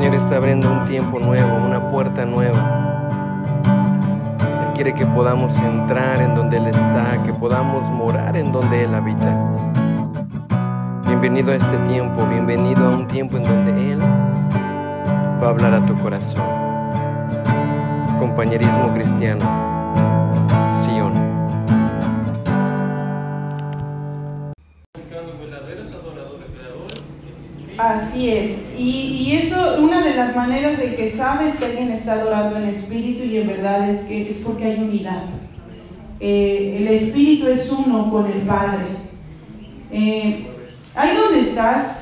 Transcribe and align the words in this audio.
Señor 0.00 0.14
está 0.14 0.36
abriendo 0.36 0.72
un 0.72 0.88
tiempo 0.88 1.20
nuevo, 1.20 1.56
una 1.58 1.90
puerta 1.90 2.24
nueva. 2.24 2.58
Él 4.66 4.72
quiere 4.74 4.94
que 4.94 5.04
podamos 5.04 5.54
entrar 5.58 6.22
en 6.22 6.34
donde 6.34 6.56
Él 6.56 6.68
está, 6.68 7.22
que 7.22 7.34
podamos 7.34 7.84
morar 7.90 8.34
en 8.34 8.50
donde 8.50 8.84
Él 8.84 8.94
habita. 8.94 9.36
Bienvenido 11.06 11.52
a 11.52 11.56
este 11.56 11.76
tiempo, 11.86 12.26
bienvenido 12.26 12.86
a 12.86 12.94
un 12.94 13.06
tiempo 13.08 13.36
en 13.36 13.42
donde 13.42 13.92
Él 13.92 14.00
va 14.00 15.48
a 15.48 15.50
hablar 15.50 15.74
a 15.74 15.84
tu 15.84 15.94
corazón. 15.96 16.40
Compañerismo 18.18 18.94
cristiano, 18.94 19.44
Así 27.90 28.30
es. 28.30 28.52
Y, 28.78 29.26
y 29.26 29.32
eso, 29.36 29.78
una 29.80 30.00
de 30.00 30.14
las 30.14 30.36
maneras 30.36 30.78
de 30.78 30.94
que 30.94 31.10
sabes 31.10 31.56
que 31.56 31.64
alguien 31.64 31.90
está 31.90 32.12
adorando 32.12 32.56
en 32.58 32.66
espíritu 32.66 33.24
y 33.24 33.38
en 33.38 33.48
verdad 33.48 33.88
es 33.90 34.02
que 34.02 34.30
es 34.30 34.36
porque 34.38 34.64
hay 34.66 34.78
unidad. 34.78 35.24
Eh, 36.20 36.76
el 36.78 36.86
espíritu 36.86 37.48
es 37.48 37.68
uno 37.68 38.08
con 38.08 38.30
el 38.30 38.42
Padre. 38.42 38.84
Eh, 39.90 40.46
ahí 40.94 41.16
donde 41.16 41.40
estás, 41.40 41.96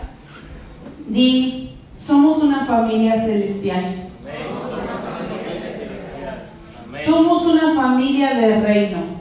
di, 1.09 1.71
somos 1.91 2.43
una 2.43 2.67
familia 2.67 3.25
celestial. 3.25 4.11
Somos 7.07 7.47
una 7.47 7.75
familia 7.75 8.35
de 8.35 8.61
reino. 8.61 9.19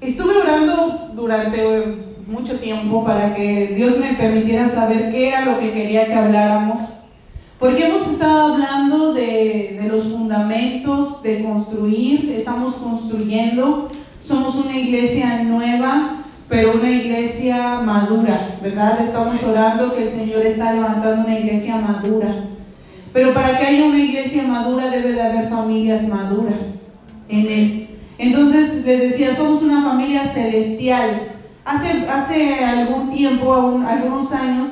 Estuve 0.00 0.36
orando 0.36 1.10
durante 1.14 2.03
mucho 2.34 2.58
tiempo 2.58 3.04
para 3.04 3.34
que 3.34 3.74
Dios 3.76 3.98
me 3.98 4.14
permitiera 4.14 4.68
saber 4.68 5.10
qué 5.10 5.28
era 5.28 5.44
lo 5.44 5.58
que 5.58 5.72
quería 5.72 6.06
que 6.06 6.14
habláramos. 6.14 6.80
Porque 7.58 7.86
hemos 7.86 8.06
estado 8.06 8.54
hablando 8.54 9.14
de, 9.14 9.78
de 9.80 9.88
los 9.88 10.04
fundamentos, 10.04 11.22
de 11.22 11.42
construir, 11.44 12.34
estamos 12.36 12.74
construyendo, 12.74 13.88
somos 14.20 14.56
una 14.56 14.76
iglesia 14.76 15.42
nueva, 15.44 16.24
pero 16.48 16.74
una 16.74 16.90
iglesia 16.90 17.80
madura, 17.80 18.56
¿verdad? 18.62 19.00
Estamos 19.02 19.42
orando 19.42 19.94
que 19.94 20.04
el 20.04 20.10
Señor 20.10 20.44
está 20.44 20.72
levantando 20.72 21.26
una 21.26 21.38
iglesia 21.38 21.76
madura. 21.76 22.28
Pero 23.12 23.32
para 23.32 23.58
que 23.58 23.66
haya 23.66 23.86
una 23.86 24.00
iglesia 24.00 24.42
madura 24.42 24.90
debe 24.90 25.12
de 25.12 25.22
haber 25.22 25.48
familias 25.48 26.08
maduras 26.08 26.58
en 27.28 27.46
Él. 27.46 27.88
Entonces 28.18 28.84
les 28.84 29.10
decía, 29.10 29.34
somos 29.34 29.62
una 29.62 29.82
familia 29.82 30.26
celestial. 30.26 31.33
Hace, 31.64 32.06
hace 32.08 32.64
algún 32.64 33.08
tiempo, 33.10 33.54
algunos 33.86 34.30
años, 34.32 34.68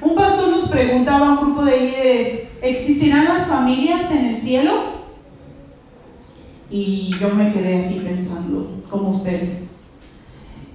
un 0.00 0.14
pastor 0.14 0.50
nos 0.50 0.68
preguntaba 0.68 1.28
a 1.28 1.30
un 1.32 1.40
grupo 1.40 1.64
de 1.64 1.80
líderes, 1.80 2.42
¿existirán 2.62 3.24
las 3.24 3.48
familias 3.48 4.10
en 4.10 4.26
el 4.26 4.36
cielo? 4.36 4.72
Y 6.70 7.10
yo 7.18 7.30
me 7.30 7.52
quedé 7.52 7.84
así 7.84 8.00
pensando, 8.00 8.82
como 8.88 9.10
ustedes. 9.10 9.70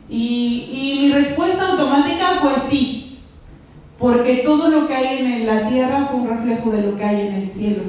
Y, 0.10 0.70
y 0.72 1.00
mi 1.02 1.12
respuesta 1.12 1.70
automática 1.70 2.40
fue 2.42 2.52
sí, 2.70 3.20
porque 3.98 4.38
todo 4.38 4.70
lo 4.70 4.88
que 4.88 4.96
hay 4.96 5.20
en 5.20 5.46
la 5.46 5.70
tierra 5.70 6.08
fue 6.10 6.22
un 6.22 6.30
reflejo 6.30 6.72
de 6.72 6.82
lo 6.84 6.98
que 6.98 7.04
hay 7.04 7.28
en 7.28 7.34
el 7.36 7.50
cielo. 7.50 7.84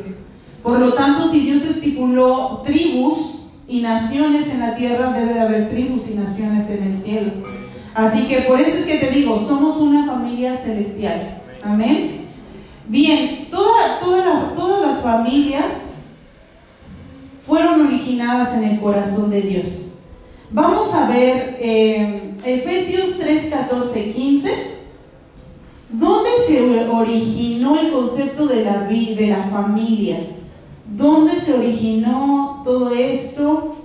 Por 0.63 0.79
lo 0.79 0.93
tanto, 0.93 1.29
si 1.29 1.41
Dios 1.41 1.65
estipuló 1.65 2.63
tribus 2.65 3.40
y 3.71 3.81
naciones 3.83 4.49
en 4.49 4.61
la 4.61 4.75
tierra, 4.75 5.13
debe 5.13 5.35
de 5.35 5.41
haber 5.41 5.71
tribus 5.71 6.11
y 6.11 6.15
naciones 6.15 6.69
en 6.71 6.93
el 6.93 6.99
cielo. 6.99 7.33
Así 7.95 8.27
que 8.29 8.39
por 8.43 8.61
eso 8.61 8.71
es 8.77 8.85
que 8.85 8.99
te 8.99 9.11
digo, 9.11 9.43
somos 9.47 9.77
una 9.79 10.07
familia 10.07 10.57
celestial. 10.57 11.41
Amén. 11.63 12.23
Bien, 12.89 13.47
toda- 13.51 14.01
toda 14.01 14.55
todas 14.57 14.81
las 14.91 15.01
familias 15.01 15.65
fueron 17.41 17.87
originadas 17.87 18.55
en 18.57 18.65
el 18.65 18.81
corazón 18.81 19.31
de 19.31 19.43
Dios. 19.43 19.67
Vamos 20.51 20.93
a 20.93 21.09
ver 21.09 21.57
eh, 21.61 22.33
Efesios 22.45 23.19
3, 23.21 23.51
14, 23.53 24.13
15. 24.13 24.51
¿Dónde 25.91 26.31
se 26.47 26.89
originó 26.89 27.79
el 27.79 27.93
concepto 27.93 28.47
de 28.47 28.65
la, 28.65 28.85
de 28.87 29.27
la 29.29 29.45
familia? 29.45 30.19
¿Dónde 30.91 31.41
se 31.41 31.55
originó 31.55 32.63
todo 32.65 32.93
esto? 32.93 33.77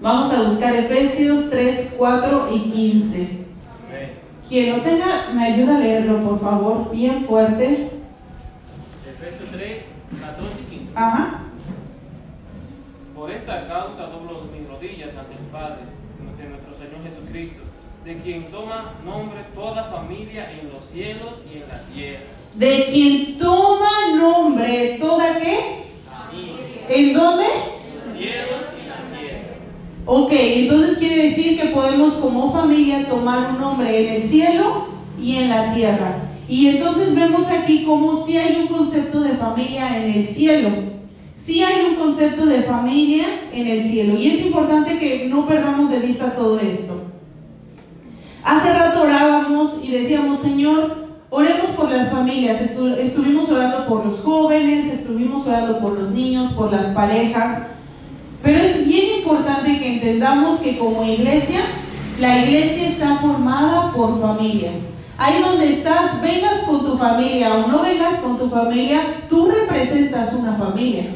Vamos 0.00 0.32
a 0.32 0.42
buscar 0.44 0.74
Efesios 0.74 1.50
3, 1.50 1.94
4 1.98 2.48
y 2.54 2.58
15. 2.70 3.46
Quien 4.48 4.76
lo 4.76 4.82
tenga, 4.82 5.30
me 5.34 5.44
ayuda 5.44 5.76
a 5.76 5.80
leerlo, 5.80 6.22
por 6.22 6.40
favor, 6.40 6.90
bien 6.90 7.24
fuerte. 7.26 7.90
Efesios 9.06 9.50
3, 9.52 9.82
14 10.20 10.52
y 10.62 10.76
15. 10.76 10.92
Ajá. 10.94 11.40
Por 13.14 13.30
esta 13.30 13.66
causa 13.66 14.06
doblo 14.06 14.48
mis 14.52 14.68
rodillas 14.68 15.10
ante 15.16 15.32
el 15.34 15.48
Padre 15.50 15.82
de 16.38 16.48
nuestro 16.48 16.72
Señor 16.74 17.02
Jesucristo, 17.02 17.62
de 18.04 18.16
quien 18.18 18.50
toma 18.50 18.94
nombre 19.04 19.40
toda 19.54 19.84
familia 19.84 20.50
en 20.52 20.70
los 20.70 20.84
cielos 20.92 21.42
y 21.52 21.58
en 21.58 21.68
la 21.68 21.82
tierra. 21.92 22.20
De 22.54 22.86
quien 22.90 23.38
toma 23.38 24.16
nombre, 24.16 24.96
¿toda 24.98 25.40
qué? 25.40 25.85
¿En 26.88 27.14
dónde? 27.14 27.44
Los 27.96 28.16
cielos 28.16 28.62
y 28.82 28.88
la 28.88 29.18
tierra. 29.18 29.56
Ok, 30.04 30.32
entonces 30.32 30.98
quiere 30.98 31.24
decir 31.24 31.60
que 31.60 31.68
podemos 31.68 32.14
como 32.14 32.52
familia 32.52 33.08
tomar 33.08 33.50
un 33.50 33.60
nombre 33.60 34.06
en 34.06 34.22
el 34.22 34.28
cielo 34.28 34.86
y 35.20 35.36
en 35.36 35.48
la 35.48 35.74
tierra. 35.74 36.26
Y 36.48 36.68
entonces 36.68 37.14
vemos 37.14 37.46
aquí 37.48 37.84
como 37.84 38.24
si 38.24 38.36
hay 38.36 38.56
un 38.60 38.68
concepto 38.68 39.20
de 39.20 39.30
familia 39.30 39.96
en 39.96 40.12
el 40.12 40.26
cielo. 40.26 40.68
Sí 41.36 41.62
hay 41.62 41.86
un 41.90 41.96
concepto 41.96 42.46
de 42.46 42.62
familia 42.62 43.24
en 43.52 43.66
el 43.66 43.88
cielo. 43.88 44.18
Y 44.18 44.28
es 44.28 44.46
importante 44.46 44.98
que 44.98 45.26
no 45.28 45.46
perdamos 45.46 45.90
de 45.90 45.98
vista 45.98 46.36
todo 46.36 46.58
esto. 46.60 47.02
Hace 48.44 48.72
rato 48.72 49.02
orábamos 49.02 49.72
y 49.82 49.90
decíamos, 49.90 50.38
Señor, 50.38 51.05
oremos 51.36 51.70
por 51.76 51.90
las 51.90 52.10
familias. 52.10 52.60
Estu- 52.60 52.96
estuvimos 52.98 53.50
orando 53.50 53.86
por 53.86 54.06
los 54.06 54.20
jóvenes, 54.20 54.86
estuvimos 54.92 55.46
orando 55.46 55.78
por 55.80 55.92
los 55.98 56.10
niños, 56.10 56.52
por 56.54 56.72
las 56.72 56.86
parejas. 56.94 57.62
Pero 58.42 58.58
es 58.58 58.86
bien 58.86 59.18
importante 59.18 59.78
que 59.78 59.94
entendamos 59.94 60.60
que 60.60 60.78
como 60.78 61.04
iglesia, 61.04 61.60
la 62.18 62.38
iglesia 62.44 62.88
está 62.88 63.16
formada 63.18 63.92
por 63.92 64.20
familias. 64.20 64.76
Ahí 65.18 65.34
donde 65.42 65.72
estás, 65.72 66.20
vengas 66.22 66.58
con 66.66 66.84
tu 66.84 66.96
familia 66.96 67.54
o 67.54 67.66
no 67.66 67.82
vengas 67.82 68.14
con 68.20 68.38
tu 68.38 68.48
familia, 68.48 69.00
tú 69.28 69.48
representas 69.50 70.32
una 70.34 70.52
familia, 70.54 71.06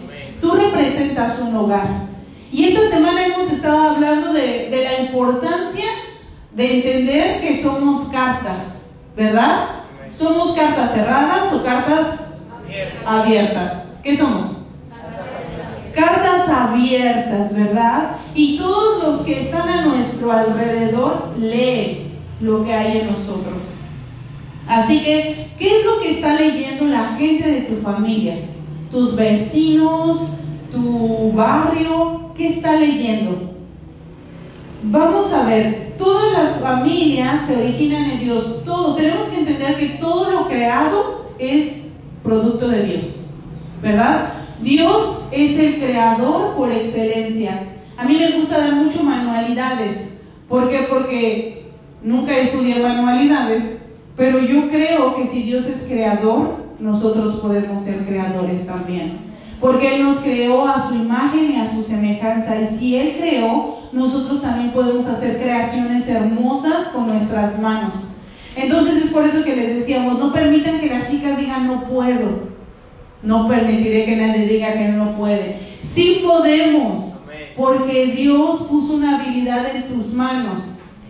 tú 0.40 0.52
representas 0.52 1.38
un 1.40 1.54
hogar. 1.56 2.08
Y 2.52 2.64
esta 2.64 2.88
semana 2.88 3.26
hemos 3.26 3.50
estado 3.52 3.90
hablando 3.90 4.32
de, 4.32 4.68
de 4.70 4.84
la 4.84 5.00
importancia 5.02 5.84
de 6.52 6.76
entender 6.76 7.40
que 7.42 7.62
somos 7.62 8.08
cartas, 8.08 8.86
¿verdad? 9.16 9.79
¿Somos 10.20 10.54
cartas 10.54 10.92
cerradas 10.92 11.50
o 11.54 11.64
cartas 11.64 12.06
abiertas? 13.06 13.94
¿Qué 14.02 14.14
somos? 14.14 14.58
cartas 15.94 16.48
abiertas, 16.48 17.54
¿verdad? 17.54 18.16
Y 18.34 18.58
todos 18.58 19.02
los 19.02 19.20
que 19.22 19.40
están 19.40 19.68
a 19.68 19.86
nuestro 19.86 20.30
alrededor 20.30 21.34
leen 21.38 22.12
lo 22.40 22.64
que 22.64 22.72
hay 22.72 22.98
en 22.98 23.06
nosotros. 23.06 23.62
Así 24.68 25.02
que, 25.02 25.48
¿qué 25.58 25.78
es 25.78 25.84
lo 25.84 26.00
que 26.00 26.10
está 26.12 26.34
leyendo 26.34 26.84
la 26.84 27.16
gente 27.16 27.50
de 27.50 27.60
tu 27.62 27.76
familia? 27.76 28.36
Tus 28.92 29.16
vecinos, 29.16 30.20
tu 30.70 31.32
barrio, 31.32 32.32
¿qué 32.36 32.48
está 32.48 32.76
leyendo? 32.76 33.50
Vamos 34.82 35.30
a 35.34 35.44
ver, 35.44 35.94
todas 35.98 36.32
las 36.32 36.60
familias 36.60 37.46
se 37.46 37.56
originan 37.56 38.10
en 38.12 38.20
Dios, 38.20 38.64
todo. 38.64 38.94
Tenemos 38.94 39.28
que 39.28 39.40
entender 39.40 39.76
que 39.76 39.98
todo 40.00 40.30
lo 40.30 40.48
creado 40.48 41.26
es 41.38 41.88
producto 42.22 42.66
de 42.66 42.84
Dios, 42.84 43.02
¿verdad? 43.82 44.32
Dios 44.62 45.24
es 45.32 45.58
el 45.58 45.74
creador 45.80 46.54
por 46.56 46.72
excelencia. 46.72 47.60
A 47.98 48.04
mí 48.04 48.16
me 48.18 48.30
gusta 48.38 48.58
dar 48.58 48.72
mucho 48.74 49.02
manualidades. 49.02 49.98
¿Por 50.48 50.70
qué? 50.70 50.86
Porque 50.88 51.64
nunca 52.02 52.36
estudié 52.38 52.78
manualidades, 52.78 53.82
pero 54.16 54.38
yo 54.38 54.70
creo 54.70 55.14
que 55.14 55.26
si 55.26 55.42
Dios 55.42 55.66
es 55.66 55.88
creador, 55.88 56.56
nosotros 56.78 57.36
podemos 57.40 57.82
ser 57.82 58.06
creadores 58.06 58.66
también. 58.66 59.29
Porque 59.60 59.96
Él 59.96 60.04
nos 60.04 60.18
creó 60.18 60.66
a 60.66 60.88
su 60.88 60.94
imagen 60.94 61.52
y 61.52 61.60
a 61.60 61.70
su 61.70 61.82
semejanza. 61.82 62.60
Y 62.60 62.68
si 62.68 62.96
Él 62.96 63.16
creó, 63.18 63.78
nosotros 63.92 64.40
también 64.40 64.72
podemos 64.72 65.06
hacer 65.06 65.38
creaciones 65.38 66.08
hermosas 66.08 66.88
con 66.88 67.08
nuestras 67.08 67.60
manos. 67.60 67.94
Entonces 68.56 69.04
es 69.04 69.10
por 69.10 69.26
eso 69.26 69.44
que 69.44 69.56
les 69.56 69.76
decíamos, 69.76 70.18
no 70.18 70.32
permitan 70.32 70.80
que 70.80 70.88
las 70.88 71.10
chicas 71.10 71.38
digan 71.38 71.66
no 71.66 71.84
puedo. 71.84 72.50
No 73.22 73.48
permitiré 73.48 74.06
que 74.06 74.16
nadie 74.16 74.46
diga 74.46 74.72
que 74.72 74.88
no 74.88 75.12
puede. 75.12 75.58
Sí 75.82 76.22
podemos, 76.24 77.18
porque 77.56 78.06
Dios 78.06 78.62
puso 78.62 78.94
una 78.94 79.20
habilidad 79.20 79.74
en 79.74 79.88
tus 79.88 80.14
manos. 80.14 80.60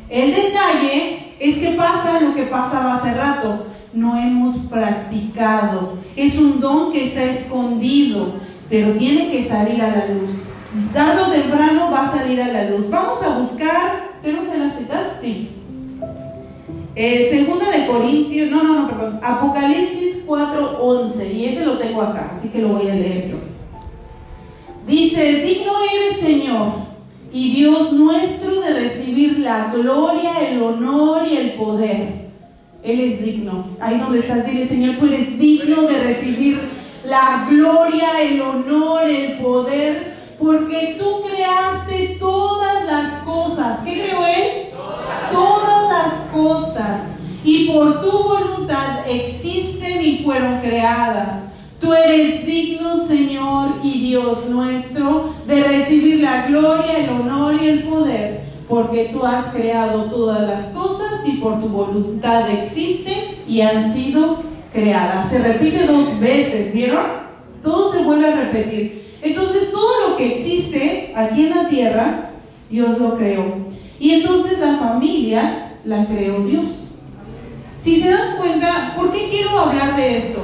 El 0.08 0.32
detalle 0.32 1.34
es 1.38 1.56
que 1.58 1.70
pasa 1.70 2.20
lo 2.20 2.34
que 2.34 2.42
pasaba 2.44 2.96
hace 2.96 3.14
rato. 3.14 3.66
No 3.92 4.16
hemos 4.16 4.56
practicado. 4.68 5.98
Es 6.16 6.38
un 6.38 6.60
don 6.60 6.92
que 6.92 7.06
está 7.06 7.24
escondido, 7.24 8.34
pero 8.68 8.92
tiene 8.92 9.30
que 9.30 9.44
salir 9.44 9.82
a 9.82 9.88
la 9.88 10.06
luz. 10.06 10.30
Tarde 10.92 11.22
o 11.22 11.30
temprano 11.30 11.90
va 11.90 12.06
a 12.06 12.12
salir 12.12 12.40
a 12.40 12.48
la 12.48 12.70
luz. 12.70 12.88
Vamos 12.90 13.20
a 13.22 13.38
buscar, 13.38 14.10
¿tenemos 14.22 14.48
en 14.54 14.68
las 14.68 14.78
citas? 14.78 15.06
Sí. 15.20 15.50
Eh, 16.94 17.28
segunda 17.30 17.70
de 17.70 17.86
Corintios, 17.86 18.50
no, 18.50 18.62
no, 18.62 18.80
no, 18.80 18.88
perdón. 18.88 19.20
Apocalipsis 19.22 20.24
4:11, 20.26 21.32
y 21.34 21.44
ese 21.46 21.64
lo 21.64 21.78
tengo 21.78 22.02
acá, 22.02 22.32
así 22.34 22.50
que 22.50 22.62
lo 22.62 22.68
voy 22.68 22.88
a 22.88 22.94
leer 22.94 23.30
yo. 23.30 23.36
Dice, 24.86 25.42
digno 25.42 25.72
eres 25.92 26.20
Señor 26.20 26.68
y 27.32 27.54
Dios 27.54 27.92
nuestro 27.92 28.60
de 28.60 28.74
recibir 28.74 29.38
la 29.40 29.72
gloria, 29.72 30.30
el 30.48 30.62
honor 30.62 31.26
y 31.28 31.36
el 31.36 31.52
poder. 31.54 32.29
Él 32.82 33.00
es 33.00 33.24
digno. 33.24 33.66
Ahí 33.78 33.98
donde 33.98 34.20
estás, 34.20 34.46
dile, 34.46 34.66
Señor, 34.66 34.96
tú 34.96 35.06
eres 35.06 35.38
digno 35.38 35.82
de 35.82 36.02
recibir 36.02 36.60
la 37.04 37.46
gloria, 37.50 38.22
el 38.22 38.40
honor, 38.40 39.04
el 39.04 39.38
poder, 39.38 40.16
porque 40.38 40.96
tú 40.98 41.22
creaste 41.22 42.16
todas 42.18 42.86
las 42.86 43.22
cosas. 43.22 43.80
¿Qué 43.84 43.92
creó 43.92 44.24
Él? 44.24 44.68
Todas 45.30 45.90
las 45.90 46.12
cosas. 46.32 47.02
Y 47.44 47.68
por 47.68 48.00
tu 48.00 48.10
voluntad 48.10 49.06
existen 49.06 50.02
y 50.04 50.18
fueron 50.24 50.60
creadas. 50.60 51.44
Tú 51.80 51.92
eres 51.92 52.46
digno, 52.46 53.06
Señor 53.06 53.72
y 53.82 54.00
Dios 54.00 54.46
nuestro, 54.48 55.34
de 55.46 55.64
recibir 55.64 56.20
la 56.20 56.46
gloria, 56.46 56.98
el 56.98 57.10
honor 57.10 57.56
y 57.60 57.68
el 57.68 57.82
poder, 57.84 58.44
porque 58.68 59.10
tú 59.12 59.24
has 59.24 59.46
creado 59.46 60.04
todas 60.04 60.42
las 60.42 60.66
cosas 60.66 60.99
y 61.26 61.32
por 61.38 61.60
tu 61.60 61.68
voluntad 61.68 62.50
existen 62.50 63.42
y 63.46 63.60
han 63.60 63.92
sido 63.92 64.42
creadas. 64.72 65.30
Se 65.30 65.38
repite 65.38 65.86
dos 65.86 66.18
veces, 66.20 66.72
¿vieron? 66.72 67.04
Todo 67.62 67.92
se 67.92 68.02
vuelve 68.04 68.28
a 68.28 68.36
repetir. 68.36 69.16
Entonces, 69.22 69.70
todo 69.70 70.10
lo 70.10 70.16
que 70.16 70.34
existe 70.34 71.12
aquí 71.14 71.46
en 71.46 71.50
la 71.50 71.68
tierra, 71.68 72.30
Dios 72.70 72.98
lo 72.98 73.16
creó. 73.16 73.56
Y 73.98 74.12
entonces 74.12 74.58
la 74.58 74.76
familia 74.76 75.76
la 75.84 76.06
creó 76.06 76.40
Dios. 76.44 76.66
Si 77.82 78.00
se 78.00 78.10
dan 78.10 78.36
cuenta, 78.36 78.94
¿por 78.96 79.12
qué 79.12 79.28
quiero 79.30 79.58
hablar 79.58 79.96
de 79.96 80.18
esto? 80.18 80.40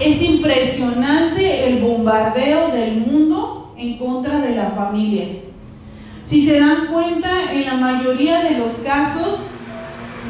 Es 0.00 0.22
impresionante 0.22 1.68
el 1.68 1.78
bombardeo 1.78 2.68
del 2.68 3.00
mundo 3.00 3.72
en 3.76 3.98
contra 3.98 4.40
de 4.40 4.54
la 4.54 4.70
familia. 4.70 5.26
Si 6.26 6.44
se 6.44 6.58
dan 6.58 6.88
cuenta, 6.92 7.52
en 7.52 7.66
la 7.66 7.74
mayoría 7.74 8.40
de 8.42 8.58
los 8.58 8.72
casos 8.84 9.38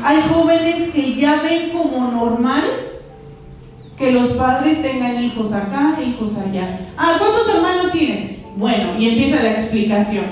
hay 0.05 0.23
jóvenes 0.33 0.91
que 0.93 1.15
ya 1.15 1.41
ven 1.43 1.71
como 1.71 2.11
normal 2.11 2.63
que 3.97 4.13
los 4.13 4.33
padres 4.33 4.83
tengan 4.83 5.23
hijos 5.25 5.53
acá 5.53 5.97
e 5.99 6.11
hijos 6.11 6.37
allá. 6.37 6.81
Ah, 6.97 7.15
¿cuántos 7.19 7.55
hermanos 7.55 7.91
tienes? 7.91 8.33
Bueno, 8.55 8.99
y 8.99 9.09
empieza 9.09 9.43
la 9.43 9.53
explicación. 9.53 10.25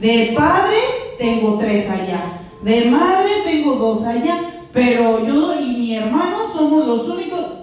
De 0.00 0.32
padre 0.34 0.78
tengo 1.18 1.58
tres 1.58 1.90
allá. 1.90 2.40
De 2.62 2.90
madre 2.90 3.30
tengo 3.44 3.74
dos 3.74 4.02
allá. 4.04 4.38
Pero 4.72 5.26
yo 5.26 5.60
y 5.60 5.76
mi 5.76 5.94
hermano 5.94 6.38
somos 6.54 6.86
los 6.86 7.08
únicos 7.08 7.58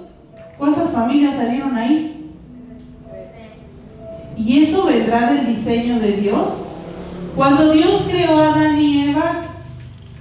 ¿Cuántas 0.57 0.91
familias 0.91 1.35
salieron 1.35 1.75
ahí? 1.75 2.31
¿Y 4.37 4.63
eso 4.63 4.85
vendrá 4.85 5.33
del 5.33 5.47
diseño 5.47 5.99
de 5.99 6.13
Dios? 6.13 6.47
Cuando 7.35 7.71
Dios 7.71 8.05
creó 8.09 8.37
a 8.37 8.53
Adán 8.53 8.79
y 8.79 9.09
Eva, 9.09 9.41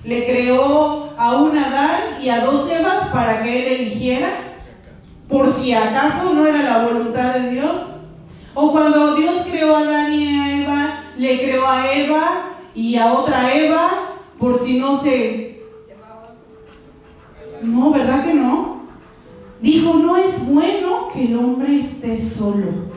le 0.02 0.26
creó 0.26 1.10
a 1.16 1.36
un 1.36 1.56
Adán 1.56 2.22
y 2.22 2.28
a 2.28 2.44
dos 2.44 2.70
Evas 2.70 3.08
para 3.08 3.42
que 3.42 3.66
él 3.66 3.80
eligiera, 3.80 4.30
por 5.28 5.52
si 5.52 5.72
acaso 5.72 6.34
no 6.34 6.46
era 6.46 6.62
la 6.62 6.86
voluntad 6.86 7.34
de 7.34 7.50
Dios. 7.50 7.76
O 8.54 8.70
cuando 8.70 9.16
Dios 9.16 9.46
creó 9.50 9.74
a 9.76 9.80
Adán 9.80 10.12
y 10.12 10.38
a 10.38 10.62
Eva, 10.62 11.00
le 11.16 11.38
creó 11.40 11.66
a 11.66 11.92
Eva 11.92 12.24
y 12.74 12.96
a 12.96 13.12
otra 13.12 13.54
Eva, 13.54 13.90
por 14.38 14.64
si 14.64 14.78
no 14.78 15.00
se... 15.02 15.62
No, 17.62 17.90
¿verdad 17.90 18.24
que 18.24 18.34
no? 18.34 18.82
Dijo, 19.60 19.94
no 19.94 20.16
es 20.16 20.46
bueno 20.46 21.08
que 21.12 21.24
el 21.24 21.36
hombre 21.38 21.78
esté 21.78 22.18
solo. 22.18 22.92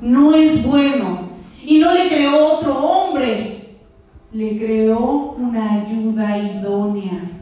No 0.00 0.34
es 0.34 0.66
bueno. 0.66 1.28
Y 1.64 1.78
no 1.78 1.94
le 1.94 2.08
creó 2.08 2.54
otro 2.54 2.76
hombre. 2.76 3.78
Le 4.32 4.58
creó 4.58 5.36
una 5.38 5.74
ayuda 5.74 6.38
idónea. 6.38 7.41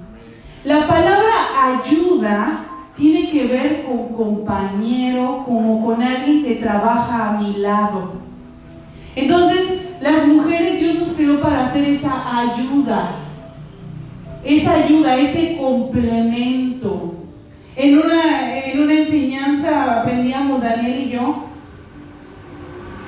La 0.64 0.86
palabra 0.86 1.32
ayuda 1.78 2.66
tiene 2.94 3.30
que 3.30 3.46
ver 3.46 3.86
con 3.86 4.08
compañero, 4.08 5.42
como 5.46 5.84
con 5.84 6.02
alguien 6.02 6.44
que 6.44 6.56
trabaja 6.56 7.30
a 7.30 7.40
mi 7.40 7.56
lado. 7.56 8.12
Entonces, 9.16 9.92
las 10.02 10.26
mujeres 10.26 10.80
Dios 10.80 10.98
nos 10.98 11.08
creó 11.10 11.40
para 11.40 11.66
hacer 11.66 11.88
esa 11.88 12.40
ayuda. 12.40 13.10
Esa 14.44 14.74
ayuda, 14.74 15.16
ese 15.16 15.56
complemento. 15.56 17.14
En 17.76 17.98
una, 17.98 18.58
en 18.66 18.82
una 18.82 18.94
enseñanza 18.94 20.00
aprendíamos 20.02 20.62
Daniel 20.62 21.06
y 21.06 21.10
yo 21.10 21.44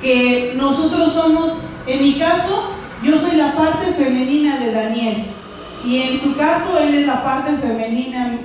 que 0.01 0.55
nosotros 0.57 1.13
somos, 1.13 1.53
en 1.87 2.03
mi 2.03 2.15
caso, 2.15 2.71
yo 3.05 3.19
soy 3.19 3.37
la 3.37 3.55
parte 3.55 3.93
femenina 3.93 4.59
de 4.59 4.73
Daniel 4.73 5.27
y 5.85 5.99
en 5.99 6.21
su 6.21 6.37
caso 6.37 6.79
él 6.79 6.95
es 6.95 7.07
la 7.07 7.25
parte 7.25 7.53
femenina, 7.57 8.39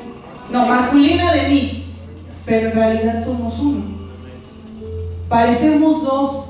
no, 0.51 0.65
masculina 0.65 1.33
de 1.33 1.49
mí, 1.49 1.85
pero 2.45 2.69
en 2.69 2.75
realidad 2.75 3.23
somos 3.23 3.59
uno. 3.59 3.97
Parecemos 5.29 6.03
dos, 6.03 6.45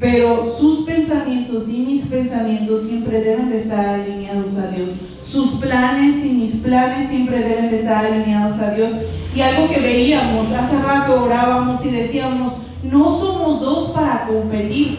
pero 0.00 0.56
sus 0.58 0.86
pensamientos 0.86 1.68
y 1.68 1.78
mis 1.78 2.06
pensamientos 2.06 2.84
siempre 2.84 3.20
deben 3.20 3.50
de 3.50 3.58
estar 3.58 3.86
alineados 3.86 4.56
a 4.56 4.68
Dios. 4.68 4.90
Sus 5.24 5.56
planes 5.56 6.24
y 6.24 6.30
mis 6.30 6.56
planes 6.56 7.10
siempre 7.10 7.40
deben 7.40 7.70
de 7.70 7.80
estar 7.80 8.06
alineados 8.06 8.58
a 8.60 8.70
Dios. 8.70 8.92
Y 9.34 9.40
algo 9.42 9.68
que 9.68 9.80
veíamos, 9.80 10.50
hace 10.52 10.78
rato 10.80 11.22
orábamos 11.22 11.84
y 11.84 11.90
decíamos, 11.90 12.54
no 12.82 13.18
somos 13.18 13.60
dos 13.60 13.90
para 13.90 14.26
competir. 14.26 14.98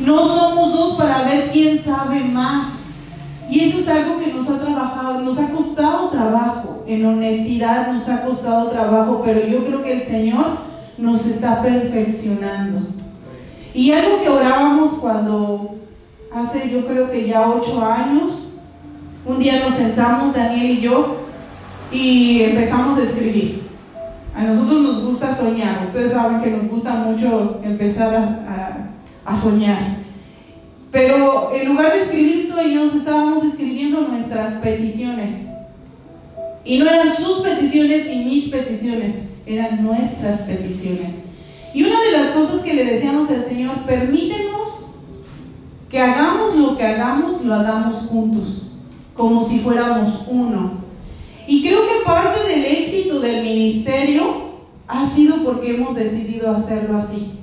No 0.00 0.18
somos 0.26 0.72
dos 0.72 0.94
para 0.96 1.22
ver 1.24 1.50
quién 1.52 1.78
sabe 1.78 2.20
más. 2.24 2.81
Y 3.52 3.64
eso 3.64 3.80
es 3.80 3.88
algo 3.90 4.18
que 4.18 4.32
nos 4.32 4.48
ha 4.48 4.58
trabajado, 4.58 5.20
nos 5.20 5.38
ha 5.38 5.50
costado 5.50 6.08
trabajo. 6.08 6.84
En 6.86 7.04
honestidad 7.04 7.92
nos 7.92 8.08
ha 8.08 8.24
costado 8.24 8.70
trabajo, 8.70 9.20
pero 9.22 9.46
yo 9.46 9.66
creo 9.66 9.82
que 9.82 9.92
el 9.92 10.02
Señor 10.04 10.56
nos 10.96 11.26
está 11.26 11.60
perfeccionando. 11.60 12.86
Y 13.74 13.92
algo 13.92 14.22
que 14.22 14.30
orábamos 14.30 14.94
cuando 14.94 15.74
hace 16.34 16.70
yo 16.70 16.86
creo 16.86 17.10
que 17.10 17.28
ya 17.28 17.46
ocho 17.46 17.84
años, 17.84 18.54
un 19.26 19.38
día 19.38 19.62
nos 19.68 19.76
sentamos, 19.76 20.32
Daniel 20.32 20.70
y 20.70 20.80
yo, 20.80 21.16
y 21.92 22.44
empezamos 22.44 22.98
a 22.98 23.02
escribir. 23.02 23.64
A 24.34 24.44
nosotros 24.44 24.80
nos 24.80 25.04
gusta 25.04 25.36
soñar, 25.36 25.84
ustedes 25.86 26.12
saben 26.12 26.40
que 26.40 26.52
nos 26.52 26.70
gusta 26.70 26.94
mucho 26.94 27.60
empezar 27.62 28.14
a, 29.26 29.36
soñar. 29.36 30.01
Pero 30.92 31.52
en 31.54 31.68
lugar 31.68 31.92
de 31.92 32.02
escribir 32.02 32.46
sueños, 32.46 32.94
estábamos 32.94 33.42
escribiendo 33.44 34.02
nuestras 34.02 34.54
peticiones. 34.56 35.30
Y 36.64 36.78
no 36.78 36.84
eran 36.84 37.16
sus 37.16 37.40
peticiones 37.40 38.06
y 38.12 38.24
mis 38.24 38.48
peticiones, 38.50 39.14
eran 39.46 39.82
nuestras 39.82 40.42
peticiones. 40.42 41.14
Y 41.74 41.82
una 41.82 41.98
de 41.98 42.12
las 42.12 42.30
cosas 42.32 42.60
que 42.62 42.74
le 42.74 42.84
decíamos 42.84 43.30
al 43.30 43.42
Señor, 43.42 43.84
permítenos 43.86 44.90
que 45.90 45.98
hagamos 45.98 46.56
lo 46.56 46.76
que 46.76 46.84
hagamos, 46.84 47.42
lo 47.42 47.54
hagamos 47.54 47.96
juntos 48.06 48.68
como 49.16 49.46
si 49.46 49.60
fuéramos 49.60 50.26
uno. 50.28 50.82
Y 51.46 51.62
creo 51.62 51.80
que 51.80 52.04
parte 52.04 52.48
del 52.48 52.64
éxito 52.64 53.20
del 53.20 53.44
ministerio 53.44 54.52
ha 54.86 55.08
sido 55.08 55.42
porque 55.42 55.74
hemos 55.74 55.94
decidido 55.94 56.50
hacerlo 56.50 56.98
así. 56.98 57.41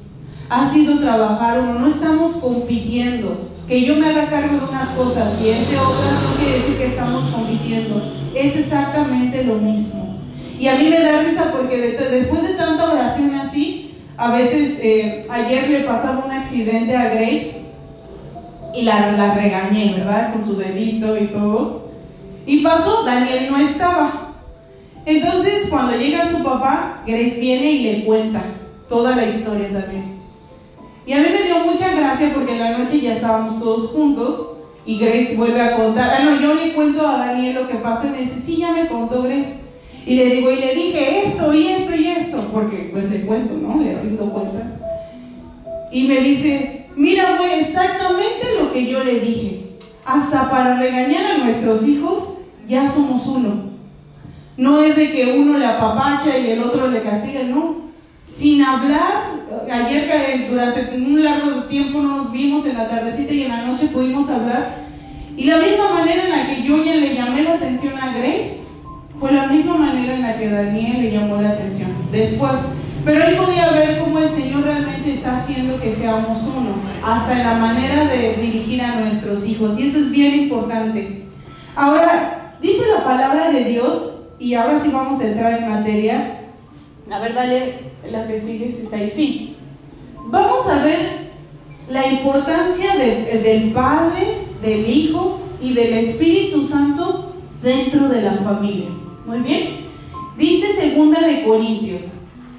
Ha 0.50 0.72
sido 0.74 1.00
trabajar 1.00 1.62
uno, 1.62 1.80
no 1.80 1.88
estamos 1.88 2.38
compitiendo. 2.38 3.50
Que 3.68 3.84
yo 3.86 3.96
me 3.98 4.08
haga 4.08 4.30
cargo 4.30 4.58
de 4.58 4.70
unas 4.70 4.90
cosas 4.90 5.40
y 5.40 5.50
él 5.50 5.70
de 5.70 5.78
otras 5.78 6.24
no 6.24 6.36
quiere 6.40 6.60
decir 6.60 6.78
que 6.78 6.88
estamos 6.88 7.24
compitiendo. 7.30 8.02
Es 8.34 8.56
exactamente 8.56 9.44
lo 9.44 9.56
mismo. 9.56 10.18
Y 10.60 10.68
a 10.68 10.76
mí 10.76 10.90
me 10.90 11.00
da 11.00 11.22
risa 11.22 11.52
porque 11.52 11.78
después 11.78 12.42
de 12.42 12.56
tanta 12.56 12.92
oración 12.92 13.36
así, 13.36 13.96
a 14.18 14.32
veces 14.32 14.80
eh, 14.82 15.26
ayer 15.30 15.70
le 15.70 15.80
pasaba 15.82 16.26
un 16.26 16.32
accidente 16.32 16.96
a 16.96 17.10
Grace 17.10 17.60
y 18.74 18.82
la, 18.82 19.34
regañé, 19.34 19.94
¿verdad? 19.98 20.34
Con 20.34 20.46
su 20.46 20.58
dedito 20.58 21.18
y 21.18 21.28
todo. 21.28 21.90
Y 22.46 22.62
pasó, 22.62 23.04
Daniel 23.06 23.48
no 23.52 23.58
estaba. 23.58 24.34
Entonces, 25.06 25.68
cuando 25.70 25.96
llega 25.96 26.30
su 26.30 26.44
papá, 26.44 27.02
Grace 27.08 27.40
viene 27.40 27.72
y 27.72 27.84
le 27.84 28.06
cuenta 28.06 28.42
toda 28.88 29.16
la 29.16 29.26
historia 29.26 29.70
también. 29.72 30.19
Y 31.10 31.14
a 31.14 31.18
mí 31.18 31.30
me 31.32 31.42
dio 31.42 31.66
mucha 31.66 31.92
gracia 31.96 32.32
porque 32.36 32.52
en 32.52 32.60
la 32.60 32.78
noche 32.78 33.02
ya 33.02 33.16
estábamos 33.16 33.60
todos 33.60 33.90
juntos 33.90 34.58
Y 34.86 35.00
Grace 35.00 35.34
vuelve 35.36 35.60
a 35.60 35.76
contar. 35.76 36.12
Ah, 36.16 36.24
no, 36.24 36.40
yo 36.40 36.54
le 36.54 36.74
cuento 36.74 37.08
a 37.08 37.18
Daniel 37.18 37.56
lo 37.56 37.68
que 37.68 37.78
pasó 37.78 38.06
y 38.06 38.12
me 38.12 38.20
dice, 38.20 38.40
sí, 38.40 38.58
ya 38.58 38.74
me 38.74 38.88
contó 38.88 39.24
Grace. 39.24 39.56
Y 40.06 40.16
le 40.18 40.26
digo, 40.30 40.52
y 40.52 40.58
le 40.58 40.76
dije 40.76 41.26
esto 41.26 41.52
y 41.52 41.66
esto 41.66 41.96
y 41.96 42.08
esto, 42.10 42.38
porque 42.54 42.92
pues 42.94 43.10
le 43.10 43.22
cuento, 43.22 43.56
¿no? 43.56 43.82
Le 43.82 44.00
rindo 44.00 44.32
cuentas. 44.32 44.68
Y 45.92 46.08
me 46.08 46.20
dice, 46.20 46.86
mira, 46.96 47.38
fue 47.38 47.60
exactamente 47.60 48.46
lo 48.60 48.72
que 48.72 48.86
yo 48.86 49.04
le 49.04 49.20
dije. 49.20 49.62
Hasta 50.06 50.52
para 50.52 50.78
regañar 50.78 51.26
a 51.26 51.38
nuestros 51.40 51.88
hijos, 51.88 52.20
ya 52.68 52.88
somos 52.88 53.26
uno. 53.26 53.72
No 54.58 54.80
es 54.80 54.96
de 54.96 55.12
que 55.12 55.40
uno 55.40 55.58
le 55.58 55.66
apapacha 55.66 56.38
y 56.38 56.52
el 56.52 56.62
otro 56.62 56.88
le 56.88 57.02
castiga, 57.02 57.42
no. 57.46 57.89
Sin 58.34 58.64
hablar, 58.64 59.32
ayer 59.72 60.48
durante 60.50 60.96
un 60.96 61.24
largo 61.24 61.64
tiempo 61.64 62.02
no 62.02 62.18
nos 62.18 62.32
vimos 62.32 62.66
en 62.66 62.78
la 62.78 62.88
tardecita 62.88 63.34
y 63.34 63.44
en 63.44 63.50
la 63.50 63.66
noche 63.66 63.88
pudimos 63.88 64.30
hablar. 64.30 64.88
Y 65.36 65.46
la 65.46 65.58
misma 65.58 65.94
manera 65.94 66.26
en 66.26 66.32
la 66.32 66.48
que 66.48 66.64
yo 66.64 66.84
ya 66.84 66.96
le 66.96 67.16
llamé 67.16 67.44
la 67.44 67.54
atención 67.54 67.94
a 67.98 68.14
Grace, 68.14 68.60
fue 69.20 69.32
la 69.34 69.48
misma 69.48 69.76
manera 69.76 70.16
en 70.16 70.22
la 70.22 70.38
que 70.38 70.50
Daniel 70.50 71.02
le 71.02 71.12
llamó 71.12 71.42
la 71.42 71.50
atención. 71.50 71.92
Después, 72.12 72.54
pero 73.04 73.24
él 73.24 73.36
podía 73.36 73.70
ver 73.72 74.00
cómo 74.00 74.20
el 74.20 74.30
Señor 74.30 74.64
realmente 74.64 75.14
está 75.14 75.38
haciendo 75.38 75.80
que 75.80 75.94
seamos 75.94 76.40
uno, 76.44 76.72
hasta 77.04 77.34
en 77.34 77.48
la 77.48 77.54
manera 77.56 78.06
de 78.06 78.36
dirigir 78.36 78.82
a 78.82 79.00
nuestros 79.00 79.46
hijos. 79.46 79.80
Y 79.80 79.88
eso 79.88 80.00
es 80.00 80.12
bien 80.12 80.36
importante. 80.36 81.24
Ahora, 81.76 82.56
dice 82.62 82.84
la 82.94 83.04
palabra 83.04 83.50
de 83.50 83.64
Dios, 83.66 84.12
y 84.40 84.54
ahora 84.54 84.80
sí 84.82 84.90
vamos 84.94 85.22
a 85.22 85.28
entrar 85.28 85.54
en 85.54 85.70
materia. 85.70 86.36
A 87.12 87.20
ver, 87.20 87.34
dale 87.34 87.74
la 88.12 88.28
que 88.28 88.40
sigue, 88.40 88.72
si 88.72 88.84
está 88.84 88.98
ahí. 88.98 89.12
Sí. 89.14 89.56
Vamos 90.28 90.68
a 90.68 90.84
ver 90.84 91.32
la 91.90 92.06
importancia 92.08 92.96
del 92.96 93.72
Padre, 93.72 94.38
del 94.62 94.88
Hijo 94.88 95.40
y 95.62 95.74
del 95.74 95.94
Espíritu 95.94 96.68
Santo 96.68 97.34
dentro 97.64 98.08
de 98.10 98.22
la 98.22 98.34
familia. 98.34 98.90
Muy 99.26 99.40
bien. 99.40 99.90
Dice 100.38 100.74
segunda 100.74 101.20
de 101.22 101.44
Corintios, 101.44 102.04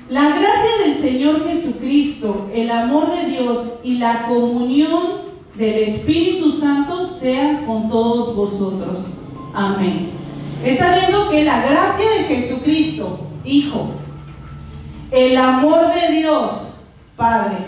la 0.09 0.31
gracia 0.31 0.85
del 0.85 1.01
Señor 1.01 1.47
Jesucristo, 1.49 2.49
el 2.53 2.71
amor 2.71 3.15
de 3.15 3.31
Dios 3.31 3.59
y 3.85 3.99
la 3.99 4.27
comunión 4.27 5.31
del 5.57 5.77
Espíritu 5.85 6.51
Santo 6.53 7.09
sea 7.09 7.65
con 7.67 7.89
todos 7.89 8.35
vosotros. 8.35 8.99
Amén. 9.55 10.11
Está 10.65 10.97
viendo 10.99 11.31
que 11.31 11.45
la 11.45 11.65
gracia 11.65 12.07
de 12.11 12.25
Jesucristo, 12.25 13.21
Hijo, 13.45 14.00
el 15.11 15.37
amor 15.37 15.81
de 15.93 16.17
Dios, 16.17 16.51
Padre, 17.17 17.59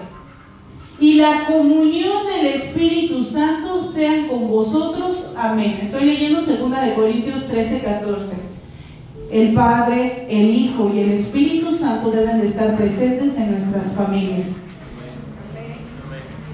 y 1.01 1.15
la 1.15 1.45
comunión 1.47 2.27
del 2.27 2.47
Espíritu 2.47 3.25
Santo 3.25 3.83
sean 3.83 4.29
con 4.29 4.49
vosotros. 4.49 5.33
Amén. 5.37 5.81
Estoy 5.83 6.05
leyendo 6.05 6.41
2 6.41 6.49
de 6.49 6.95
Corintios 6.95 7.49
13, 7.49 7.81
14 7.81 8.53
el 9.33 9.55
Padre, 9.55 10.27
el 10.29 10.55
Hijo 10.55 10.93
y 10.95 11.01
el 11.01 11.13
Espíritu 11.13 11.75
Santo 11.75 12.11
deben 12.11 12.39
de 12.39 12.49
estar 12.49 12.77
presentes 12.77 13.35
en 13.39 13.53
nuestras 13.53 13.93
familias. 13.97 14.49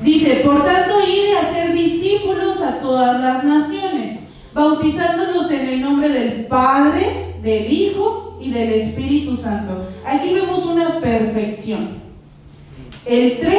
Dice, 0.00 0.42
por 0.44 0.64
tanto, 0.64 0.94
id 1.04 1.34
a 1.34 1.52
ser 1.52 1.72
discípulos 1.72 2.62
a 2.62 2.78
todas 2.78 3.20
las 3.20 3.42
naciones, 3.42 4.20
bautizándolos 4.54 5.50
en 5.50 5.68
el 5.68 5.80
nombre 5.80 6.08
del 6.08 6.46
Padre, 6.46 7.34
del 7.42 7.72
Hijo 7.72 8.27
y 8.40 8.50
del 8.50 8.72
Espíritu 8.72 9.36
Santo. 9.36 9.88
Aquí 10.04 10.34
vemos 10.34 10.64
una 10.66 11.00
perfección. 11.00 11.98
El 13.06 13.38
3 13.38 13.52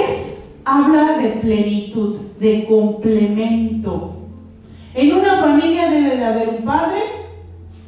habla 0.65 1.17
de 1.17 1.29
plenitud, 1.41 2.17
de 2.39 2.65
complemento. 2.65 4.15
En 4.93 5.13
una 5.13 5.37
familia 5.37 5.89
debe 5.89 6.17
de 6.17 6.25
haber 6.25 6.49
un 6.49 6.65
padre, 6.65 6.99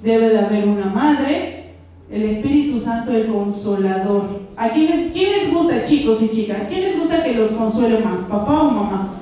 debe 0.03 0.29
de 0.29 0.39
haber 0.39 0.67
una 0.67 0.85
madre, 0.85 1.73
el 2.11 2.23
Espíritu 2.23 2.79
Santo 2.79 3.11
el 3.11 3.27
consolador. 3.27 4.41
¿A 4.57 4.69
quiénes, 4.69 5.11
quién 5.13 5.31
les 5.31 5.53
gusta, 5.53 5.85
chicos 5.85 6.21
y 6.21 6.29
chicas? 6.29 6.67
¿Quién 6.67 6.81
les 6.81 6.99
gusta 6.99 7.23
que 7.23 7.35
los 7.35 7.51
consuele 7.51 7.99
más, 7.99 8.19
papá 8.29 8.61
o 8.61 8.71
mamá? 8.71 9.13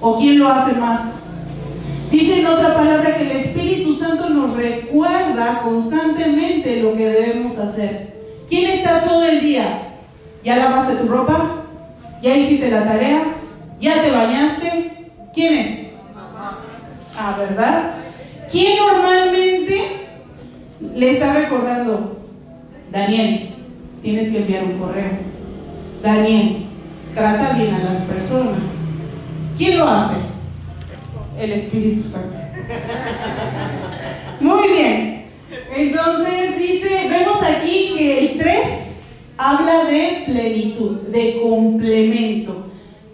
¿O 0.00 0.18
quién 0.18 0.38
lo 0.38 0.48
hace 0.48 0.74
más? 0.78 1.19
Dice 2.10 2.40
en 2.40 2.46
otra 2.46 2.74
palabra 2.74 3.16
que 3.16 3.22
el 3.22 3.30
Espíritu 3.30 3.94
Santo 3.94 4.28
nos 4.30 4.56
recuerda 4.56 5.60
constantemente 5.62 6.82
lo 6.82 6.96
que 6.96 7.06
debemos 7.06 7.56
hacer. 7.58 8.14
¿Quién 8.48 8.70
está 8.70 9.02
todo 9.02 9.24
el 9.24 9.40
día? 9.40 9.64
¿Ya 10.42 10.56
lavaste 10.56 10.96
tu 10.96 11.06
ropa? 11.06 11.66
¿Ya 12.20 12.36
hiciste 12.36 12.70
la 12.70 12.84
tarea? 12.84 13.22
¿Ya 13.80 14.02
te 14.02 14.10
bañaste? 14.10 15.10
¿Quién 15.32 15.54
es? 15.54 15.78
Ah, 17.16 17.36
¿verdad? 17.38 17.94
¿Quién 18.50 18.76
normalmente 18.78 20.00
le 20.94 21.12
está 21.12 21.34
recordando, 21.34 22.18
Daniel, 22.90 23.54
tienes 24.02 24.32
que 24.32 24.38
enviar 24.38 24.64
un 24.64 24.78
correo. 24.78 25.10
Daniel, 26.02 26.66
trata 27.14 27.52
bien 27.52 27.74
a 27.74 27.78
las 27.78 28.02
personas. 28.02 28.62
¿Quién 29.56 29.78
lo 29.78 29.88
hace? 29.88 30.29
El 31.40 31.52
Espíritu 31.52 32.02
Santo. 32.02 32.36
Muy 34.40 34.68
bien. 34.68 35.26
Entonces 35.74 36.58
dice, 36.58 37.08
vemos 37.08 37.42
aquí 37.42 37.94
que 37.96 38.18
el 38.18 38.38
3 38.38 38.58
habla 39.38 39.84
de 39.84 40.24
plenitud, 40.26 40.96
de 41.08 41.40
complemento. 41.42 42.66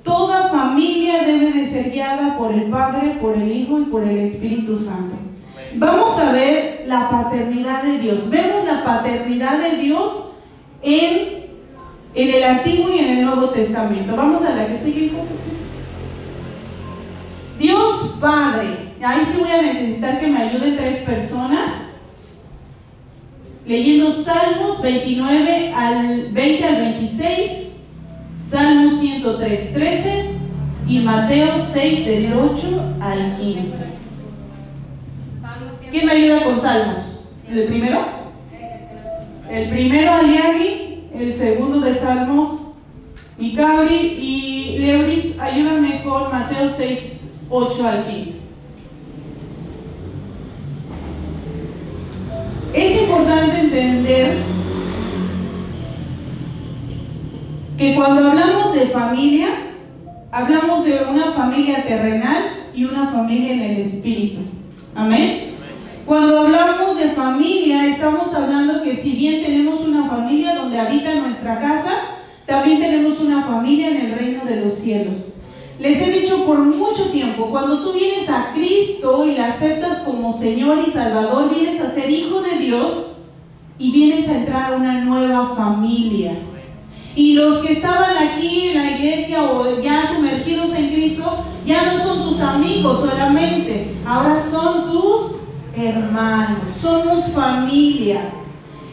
Toda 0.03 0.49
familia 0.49 1.23
debe 1.25 1.53
de 1.53 1.71
ser 1.71 1.91
guiada 1.93 2.37
por 2.37 2.53
el 2.53 2.65
Padre, 2.65 3.19
por 3.21 3.37
el 3.37 3.51
Hijo 3.51 3.81
y 3.81 3.85
por 3.85 4.03
el 4.03 4.19
Espíritu 4.19 4.77
Santo. 4.77 5.17
Vamos 5.77 6.19
a 6.19 6.33
ver 6.33 6.85
la 6.87 7.09
paternidad 7.11 7.85
de 7.85 7.99
Dios. 7.99 8.29
Vemos 8.31 8.65
la 8.67 8.85
paternidad 8.85 9.59
de 9.59 9.77
Dios 9.79 10.31
en, 10.83 11.47
en 12.15 12.35
el 12.35 12.43
Antiguo 12.43 12.89
y 12.95 12.99
en 12.99 13.19
el 13.19 13.25
Nuevo 13.27 13.51
Testamento. 13.51 14.17
Vamos 14.17 14.45
a 14.45 14.55
la 14.55 14.67
que 14.67 14.79
sigue. 14.79 15.13
Padre. 18.21 18.95
Ahí 19.05 19.23
sí 19.25 19.39
voy 19.41 19.51
a 19.51 19.63
necesitar 19.63 20.21
que 20.21 20.27
me 20.27 20.43
ayuden 20.43 20.77
tres 20.77 21.03
personas. 21.03 21.71
Leyendo 23.67 24.23
Salmos 24.23 24.81
29 24.81 25.73
al 25.75 26.33
20 26.33 26.65
al 26.65 26.77
26, 26.77 27.51
Salmos 28.51 29.01
103, 29.01 29.75
13 29.75 30.25
y 30.89 30.99
Mateo 31.01 31.49
6 31.73 32.07
del 32.07 32.33
8 32.33 32.97
al 33.01 33.37
15. 33.39 33.87
¿Quién 35.91 36.07
me 36.07 36.13
ayuda 36.13 36.45
con 36.45 36.61
salmos? 36.61 37.25
¿El 37.49 37.65
primero? 37.67 38.05
El 39.51 39.69
primero 39.71 40.13
Aliagi, 40.13 41.05
el 41.15 41.35
segundo 41.35 41.81
de 41.81 41.95
Salmos, 41.95 42.75
Micabri 43.39 43.95
y 43.95 44.79
Leuris, 44.79 45.39
ayúdame 45.39 46.03
con 46.03 46.33
Mateo 46.33 46.71
6, 46.77 47.16
8 47.49 47.87
al 47.87 48.07
15. 48.07 48.33
Es 52.75 53.03
importante 53.03 53.61
entender 53.61 54.37
que 57.79 57.95
cuando 57.95 58.29
hablamos 58.29 58.75
de 58.75 58.87
familia, 58.87 59.49
hablamos 60.31 60.85
de 60.85 61.01
una 61.11 61.33
familia 61.33 61.85
terrenal 61.85 62.71
y 62.75 62.85
una 62.85 63.07
familia 63.07 63.55
en 63.55 63.63
el 63.63 63.77
espíritu. 63.79 64.41
Amén. 64.95 65.57
Cuando 66.05 66.41
hablamos 66.41 66.99
de 66.99 67.09
familia, 67.11 67.87
estamos 67.87 68.33
hablando 68.35 68.83
que 68.83 68.97
si 68.97 69.17
bien 69.17 69.45
tenemos 69.45 69.81
una 69.81 70.09
familia 70.09 70.55
donde 70.55 70.79
habita 70.79 71.15
nuestra 71.15 71.61
casa, 71.61 71.93
también 72.45 72.81
tenemos 72.81 73.21
una 73.21 73.43
familia 73.43 73.89
en 73.89 74.07
el 74.07 74.13
reino 74.13 74.45
de 74.45 74.61
los 74.61 74.75
cielos. 74.75 75.17
Les 75.79 76.01
he 76.01 76.21
dicho 76.21 76.47
por 76.47 76.59
mucho 76.59 77.11
tiempo, 77.11 77.51
cuando 77.51 77.81
tú 77.81 77.93
vienes 77.93 78.31
a 78.31 78.53
Cristo 78.55 79.27
y 79.27 79.33
le 79.33 79.41
aceptas 79.41 79.99
como 79.99 80.33
Señor 80.33 80.79
y 80.87 80.91
Salvador, 80.91 81.55
vienes 81.55 81.81
a 81.83 81.91
ser 81.91 82.11
hijo 82.11 82.41
de 82.41 82.59
Dios 82.59 82.93
y 83.79 83.93
vienes 83.93 84.27
a 84.29 84.39
entrar 84.39 84.73
a 84.73 84.77
una 84.77 85.03
nueva 85.03 85.55
familia. 85.55 86.33
Y 87.15 87.35
los 87.35 87.59
que 87.59 87.75
estaban 87.75 88.17
aquí 88.17 88.69
en 88.69 88.79
la 88.79 88.91
iglesia 88.93 89.43
o 89.43 89.83
ya 89.83 90.15
sumergidos 90.15 90.75
en 90.75 90.89
Cristo, 90.89 91.45
ya 91.67 91.93
no 91.93 92.03
son 92.03 92.23
tus 92.25 92.41
amigos 92.41 93.01
solamente, 93.01 93.95
ahora 94.07 94.43
son 94.51 94.91
tus 94.91 95.37
hermanos, 95.77 96.61
somos 96.81 97.33
familia. 97.33 98.21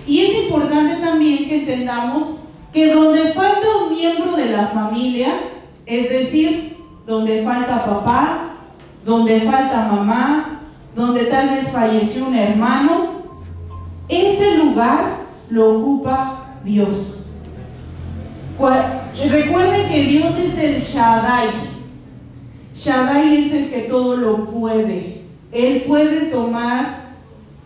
Y 0.06 0.20
es 0.20 0.44
importante 0.46 1.02
también 1.02 1.48
que 1.48 1.60
entendamos 1.60 2.24
que 2.74 2.94
donde 2.94 3.32
falta 3.34 3.68
un 3.88 3.96
miembro 3.96 4.36
de 4.36 4.52
la 4.52 4.68
familia, 4.68 5.34
es 5.86 6.10
decir, 6.10 6.73
donde 7.06 7.44
falta 7.44 7.86
papá, 7.86 8.56
donde 9.06 9.42
falta 9.42 9.88
mamá, 9.92 10.62
donde 10.96 11.26
tal 11.26 11.50
vez 11.50 11.70
falleció 11.70 12.28
un 12.28 12.36
hermano, 12.36 13.24
ese 14.08 14.58
lugar 14.58 15.18
lo 15.50 15.80
ocupa 15.80 16.58
Dios. 16.64 17.26
Recuerden 19.30 19.90
que 19.90 20.04
Dios 20.04 20.38
es 20.38 20.58
el 20.58 20.80
Shaddai. 20.80 21.48
Shaddai 22.76 23.46
es 23.46 23.54
el 23.54 23.70
que 23.70 23.82
todo 23.82 24.16
lo 24.18 24.46
puede. 24.50 25.24
Él 25.52 25.84
puede 25.88 26.28
tomar 26.28 27.14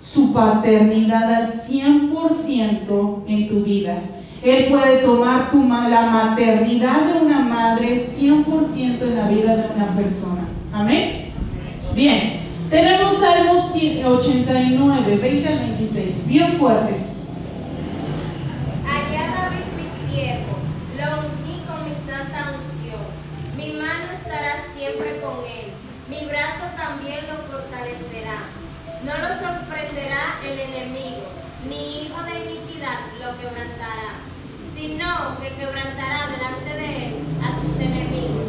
su 0.01 0.33
paternidad 0.33 1.33
al 1.33 1.53
100% 1.53 3.23
en 3.27 3.49
tu 3.49 3.63
vida. 3.63 4.01
Él 4.43 4.65
puede 4.69 4.97
tomar 4.99 5.51
tu, 5.51 5.67
la 5.67 6.09
maternidad 6.09 7.01
de 7.01 7.25
una 7.25 7.39
madre 7.39 8.07
100% 8.07 9.01
en 9.01 9.15
la 9.15 9.27
vida 9.27 9.55
de 9.55 9.75
una 9.75 9.95
persona. 9.95 10.47
Amén. 10.71 11.31
Bien, 11.93 12.41
tenemos 12.69 13.17
Salmos 13.19 13.71
89, 14.05 15.19
20 15.21 15.47
al 15.47 15.59
26. 15.59 16.27
Bien 16.27 16.53
fuerte. 16.53 16.95
Allá 18.85 19.23
David 19.35 19.67
mi 19.75 19.87
siervo, 20.07 20.57
lo 20.97 21.27
ungí 21.27 21.63
con 21.65 21.89
mi 21.89 21.95
santa 21.95 22.53
unción. 22.53 23.03
Mi 23.55 23.79
mano 23.79 24.11
estará 24.13 24.65
siempre 24.75 25.19
con 25.21 25.45
él. 25.45 25.73
Mi 26.09 26.25
brazo 26.27 26.69
también 26.77 27.25
lo 27.27 27.37
fortalecerá. 27.49 28.47
No 29.03 29.13
lo 29.13 29.29
sorprenderá 29.39 30.37
el 30.43 30.59
enemigo, 30.59 31.36
ni 31.69 32.03
hijo 32.03 32.23
de 32.23 32.33
iniquidad 32.45 32.99
lo 33.19 33.37
quebrantará 33.39 34.27
sino 34.77 35.39
que 35.41 35.49
quebrantará 35.55 36.27
delante 36.27 36.73
de 36.75 37.05
él 37.07 37.15
a 37.43 37.51
sus 37.51 37.79
enemigos 37.81 38.47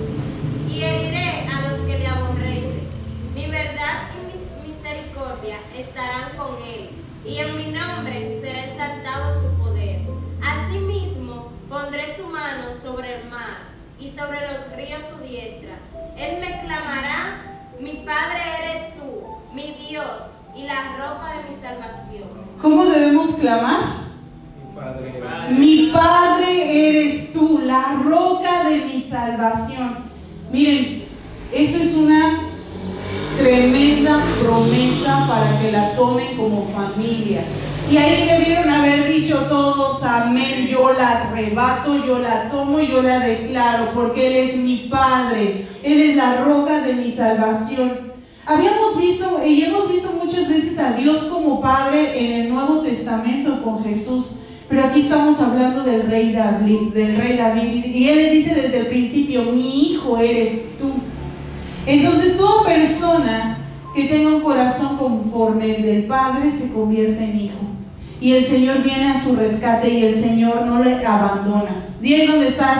y 0.70 0.82
heriré 0.82 1.48
a 1.48 1.68
los 1.68 1.80
que 1.86 1.98
le 1.98 2.06
aborrecen. 2.06 2.88
Mi 3.34 3.46
verdad 3.46 4.10
y 4.14 4.66
mi 4.66 4.68
misericordia 4.68 5.56
estarán 5.74 6.36
con 6.36 6.62
él, 6.62 6.90
y 7.24 7.38
en 7.38 7.56
mi 7.56 7.66
nombre 7.72 8.38
será 8.42 8.66
exaltado 8.66 9.32
su 9.32 9.56
poder. 9.56 10.00
Asimismo, 10.42 11.50
pondré 11.68 12.14
su 12.14 12.26
mano 12.26 12.74
sobre 12.74 13.22
el 13.22 13.30
mar 13.30 13.68
y 13.98 14.08
sobre 14.08 14.52
los 14.52 14.70
ríos 14.76 15.02
su 15.10 15.24
diestra. 15.24 15.78
Él 16.16 16.40
me 16.40 16.60
clamará, 16.60 17.70
mi 17.80 18.04
Padre 18.04 18.42
eres 18.62 18.94
tú, 18.96 19.38
mi 19.54 19.74
Dios 19.88 20.18
y 20.58 20.62
la 20.64 20.96
roca 20.96 21.34
de 21.36 21.48
mi 21.48 21.54
salvación. 21.54 22.28
¿Cómo 22.60 22.84
debemos 22.86 23.36
clamar? 23.36 24.08
Mi 25.56 25.90
Padre 25.92 26.88
eres 26.88 27.32
tú, 27.32 27.60
la 27.64 28.00
roca 28.04 28.68
de 28.68 28.84
mi 28.86 29.00
salvación. 29.02 29.98
Miren, 30.52 31.04
eso 31.52 31.82
es 31.82 31.94
una 31.94 32.40
tremenda 33.38 34.20
promesa 34.42 35.26
para 35.28 35.60
que 35.60 35.70
la 35.70 35.92
tomen 35.94 36.36
como 36.36 36.66
familia. 36.66 37.42
Y 37.88 37.96
ahí 37.96 38.28
debieron 38.28 38.68
haber 38.68 39.12
dicho 39.12 39.36
todos, 39.48 40.02
amén, 40.02 40.66
yo 40.66 40.92
la 40.92 41.22
arrebato, 41.22 42.04
yo 42.04 42.18
la 42.18 42.50
tomo 42.50 42.80
y 42.80 42.88
yo 42.88 43.00
la 43.00 43.20
declaro, 43.20 43.92
porque 43.94 44.26
Él 44.26 44.48
es 44.48 44.56
mi 44.56 44.88
Padre, 44.90 45.68
Él 45.84 46.02
es 46.02 46.16
la 46.16 46.42
roca 46.44 46.80
de 46.80 46.94
mi 46.94 47.12
salvación. 47.12 48.07
Habíamos 48.48 48.98
visto 48.98 49.42
y 49.46 49.62
hemos 49.62 49.92
visto 49.92 50.10
muchas 50.24 50.48
veces 50.48 50.78
a 50.78 50.94
Dios 50.94 51.24
como 51.24 51.60
Padre 51.60 52.18
en 52.18 52.32
el 52.32 52.48
Nuevo 52.48 52.78
Testamento 52.78 53.62
con 53.62 53.84
Jesús. 53.84 54.36
Pero 54.70 54.84
aquí 54.84 55.00
estamos 55.00 55.38
hablando 55.38 55.82
del 55.82 56.06
rey 56.06 56.32
David, 56.32 56.94
del 56.94 57.18
rey 57.18 57.36
David, 57.36 57.84
y 57.84 58.08
él 58.08 58.16
le 58.16 58.30
dice 58.30 58.54
desde 58.54 58.78
el 58.78 58.86
principio, 58.86 59.42
mi 59.52 59.90
hijo 59.90 60.16
eres 60.16 60.78
tú. 60.78 60.92
Entonces 61.84 62.38
toda 62.38 62.64
persona 62.64 63.58
que 63.94 64.04
tenga 64.04 64.36
un 64.36 64.40
corazón 64.40 64.96
conforme 64.96 65.76
el 65.76 65.82
del 65.82 66.04
Padre 66.04 66.50
se 66.58 66.72
convierte 66.72 67.22
en 67.22 67.38
hijo. 67.38 67.60
Y 68.18 68.32
el 68.32 68.46
Señor 68.46 68.82
viene 68.82 69.10
a 69.10 69.22
su 69.22 69.36
rescate 69.36 69.90
y 69.90 70.06
el 70.06 70.14
Señor 70.14 70.64
no 70.64 70.82
le 70.82 71.04
abandona. 71.04 71.84
Dile 72.00 72.26
dónde 72.26 72.48
estás. 72.48 72.78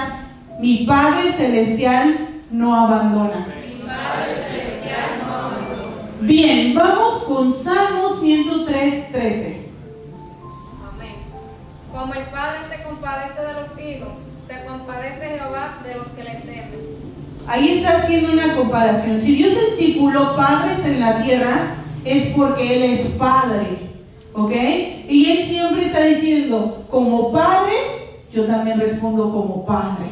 Mi 0.63 0.87
Padre 0.87 1.31
Celestial 1.31 2.41
no 2.51 2.75
abandona. 2.75 3.47
Mi 3.47 3.87
Padre 3.87 4.25
Celestial. 4.35 4.48
Bien, 6.29 6.75
vamos 6.75 7.23
con 7.23 7.57
Salmo 7.57 8.11
103, 8.21 9.13
13. 9.13 9.69
Como 11.91 12.13
el 12.13 12.25
Padre 12.27 12.59
se 12.69 12.83
compadece 12.83 13.41
de 13.41 13.53
los 13.55 13.69
hijos, 13.81 14.09
se 14.47 14.67
compadece 14.67 15.39
Jehová 15.39 15.81
de 15.83 15.95
los 15.95 16.07
que 16.09 16.25
le 16.25 16.35
temen. 16.35 16.81
Ahí 17.47 17.79
está 17.79 17.97
haciendo 17.97 18.35
una 18.35 18.55
comparación. 18.55 19.19
Si 19.23 19.37
Dios 19.37 19.55
estipuló 19.57 20.37
padres 20.37 20.85
en 20.85 21.01
la 21.01 21.23
tierra, 21.23 21.77
es 22.05 22.27
porque 22.37 22.77
Él 22.77 22.93
es 22.93 23.07
Padre. 23.13 23.89
¿Ok? 24.35 24.53
Y 25.09 25.31
Él 25.31 25.47
siempre 25.47 25.87
está 25.87 26.05
diciendo, 26.05 26.85
como 26.91 27.33
Padre, 27.33 27.73
yo 28.31 28.45
también 28.45 28.79
respondo 28.79 29.33
como 29.33 29.65
Padre. 29.65 30.11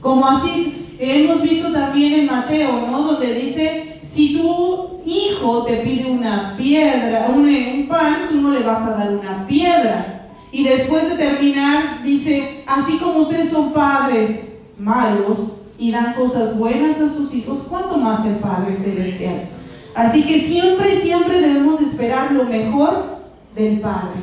Como 0.00 0.26
así 0.26 0.96
hemos 0.98 1.42
visto 1.42 1.70
también 1.70 2.20
en 2.20 2.26
Mateo, 2.26 2.86
¿no? 2.90 3.02
Donde 3.02 3.34
dice, 3.34 3.91
si 4.12 4.36
tu 4.36 5.00
hijo 5.06 5.62
te 5.62 5.78
pide 5.78 6.10
una 6.10 6.54
piedra, 6.56 7.30
un, 7.34 7.48
un 7.48 7.88
pan, 7.88 8.28
tú 8.28 8.40
no 8.42 8.50
le 8.50 8.62
vas 8.62 8.82
a 8.82 8.96
dar 8.96 9.14
una 9.14 9.46
piedra. 9.46 10.28
Y 10.50 10.64
después 10.64 11.08
de 11.08 11.16
terminar, 11.16 12.02
dice, 12.04 12.62
así 12.66 12.98
como 12.98 13.20
ustedes 13.20 13.48
son 13.48 13.72
padres 13.72 14.52
malos 14.78 15.38
y 15.78 15.90
dan 15.90 16.12
cosas 16.12 16.58
buenas 16.58 17.00
a 17.00 17.08
sus 17.08 17.32
hijos, 17.32 17.60
¿cuánto 17.70 17.96
más 17.96 18.26
el 18.26 18.34
Padre 18.36 18.76
Celestial? 18.76 19.48
Así 19.94 20.22
que 20.24 20.40
siempre, 20.40 21.00
siempre 21.00 21.40
debemos 21.40 21.80
esperar 21.80 22.32
lo 22.32 22.44
mejor 22.44 23.18
del 23.54 23.80
Padre. 23.80 24.20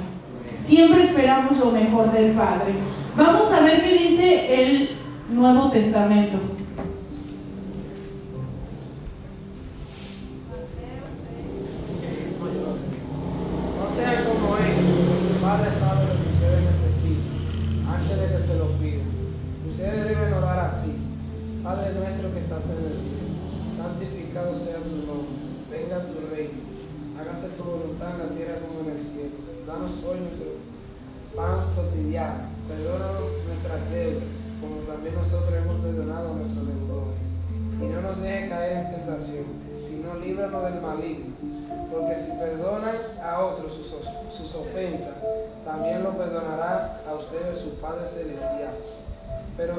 Siempre 0.54 1.04
esperamos 1.04 1.58
lo 1.58 1.72
mejor 1.72 2.12
del 2.12 2.34
Padre. 2.34 2.76
Vamos 3.18 3.52
a 3.52 3.62
ver 3.62 3.84
qué 3.84 3.94
dice 3.94 4.64
el 4.64 4.90
Nuevo 5.32 5.72
Testamento. 5.72 6.59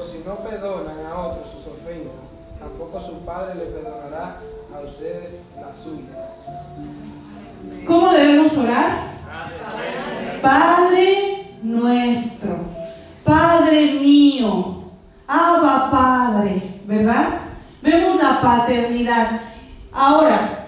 Si 0.03 0.23
no 0.25 0.37
perdonan 0.37 1.05
a 1.05 1.19
otros 1.19 1.49
sus 1.49 1.67
ofensas, 1.67 2.31
tampoco 2.59 2.99
su 2.99 3.19
Padre 3.25 3.55
le 3.55 3.65
perdonará 3.65 4.35
a 4.73 4.79
ustedes 4.81 5.41
las 5.59 5.77
suyas. 5.77 6.27
¿Cómo 7.85 8.11
debemos 8.11 8.57
orar? 8.57 9.11
Padre 10.41 11.55
nuestro, 11.61 12.57
Padre 13.23 13.93
mío, 13.93 14.83
Abba 15.27 15.91
Padre, 15.91 16.81
¿verdad? 16.85 17.41
Vemos 17.81 18.21
la 18.21 18.41
paternidad. 18.41 19.41
Ahora, 19.91 20.67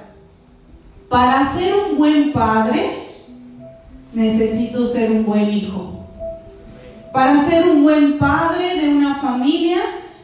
para 1.10 1.54
ser 1.54 1.74
un 1.76 1.98
buen 1.98 2.34
padre, 2.34 3.26
necesito 4.14 4.86
ser 4.86 5.12
un 5.12 5.26
buen 5.26 5.50
hijo. 5.50 6.03
Para 7.14 7.48
ser 7.48 7.68
un 7.68 7.84
buen 7.84 8.18
padre 8.18 8.82
de 8.82 8.90
una 8.90 9.14
familia, 9.14 9.78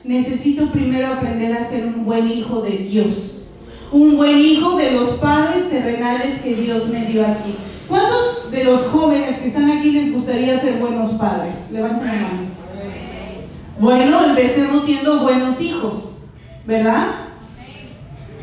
necesito 0.04 0.66
primero 0.72 1.14
aprender 1.14 1.56
a 1.56 1.70
ser 1.70 1.86
un 1.86 2.04
buen 2.04 2.28
hijo 2.28 2.64
de 2.64 2.72
Dios. 2.72 3.44
Un 3.92 4.18
buen 4.18 4.40
hijo 4.40 4.76
de 4.76 4.94
los 4.94 5.10
padres 5.20 5.70
terrenales 5.70 6.42
que 6.42 6.56
Dios 6.56 6.88
me 6.88 7.06
dio 7.06 7.28
aquí. 7.28 7.54
¿Cuántos 7.88 8.50
de 8.50 8.64
los 8.64 8.88
jóvenes 8.88 9.38
que 9.38 9.50
están 9.50 9.70
aquí 9.70 9.92
les 9.92 10.12
gustaría 10.12 10.60
ser 10.60 10.80
buenos 10.80 11.12
padres? 11.12 11.54
Levanten 11.72 12.08
la 12.08 12.14
mano. 12.14 12.50
Bueno, 13.80 14.26
empecemos 14.26 14.84
siendo 14.84 15.20
buenos 15.20 15.62
hijos, 15.62 16.18
¿verdad? 16.66 17.06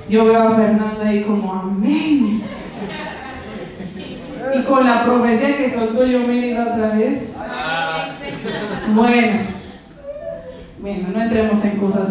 Yo 0.08 0.24
veo 0.24 0.40
a 0.40 0.54
Fernanda 0.54 1.04
ahí 1.04 1.24
como 1.24 1.52
amén. 1.52 2.44
Y 4.54 4.62
con 4.62 4.86
la 4.86 5.04
profecía 5.04 5.56
que 5.56 5.68
soltó 5.68 6.06
yo 6.06 6.20
miren 6.20 6.60
otra 6.60 6.90
vez. 6.90 7.35
Bueno, 8.94 9.38
bueno, 10.78 11.08
no 11.12 11.20
entremos 11.20 11.64
en 11.64 11.76
cosas. 11.78 12.08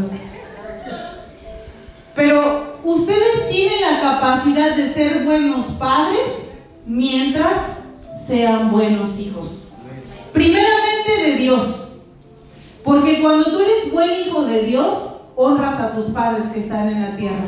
Pero 2.13 2.79
ustedes 2.83 3.49
tienen 3.49 3.81
la 3.81 4.01
capacidad 4.01 4.75
de 4.75 4.93
ser 4.93 5.23
buenos 5.23 5.65
padres 5.77 6.25
mientras 6.85 7.53
sean 8.27 8.71
buenos 8.71 9.17
hijos. 9.19 9.69
Primeramente 10.33 11.23
de 11.25 11.37
Dios. 11.37 11.61
Porque 12.83 13.21
cuando 13.21 13.45
tú 13.45 13.59
eres 13.61 13.91
buen 13.91 14.21
hijo 14.21 14.45
de 14.45 14.63
Dios, 14.63 14.97
honras 15.35 15.79
a 15.79 15.95
tus 15.95 16.07
padres 16.07 16.47
que 16.53 16.59
están 16.59 16.89
en 16.89 17.01
la 17.01 17.15
tierra. 17.15 17.47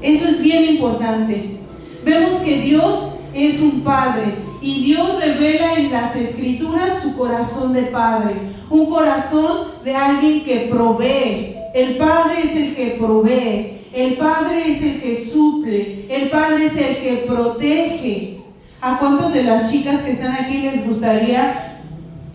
Eso 0.00 0.28
es 0.28 0.42
bien 0.42 0.64
importante. 0.64 1.58
Vemos 2.04 2.40
que 2.40 2.60
Dios 2.62 3.12
es 3.34 3.60
un 3.60 3.82
padre 3.82 4.41
y 4.62 4.84
Dios 4.84 5.20
revela 5.20 5.74
en 5.74 5.90
las 5.90 6.14
escrituras 6.14 7.02
su 7.02 7.16
corazón 7.16 7.72
de 7.72 7.82
padre, 7.82 8.36
un 8.70 8.86
corazón 8.86 9.68
de 9.84 9.96
alguien 9.96 10.44
que 10.44 10.68
provee. 10.70 11.56
El 11.74 11.96
padre 11.96 12.42
es 12.44 12.56
el 12.56 12.74
que 12.76 12.96
provee, 12.98 13.80
el 13.92 14.14
padre 14.14 14.72
es 14.72 14.82
el 14.82 15.00
que 15.00 15.24
suple, 15.24 16.06
el 16.08 16.30
padre 16.30 16.66
es 16.66 16.76
el 16.76 16.96
que 16.98 17.24
protege. 17.26 18.38
¿A 18.80 18.98
cuántas 18.98 19.32
de 19.32 19.44
las 19.44 19.70
chicas 19.70 20.02
que 20.02 20.12
están 20.12 20.32
aquí 20.32 20.58
les 20.58 20.86
gustaría 20.86 21.80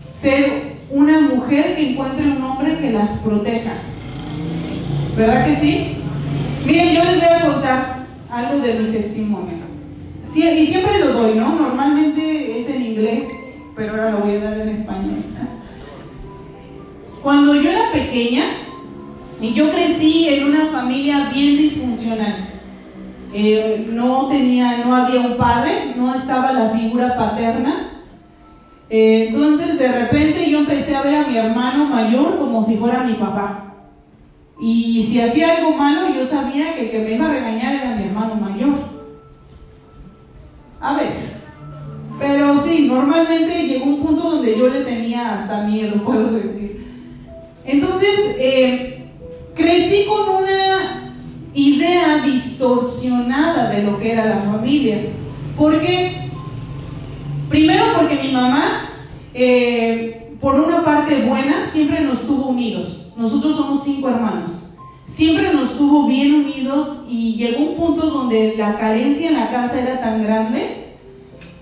ser 0.02 0.78
una 0.90 1.20
mujer 1.20 1.76
que 1.76 1.92
encuentre 1.92 2.30
un 2.30 2.42
hombre 2.42 2.78
que 2.78 2.92
las 2.92 3.10
proteja? 3.18 3.72
¿Verdad 5.16 5.46
que 5.46 5.56
sí? 5.56 5.96
Miren, 6.64 6.94
yo 6.94 7.04
les 7.04 7.16
voy 7.16 7.28
a 7.28 7.52
contar 7.52 8.06
algo 8.30 8.58
de 8.60 8.74
mi 8.74 8.92
testimonio. 8.92 9.57
Sí, 10.30 10.42
y 10.42 10.66
siempre 10.66 10.98
lo 10.98 11.12
doy, 11.12 11.34
¿no? 11.34 11.54
Normalmente 11.54 12.60
es 12.60 12.68
en 12.68 12.82
inglés, 12.82 13.28
pero 13.74 13.92
ahora 13.92 14.10
lo 14.12 14.18
voy 14.18 14.36
a 14.36 14.40
dar 14.40 14.60
en 14.60 14.68
español. 14.68 15.24
Cuando 17.22 17.54
yo 17.54 17.70
era 17.70 17.90
pequeña, 17.92 18.44
y 19.40 19.52
yo 19.52 19.70
crecí 19.70 20.28
en 20.28 20.48
una 20.48 20.66
familia 20.66 21.30
bien 21.32 21.56
disfuncional. 21.56 22.34
Eh, 23.32 23.86
no 23.90 24.26
tenía, 24.26 24.78
no 24.84 24.96
había 24.96 25.20
un 25.20 25.36
padre, 25.36 25.94
no 25.96 26.14
estaba 26.14 26.52
la 26.52 26.70
figura 26.70 27.16
paterna. 27.16 28.02
Eh, 28.90 29.28
entonces 29.28 29.78
de 29.78 29.92
repente 29.92 30.50
yo 30.50 30.60
empecé 30.60 30.96
a 30.96 31.02
ver 31.02 31.14
a 31.16 31.26
mi 31.26 31.36
hermano 31.36 31.84
mayor 31.84 32.38
como 32.38 32.64
si 32.66 32.76
fuera 32.76 33.04
mi 33.04 33.14
papá. 33.14 33.74
Y 34.60 35.06
si 35.08 35.20
hacía 35.20 35.56
algo 35.56 35.76
malo, 35.76 36.08
yo 36.12 36.26
sabía 36.26 36.74
que 36.74 36.86
el 36.86 36.90
que 36.90 36.98
me 36.98 37.12
iba 37.12 37.26
a 37.26 37.32
regañar 37.32 37.74
era 37.74 37.94
mi 37.94 38.04
hermano 38.04 38.34
mayor. 38.34 38.97
A 40.80 40.96
veces. 40.96 41.44
Pero 42.18 42.62
sí, 42.64 42.88
normalmente 42.88 43.66
llegó 43.66 43.86
un 43.86 44.02
punto 44.02 44.30
donde 44.30 44.58
yo 44.58 44.68
le 44.68 44.82
tenía 44.82 45.34
hasta 45.34 45.64
miedo, 45.64 46.02
puedo 46.04 46.32
decir. 46.32 46.86
Entonces, 47.64 48.36
eh, 48.38 49.10
crecí 49.54 50.06
con 50.06 50.42
una 50.42 51.12
idea 51.54 52.22
distorsionada 52.24 53.70
de 53.70 53.82
lo 53.82 53.98
que 53.98 54.12
era 54.12 54.26
la 54.26 54.38
familia. 54.38 54.98
¿Por 55.56 55.80
qué? 55.80 56.28
Primero 57.48 57.84
porque 57.96 58.20
mi 58.22 58.32
mamá, 58.32 58.90
eh, 59.34 60.34
por 60.40 60.54
una 60.54 60.84
parte 60.84 61.26
buena, 61.26 61.68
siempre 61.72 62.00
nos 62.00 62.26
tuvo 62.26 62.48
unidos. 62.48 63.08
Nosotros 63.16 63.56
somos 63.56 63.84
cinco 63.84 64.08
hermanos. 64.08 64.57
Siempre 65.08 65.54
nos 65.54 65.76
tuvo 65.78 66.06
bien 66.06 66.34
unidos 66.34 66.98
y 67.08 67.34
llegó 67.34 67.64
un 67.64 67.76
punto 67.76 68.06
donde 68.06 68.54
la 68.58 68.78
carencia 68.78 69.30
en 69.30 69.36
la 69.36 69.50
casa 69.50 69.80
era 69.80 70.00
tan 70.00 70.22
grande 70.22 70.88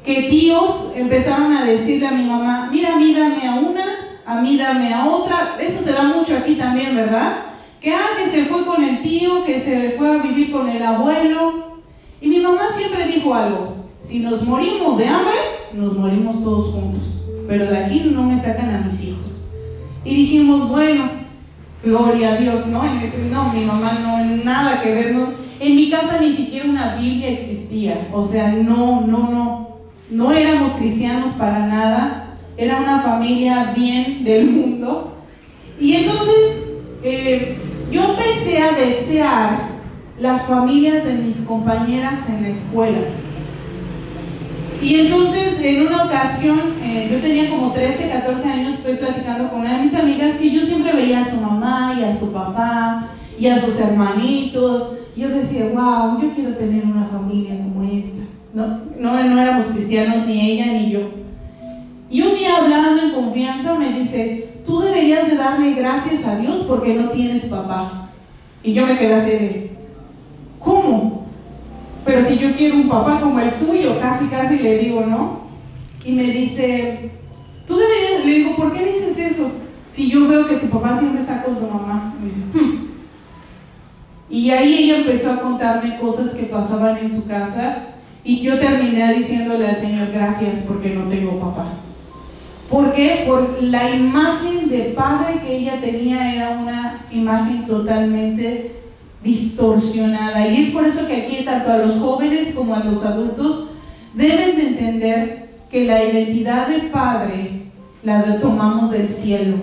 que 0.04 0.24
tíos 0.24 0.92
empezaron 0.96 1.52
a 1.52 1.64
decirle 1.64 2.08
a 2.08 2.12
mi 2.12 2.24
mamá, 2.24 2.68
mira, 2.72 2.94
a 2.94 2.98
mí 2.98 3.14
dame 3.14 3.46
a 3.48 3.54
una, 3.54 3.84
a 4.26 4.40
mí 4.40 4.56
dame 4.56 4.92
a 4.92 5.06
otra. 5.06 5.56
Eso 5.60 5.82
se 5.82 5.92
da 5.92 6.04
mucho 6.04 6.36
aquí 6.36 6.56
también, 6.56 6.94
¿verdad? 6.96 7.38
Que, 7.80 7.92
ah, 7.92 8.06
se 8.30 8.44
fue 8.44 8.64
con 8.64 8.82
el 8.82 9.00
tío, 9.00 9.44
que 9.44 9.60
se 9.60 9.94
fue 9.96 10.10
a 10.10 10.22
vivir 10.22 10.50
con 10.50 10.68
el 10.68 10.82
abuelo. 10.82 11.78
Y 12.20 12.28
mi 12.28 12.40
mamá 12.40 12.62
siempre 12.76 13.06
dijo 13.06 13.32
algo, 13.32 13.76
si 14.02 14.20
nos 14.20 14.42
morimos 14.42 14.98
de 14.98 15.06
hambre, 15.06 15.36
nos 15.72 15.96
morimos 15.96 16.42
todos 16.42 16.74
juntos. 16.74 17.02
Pero 17.48 17.66
de 17.66 17.78
aquí 17.78 18.10
no 18.12 18.24
me 18.24 18.40
sacan 18.40 18.74
a 18.74 18.80
mis 18.80 19.02
hijos. 19.04 19.48
Y 20.04 20.14
dijimos, 20.14 20.68
bueno, 20.68 21.25
Gloria 21.86 22.32
a 22.32 22.36
Dios, 22.36 22.66
¿no? 22.66 22.82
no, 22.82 23.52
mi 23.52 23.64
mamá 23.64 23.96
no, 24.02 24.44
nada 24.44 24.82
que 24.82 24.92
ver, 24.92 25.14
no. 25.14 25.28
En 25.60 25.76
mi 25.76 25.88
casa 25.88 26.18
ni 26.20 26.32
siquiera 26.32 26.68
una 26.68 26.96
Biblia 26.96 27.30
existía, 27.30 28.08
o 28.12 28.26
sea, 28.26 28.50
no, 28.50 29.02
no, 29.02 29.30
no, 29.30 29.68
no 30.10 30.32
éramos 30.32 30.72
cristianos 30.72 31.34
para 31.38 31.64
nada, 31.68 32.38
era 32.56 32.80
una 32.80 33.02
familia 33.02 33.72
bien 33.76 34.24
del 34.24 34.50
mundo. 34.50 35.16
Y 35.78 35.94
entonces 35.94 36.64
eh, 37.04 37.56
yo 37.92 38.02
empecé 38.02 38.62
a 38.62 38.72
desear 38.72 39.58
las 40.18 40.42
familias 40.42 41.04
de 41.04 41.12
mis 41.12 41.36
compañeras 41.42 42.28
en 42.28 42.42
la 42.42 42.48
escuela. 42.48 42.98
Y 44.80 45.00
entonces 45.00 45.60
en 45.62 45.86
una 45.86 46.04
ocasión, 46.04 46.60
eh, 46.82 47.08
yo 47.10 47.18
tenía 47.18 47.48
como 47.50 47.72
13, 47.72 48.10
14 48.10 48.48
años, 48.48 48.74
estoy 48.74 48.96
platicando 48.96 49.50
con 49.50 49.60
una 49.60 49.78
de 49.78 49.84
mis 49.84 49.94
amigas 49.94 50.36
que 50.36 50.50
yo 50.50 50.64
siempre 50.64 50.92
veía 50.92 51.22
a 51.22 51.30
su 51.30 51.36
mamá 51.36 51.96
y 51.98 52.04
a 52.04 52.18
su 52.18 52.32
papá 52.32 53.08
y 53.38 53.46
a 53.46 53.60
sus 53.60 53.80
hermanitos. 53.80 54.98
Yo 55.16 55.28
decía, 55.30 55.70
wow, 55.72 56.20
yo 56.20 56.30
quiero 56.34 56.50
tener 56.56 56.84
una 56.84 57.06
familia 57.06 57.56
como 57.56 57.90
esta. 57.90 58.22
No, 58.52 58.80
no, 58.98 59.24
no 59.24 59.40
éramos 59.40 59.66
cristianos 59.66 60.26
ni 60.26 60.52
ella 60.52 60.66
ni 60.66 60.90
yo. 60.90 61.00
Y 62.10 62.22
un 62.22 62.34
día 62.34 62.56
hablando 62.58 63.02
en 63.02 63.10
confianza 63.10 63.74
me 63.74 63.98
dice, 63.98 64.60
tú 64.64 64.80
deberías 64.80 65.28
de 65.28 65.36
darle 65.36 65.74
gracias 65.74 66.24
a 66.26 66.36
Dios 66.36 66.64
porque 66.68 66.94
no 66.94 67.10
tienes 67.10 67.44
papá. 67.46 68.10
Y 68.62 68.72
yo 68.74 68.86
me 68.86 68.98
quedé 68.98 69.14
así 69.14 69.30
de. 69.30 69.75
Pero 72.06 72.24
si 72.24 72.38
yo 72.38 72.52
quiero 72.56 72.76
un 72.76 72.88
papá 72.88 73.20
como 73.20 73.40
el 73.40 73.50
tuyo, 73.54 74.00
casi, 74.00 74.26
casi 74.26 74.60
le 74.60 74.78
digo, 74.78 75.04
¿no? 75.04 75.40
Y 76.04 76.12
me 76.12 76.22
dice, 76.22 77.10
tú 77.66 77.76
deberías, 77.76 78.24
le 78.24 78.32
digo, 78.32 78.54
¿por 78.54 78.72
qué 78.72 78.84
dices 78.84 79.18
eso? 79.32 79.50
Si 79.90 80.08
yo 80.08 80.28
veo 80.28 80.46
que 80.46 80.56
tu 80.56 80.68
papá 80.68 81.00
siempre 81.00 81.20
está 81.20 81.42
con 81.42 81.56
tu 81.56 81.66
mamá. 81.66 82.14
Hmm". 82.54 82.86
Y 84.30 84.50
ahí 84.50 84.84
ella 84.84 84.98
empezó 84.98 85.32
a 85.32 85.40
contarme 85.40 85.98
cosas 85.98 86.34
que 86.34 86.44
pasaban 86.44 86.98
en 86.98 87.10
su 87.10 87.26
casa 87.26 87.88
y 88.22 88.40
yo 88.40 88.58
terminé 88.58 89.14
diciéndole 89.14 89.66
al 89.66 89.80
Señor, 89.80 90.12
gracias 90.12 90.64
porque 90.68 90.90
no 90.90 91.08
tengo 91.08 91.40
papá. 91.40 91.66
¿Por 92.70 92.92
qué? 92.92 93.24
Por 93.26 93.62
la 93.62 93.90
imagen 93.90 94.68
de 94.68 94.94
padre 94.96 95.40
que 95.44 95.56
ella 95.56 95.80
tenía 95.80 96.34
era 96.34 96.50
una 96.50 97.06
imagen 97.10 97.66
totalmente 97.66 98.85
distorsionada. 99.26 100.48
Y 100.48 100.62
es 100.64 100.70
por 100.70 100.86
eso 100.86 101.06
que 101.06 101.16
aquí 101.16 101.44
tanto 101.44 101.72
a 101.72 101.78
los 101.78 101.98
jóvenes 101.98 102.54
como 102.54 102.74
a 102.74 102.84
los 102.84 103.04
adultos 103.04 103.68
deben 104.14 104.56
de 104.56 104.68
entender 104.68 105.48
que 105.70 105.84
la 105.84 106.02
identidad 106.04 106.68
del 106.68 106.82
Padre 106.82 107.66
la 108.02 108.40
tomamos 108.40 108.92
del 108.92 109.08
cielo. 109.08 109.56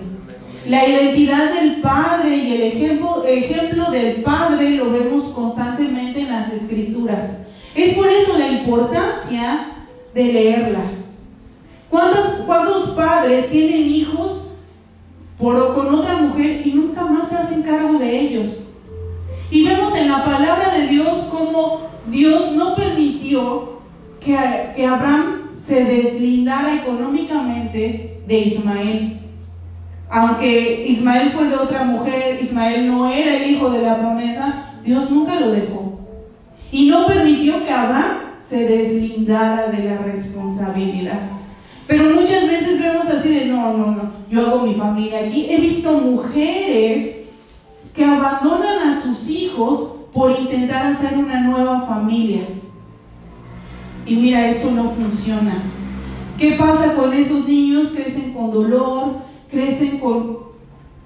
La 0.68 0.86
identidad 0.86 1.52
del 1.60 1.80
Padre 1.80 2.36
y 2.36 2.54
el 2.54 2.62
ejemplo, 2.62 3.24
ejemplo 3.26 3.90
del 3.90 4.22
Padre 4.22 4.70
lo 4.70 4.90
vemos 4.90 5.32
constantemente 5.32 6.20
en 6.20 6.28
las 6.28 6.52
escrituras. 6.52 7.38
Es 7.74 7.94
por 7.94 8.06
eso 8.06 8.38
la 8.38 8.48
importancia 8.48 9.66
de 10.14 10.32
leerla. 10.32 10.80
¿Cuántos, 11.90 12.24
cuántos 12.46 12.90
padres 12.90 13.50
tienen 13.50 13.88
hijos 13.88 14.48
por, 15.38 15.74
con 15.74 15.94
otra 15.94 16.16
mujer 16.16 16.66
y 16.66 16.72
nunca 16.72 17.04
más 17.04 17.28
se 17.28 17.36
hacen 17.36 17.62
cargo 17.62 17.98
de 17.98 18.20
ellos? 18.20 18.63
Y 19.50 19.64
vemos 19.66 19.94
en 19.96 20.10
la 20.10 20.24
palabra 20.24 20.70
de 20.76 20.88
Dios 20.88 21.28
cómo 21.30 21.80
Dios 22.10 22.52
no 22.52 22.74
permitió 22.74 23.80
que, 24.20 24.36
que 24.74 24.86
Abraham 24.86 25.50
se 25.52 25.84
deslindara 25.84 26.76
económicamente 26.76 28.20
de 28.26 28.38
Ismael. 28.38 29.20
Aunque 30.10 30.86
Ismael 30.88 31.30
fue 31.30 31.48
de 31.48 31.56
otra 31.56 31.84
mujer, 31.84 32.38
Ismael 32.42 32.86
no 32.86 33.10
era 33.10 33.36
el 33.36 33.50
hijo 33.50 33.70
de 33.70 33.82
la 33.82 33.98
promesa, 33.98 34.74
Dios 34.84 35.10
nunca 35.10 35.40
lo 35.40 35.50
dejó. 35.50 36.00
Y 36.70 36.88
no 36.88 37.06
permitió 37.06 37.64
que 37.64 37.72
Abraham 37.72 38.16
se 38.46 38.66
deslindara 38.66 39.68
de 39.68 39.84
la 39.84 39.98
responsabilidad. 39.98 41.20
Pero 41.86 42.14
muchas 42.14 42.46
veces 42.46 42.80
vemos 42.80 43.06
así 43.06 43.28
de, 43.28 43.46
no, 43.46 43.76
no, 43.76 43.92
no, 43.92 44.12
yo 44.30 44.46
hago 44.46 44.66
mi 44.66 44.74
familia 44.74 45.20
aquí. 45.20 45.46
He 45.50 45.60
visto 45.60 45.92
mujeres 45.92 47.23
que 47.94 48.04
abandonan 48.04 48.88
a 48.88 49.02
sus 49.02 49.30
hijos 49.30 49.94
por 50.12 50.32
intentar 50.38 50.86
hacer 50.86 51.16
una 51.16 51.40
nueva 51.40 51.82
familia. 51.82 52.42
Y 54.06 54.16
mira, 54.16 54.48
eso 54.48 54.70
no 54.72 54.90
funciona. 54.90 55.62
¿Qué 56.38 56.52
pasa 56.52 56.94
con 56.94 57.12
esos 57.12 57.46
niños? 57.46 57.88
Crecen 57.94 58.32
con 58.32 58.50
dolor, 58.50 59.18
crecen 59.50 59.98
con, 59.98 60.38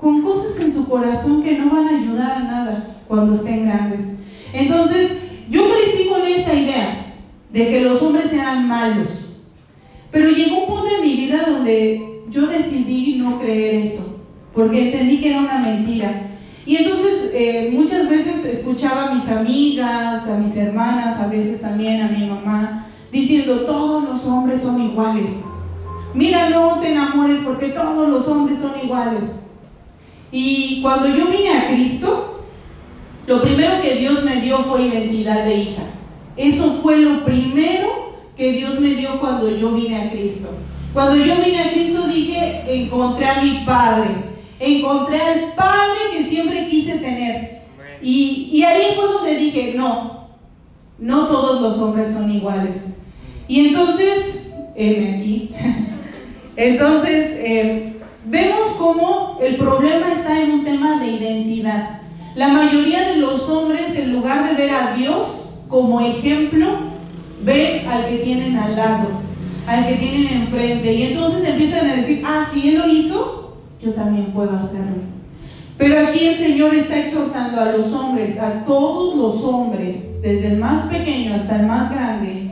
con 0.00 0.22
cosas 0.22 0.58
en 0.60 0.72
su 0.72 0.88
corazón 0.88 1.42
que 1.42 1.58
no 1.58 1.70
van 1.70 1.88
a 1.88 1.98
ayudar 1.98 2.32
a 2.32 2.38
nada 2.40 2.96
cuando 3.06 3.34
estén 3.34 3.66
grandes. 3.66 4.00
Entonces, 4.52 5.30
yo 5.50 5.62
crecí 5.70 6.08
con 6.08 6.26
esa 6.26 6.54
idea 6.54 7.14
de 7.52 7.68
que 7.68 7.80
los 7.82 8.00
hombres 8.02 8.32
eran 8.32 8.66
malos. 8.66 9.08
Pero 10.10 10.30
llegó 10.30 10.60
un 10.60 10.66
punto 10.66 10.86
en 10.96 11.06
mi 11.06 11.16
vida 11.16 11.44
donde 11.46 12.22
yo 12.30 12.46
decidí 12.46 13.16
no 13.18 13.38
creer 13.38 13.86
eso, 13.86 14.20
porque 14.54 14.86
entendí 14.86 15.20
que 15.20 15.30
era 15.30 15.40
una 15.40 15.58
mentira. 15.58 16.28
Y 16.68 16.76
entonces 16.76 17.30
eh, 17.32 17.70
muchas 17.72 18.10
veces 18.10 18.44
escuchaba 18.44 19.04
a 19.04 19.14
mis 19.14 19.26
amigas, 19.30 20.28
a 20.28 20.36
mis 20.36 20.54
hermanas, 20.54 21.18
a 21.18 21.26
veces 21.26 21.62
también 21.62 22.02
a 22.02 22.08
mi 22.08 22.26
mamá, 22.26 22.88
diciendo, 23.10 23.60
todos 23.62 24.04
los 24.04 24.26
hombres 24.26 24.60
son 24.60 24.78
iguales. 24.82 25.30
Mira, 26.12 26.50
no 26.50 26.78
te 26.78 26.92
enamores 26.92 27.40
porque 27.42 27.68
todos 27.68 28.10
los 28.10 28.28
hombres 28.28 28.58
son 28.60 28.72
iguales. 28.84 29.22
Y 30.30 30.82
cuando 30.82 31.08
yo 31.08 31.28
vine 31.28 31.56
a 31.56 31.68
Cristo, 31.68 32.34
Lo 33.28 33.42
primero 33.42 33.82
que 33.82 33.96
Dios 33.96 34.24
me 34.24 34.40
dio 34.40 34.56
fue 34.60 34.86
identidad 34.86 35.44
de 35.44 35.54
hija. 35.54 35.82
Eso 36.34 36.78
fue 36.82 36.96
lo 36.96 37.26
primero 37.26 38.14
que 38.34 38.52
Dios 38.52 38.80
me 38.80 38.94
dio 38.94 39.20
cuando 39.20 39.54
yo 39.54 39.72
vine 39.72 40.02
a 40.02 40.10
Cristo. 40.10 40.48
Cuando 40.94 41.16
yo 41.22 41.34
vine 41.44 41.60
a 41.60 41.70
Cristo 41.72 42.06
dije, 42.08 42.64
encontré 42.68 43.26
a 43.26 43.42
mi 43.42 43.64
Padre. 43.66 44.08
Encontré 44.60 45.20
al 45.20 45.54
Padre 45.54 45.98
que 46.16 46.24
siempre 46.24 46.68
quise 46.68 46.98
tener. 46.98 47.62
Y, 48.02 48.50
y 48.52 48.64
ahí 48.64 48.92
fue 48.96 49.06
donde 49.06 49.36
dije, 49.36 49.74
no, 49.76 50.28
no 50.98 51.26
todos 51.26 51.60
los 51.60 51.78
hombres 51.78 52.12
son 52.12 52.32
iguales. 52.32 52.98
Y 53.46 53.68
entonces, 53.68 54.50
heme 54.74 55.16
aquí. 55.16 55.50
entonces, 56.56 57.30
eh, 57.38 57.92
vemos 58.26 58.76
cómo 58.78 59.38
el 59.42 59.56
problema 59.56 60.12
está 60.12 60.40
en 60.40 60.52
un 60.52 60.64
tema 60.64 61.00
de 61.00 61.06
identidad. 61.06 62.00
La 62.34 62.48
mayoría 62.48 63.08
de 63.08 63.16
los 63.18 63.48
hombres, 63.48 63.96
en 63.96 64.12
lugar 64.12 64.48
de 64.48 64.54
ver 64.54 64.70
a 64.70 64.94
Dios 64.94 65.28
como 65.68 66.00
ejemplo, 66.00 66.66
ven 67.42 67.86
al 67.88 68.06
que 68.06 68.18
tienen 68.18 68.56
al 68.56 68.76
lado, 68.76 69.08
al 69.66 69.86
que 69.86 69.94
tienen 69.94 70.42
enfrente. 70.42 70.92
Y 70.92 71.02
entonces 71.04 71.48
empiezan 71.48 71.88
a 71.90 71.96
decir, 71.96 72.22
ah, 72.24 72.46
si 72.52 72.68
Él 72.68 72.78
lo 72.78 72.88
hizo, 72.88 73.47
yo 73.80 73.92
también 73.92 74.32
puedo 74.32 74.56
hacerlo. 74.56 75.02
Pero 75.76 75.98
aquí 76.00 76.26
el 76.26 76.36
Señor 76.36 76.74
está 76.74 76.98
exhortando 76.98 77.60
a 77.60 77.72
los 77.72 77.92
hombres, 77.92 78.38
a 78.38 78.64
todos 78.64 79.14
los 79.14 79.44
hombres, 79.44 80.20
desde 80.20 80.54
el 80.54 80.58
más 80.58 80.88
pequeño 80.88 81.36
hasta 81.36 81.60
el 81.60 81.66
más 81.66 81.92
grande, 81.92 82.50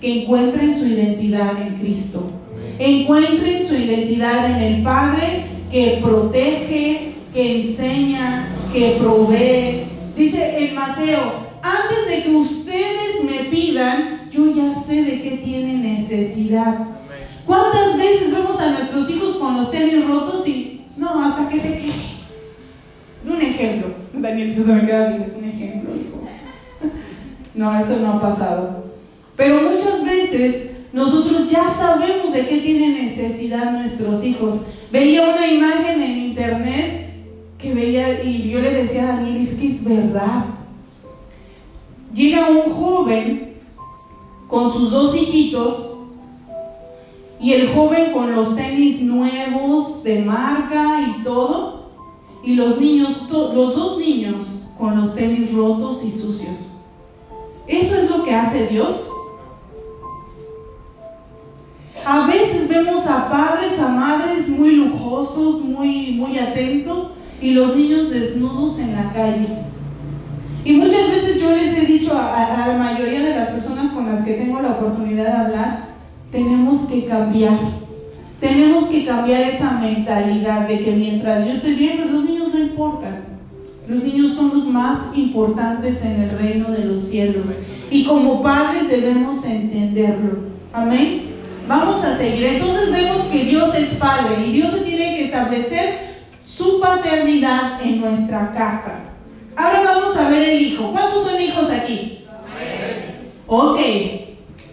que 0.00 0.22
encuentren 0.22 0.74
su 0.74 0.86
identidad 0.86 1.50
en 1.60 1.74
Cristo. 1.74 2.30
Encuentren 2.78 3.68
su 3.68 3.74
identidad 3.74 4.50
en 4.50 4.62
el 4.62 4.82
Padre 4.82 5.44
que 5.70 6.00
protege, 6.02 7.12
que 7.34 7.62
enseña, 7.62 8.48
que 8.72 8.96
provee. 8.98 9.84
Dice 10.16 10.64
en 10.64 10.74
Mateo, 10.74 11.20
antes 11.62 12.08
de 12.08 12.22
que 12.22 12.36
ustedes 12.36 13.24
me 13.24 13.50
pidan, 13.50 14.30
yo 14.32 14.54
ya 14.54 14.74
sé 14.80 15.02
de 15.02 15.22
qué 15.22 15.42
tienen 15.44 15.82
necesidad. 15.82 16.86
¿Cuántas 17.46 17.98
veces 17.98 18.32
vemos 18.32 18.58
a 18.60 18.70
nuestros 18.70 19.10
hijos 19.10 19.36
con 19.36 19.56
los 19.56 19.70
tenis 19.70 20.06
rotos 20.06 20.46
y 20.46 20.86
no, 20.96 21.24
hasta 21.24 21.48
que 21.48 21.60
se 21.60 21.78
queje? 21.78 22.12
Un 23.26 23.40
ejemplo. 23.40 23.88
Danielito 24.14 24.64
se 24.64 24.72
me 24.72 24.86
queda 24.86 25.08
bien, 25.08 25.22
es 25.22 25.34
un 25.34 25.44
ejemplo, 25.44 25.90
hijo. 25.94 26.22
No, 27.54 27.78
eso 27.78 27.98
no 27.98 28.14
ha 28.14 28.20
pasado. 28.20 28.86
Pero 29.36 29.62
muchas 29.62 30.04
veces 30.04 30.70
nosotros 30.92 31.50
ya 31.50 31.70
sabemos 31.70 32.32
de 32.32 32.46
qué 32.46 32.58
tienen 32.58 33.04
necesidad 33.04 33.72
nuestros 33.72 34.24
hijos. 34.24 34.60
Veía 34.90 35.28
una 35.28 35.46
imagen 35.46 36.02
en 36.02 36.18
internet 36.18 37.10
que 37.58 37.74
veía 37.74 38.22
y 38.22 38.50
yo 38.50 38.60
le 38.60 38.70
decía 38.70 39.04
a 39.04 39.16
Daniel, 39.16 39.42
es 39.42 39.54
que 39.54 39.68
es 39.68 39.84
verdad. 39.84 40.46
Llega 42.14 42.48
un 42.48 42.72
joven 42.72 43.54
con 44.48 44.70
sus 44.70 44.90
dos 44.90 45.16
hijitos 45.16 45.91
y 47.42 47.52
el 47.54 47.74
joven 47.74 48.12
con 48.12 48.32
los 48.32 48.54
tenis 48.54 49.02
nuevos 49.02 50.04
de 50.04 50.20
marca 50.20 51.00
y 51.00 51.24
todo, 51.24 51.90
y 52.44 52.54
los 52.54 52.80
niños, 52.80 53.28
los 53.30 53.74
dos 53.74 53.98
niños 53.98 54.46
con 54.78 55.00
los 55.00 55.14
tenis 55.16 55.52
rotos 55.52 56.04
y 56.04 56.12
sucios. 56.12 56.84
¿Eso 57.66 57.96
es 57.96 58.10
lo 58.10 58.24
que 58.24 58.34
hace 58.34 58.68
Dios? 58.68 59.08
A 62.06 62.26
veces 62.28 62.68
vemos 62.68 63.06
a 63.06 63.28
padres, 63.28 63.78
a 63.80 63.88
madres 63.88 64.48
muy 64.48 64.70
lujosos, 64.70 65.62
muy, 65.62 66.12
muy 66.12 66.38
atentos, 66.38 67.14
y 67.40 67.50
los 67.50 67.76
niños 67.76 68.10
desnudos 68.10 68.78
en 68.78 68.94
la 68.94 69.12
calle. 69.12 69.48
Y 70.64 70.74
muchas 70.74 71.10
veces 71.10 71.40
yo 71.40 71.50
les 71.50 71.76
he 71.76 71.86
dicho 71.86 72.16
a, 72.16 72.64
a, 72.64 72.68
la 72.68 72.78
mayoría 72.78 73.20
de 73.20 73.34
las 73.34 73.50
personas 73.50 73.92
con 73.92 74.12
las 74.12 74.24
que 74.24 74.34
tengo 74.34 74.60
la 74.60 74.72
oportunidad 74.72 75.24
de 75.24 75.32
hablar, 75.32 75.91
tenemos 76.32 76.88
que 76.88 77.04
cambiar. 77.04 77.58
Tenemos 78.40 78.86
que 78.86 79.04
cambiar 79.04 79.42
esa 79.42 79.72
mentalidad 79.72 80.66
de 80.66 80.82
que 80.82 80.90
mientras 80.92 81.46
yo 81.46 81.52
esté 81.52 81.74
bien, 81.74 82.12
los 82.12 82.24
niños 82.24 82.48
no 82.52 82.58
importan. 82.58 83.20
Los 83.86 84.02
niños 84.02 84.34
son 84.34 84.50
los 84.54 84.66
más 84.66 85.16
importantes 85.16 86.02
en 86.04 86.22
el 86.22 86.38
reino 86.38 86.70
de 86.70 86.86
los 86.86 87.02
cielos. 87.02 87.46
Y 87.90 88.04
como 88.04 88.42
padres 88.42 88.88
debemos 88.88 89.44
entenderlo. 89.44 90.38
Amén. 90.72 91.32
Vamos 91.68 92.04
a 92.04 92.16
seguir. 92.16 92.46
Entonces 92.46 92.90
vemos 92.90 93.22
que 93.26 93.44
Dios 93.44 93.74
es 93.74 93.94
Padre 93.94 94.46
y 94.46 94.52
Dios 94.52 94.72
se 94.72 94.80
tiene 94.80 95.16
que 95.16 95.24
establecer 95.26 96.12
su 96.44 96.80
paternidad 96.80 97.82
en 97.82 98.00
nuestra 98.00 98.52
casa. 98.54 99.00
Ahora 99.54 99.82
vamos 99.84 100.16
a 100.16 100.28
ver 100.28 100.42
el 100.48 100.62
hijo. 100.62 100.90
¿Cuántos 100.90 101.24
son 101.24 101.40
hijos 101.40 101.70
aquí? 101.70 102.24
Ok, 103.46 103.78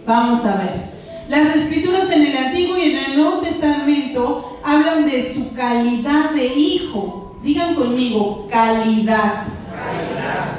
vamos 0.07 0.45
a 0.45 0.55
ver. 0.55 0.88
Las 1.29 1.55
escrituras 1.55 2.09
en 2.09 2.25
el 2.25 2.37
Antiguo 2.37 2.75
y 2.75 2.89
en 2.89 2.97
el 2.97 3.17
Nuevo 3.17 3.37
Testamento 3.37 4.59
hablan 4.63 5.05
de 5.05 5.31
su 5.31 5.53
calidad 5.53 6.31
de 6.31 6.47
hijo. 6.47 7.35
Digan 7.43 7.75
conmigo, 7.75 8.47
calidad. 8.49 9.43
calidad. 9.71 10.57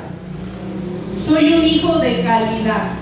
Soy 1.26 1.54
un 1.54 1.66
hijo 1.66 1.98
de 1.98 2.22
calidad. 2.22 2.92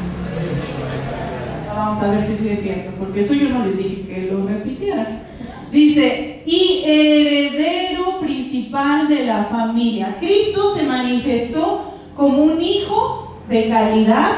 Vamos 1.77 2.03
a 2.03 2.11
ver 2.11 2.25
si 2.25 2.49
es 2.49 2.63
cierto, 2.63 2.91
porque 2.99 3.21
eso 3.21 3.35
yo 3.35 3.51
no 3.51 3.67
les 3.67 3.77
dije 3.77 4.07
que 4.07 4.31
lo 4.33 4.49
repitieran. 4.49 5.25
Dice, 5.71 6.43
y 6.47 6.85
heredero 6.87 8.19
principal 8.21 9.09
de 9.09 9.27
la 9.27 9.45
familia. 9.45 10.17
Cristo 10.19 10.75
se 10.75 10.85
manifestó 10.85 11.93
como 12.17 12.45
un 12.45 12.63
hijo 12.63 13.37
de 13.47 13.69
calidad, 13.69 14.31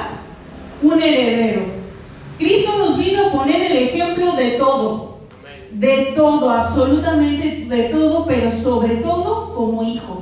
un 0.82 1.00
heredero. 1.00 1.79
Cristo 2.40 2.79
nos 2.79 2.96
vino 2.96 3.26
a 3.26 3.33
poner 3.33 3.70
el 3.70 3.76
ejemplo 3.76 4.33
de 4.33 4.53
todo, 4.53 5.18
de 5.72 6.12
todo, 6.16 6.48
absolutamente 6.48 7.66
de 7.66 7.83
todo, 7.90 8.24
pero 8.24 8.50
sobre 8.62 8.96
todo 8.96 9.55
como 9.55 9.83
hijos. 9.83 10.20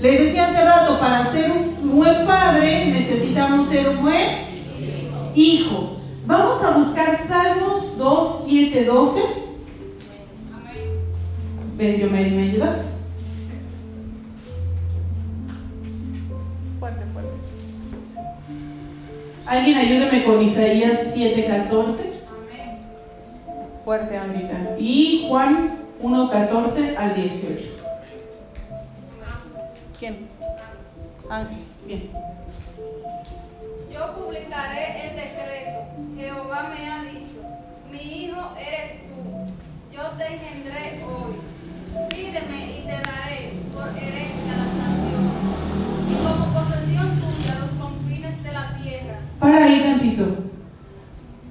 Les 0.00 0.20
decía 0.20 0.46
hace 0.46 0.64
rato, 0.64 1.00
para 1.00 1.32
ser 1.32 1.50
un 1.50 1.96
buen 1.96 2.24
padre 2.24 2.86
necesitamos 2.86 3.68
ser 3.68 3.88
un 3.88 4.00
buen 4.00 4.28
hijo. 5.34 5.96
Vamos 6.24 6.62
a 6.62 6.70
buscar 6.78 7.18
Salmos 7.26 7.98
2, 7.98 8.42
7, 8.46 8.84
12. 8.84 9.20
Benjo 11.76 12.10
Mary, 12.10 12.30
¿me 12.30 12.42
ayudas? 12.44 12.99
Alguien 19.50 19.78
ayúdeme 19.78 20.22
con 20.22 20.40
Isaías 20.40 21.10
7, 21.12 21.44
14. 21.44 22.12
Fuerte, 23.84 24.16
Amrita. 24.16 24.76
Y 24.78 25.26
Juan 25.26 25.80
1, 26.00 26.30
14 26.30 26.96
al 26.96 27.16
18. 27.16 27.68
¿Quién? 29.98 30.28
Ángel, 31.28 31.64
bien. 31.84 32.10
Yo 33.92 34.14
publicaré 34.14 35.08
el 35.08 35.16
decreto. 35.16 35.80
Jehová 36.16 36.72
me 36.72 36.88
ha 36.88 37.02
dicho, 37.02 37.42
mi 37.90 38.26
hijo 38.26 38.52
eres 38.56 39.02
tú. 39.08 39.50
Yo 39.92 40.10
te 40.16 40.26
engendré 40.32 41.02
hoy. 41.04 41.34
Pídeme 42.08 42.78
y 42.78 42.84
te 42.84 42.92
daré 42.92 43.52
por 43.74 43.88
herencia 43.88 44.52
las 44.56 44.74
naciones 44.76 45.32
y 46.08 46.14
como 46.22 46.54
posesión 46.54 47.20
tuya 47.20 47.58
los 47.58 47.70
confines 47.84 48.40
de 48.44 48.52
la 48.52 48.76
tierra. 48.76 49.18
Para 49.40 49.64
ahí 49.64 49.80
tantito. 49.80 50.24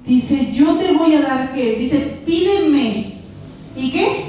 Dice, 0.06 0.52
yo 0.52 0.76
te 0.76 0.92
voy 0.92 1.14
a 1.14 1.22
dar 1.22 1.52
qué? 1.52 1.74
Dice, 1.76 2.20
pídeme. 2.24 3.14
¿Y 3.76 3.90
qué? 3.90 4.24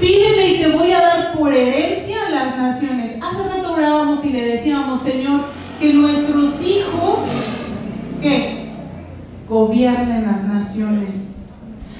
Pídeme 0.00 0.48
y 0.48 0.58
te 0.58 0.68
voy 0.76 0.92
a 0.92 1.00
dar 1.00 1.38
por 1.38 1.54
herencia 1.54 2.30
las 2.30 2.58
naciones. 2.58 3.16
Hace 3.22 3.48
rato 3.48 3.72
orábamos 3.72 4.24
y 4.24 4.30
le 4.30 4.44
decíamos, 4.44 5.02
Señor, 5.02 5.42
que 5.80 5.94
nuestros 5.94 6.60
hijos, 6.66 7.18
¿qué? 8.20 8.66
Gobiernen 9.48 10.26
las 10.26 10.44
naciones. 10.44 11.36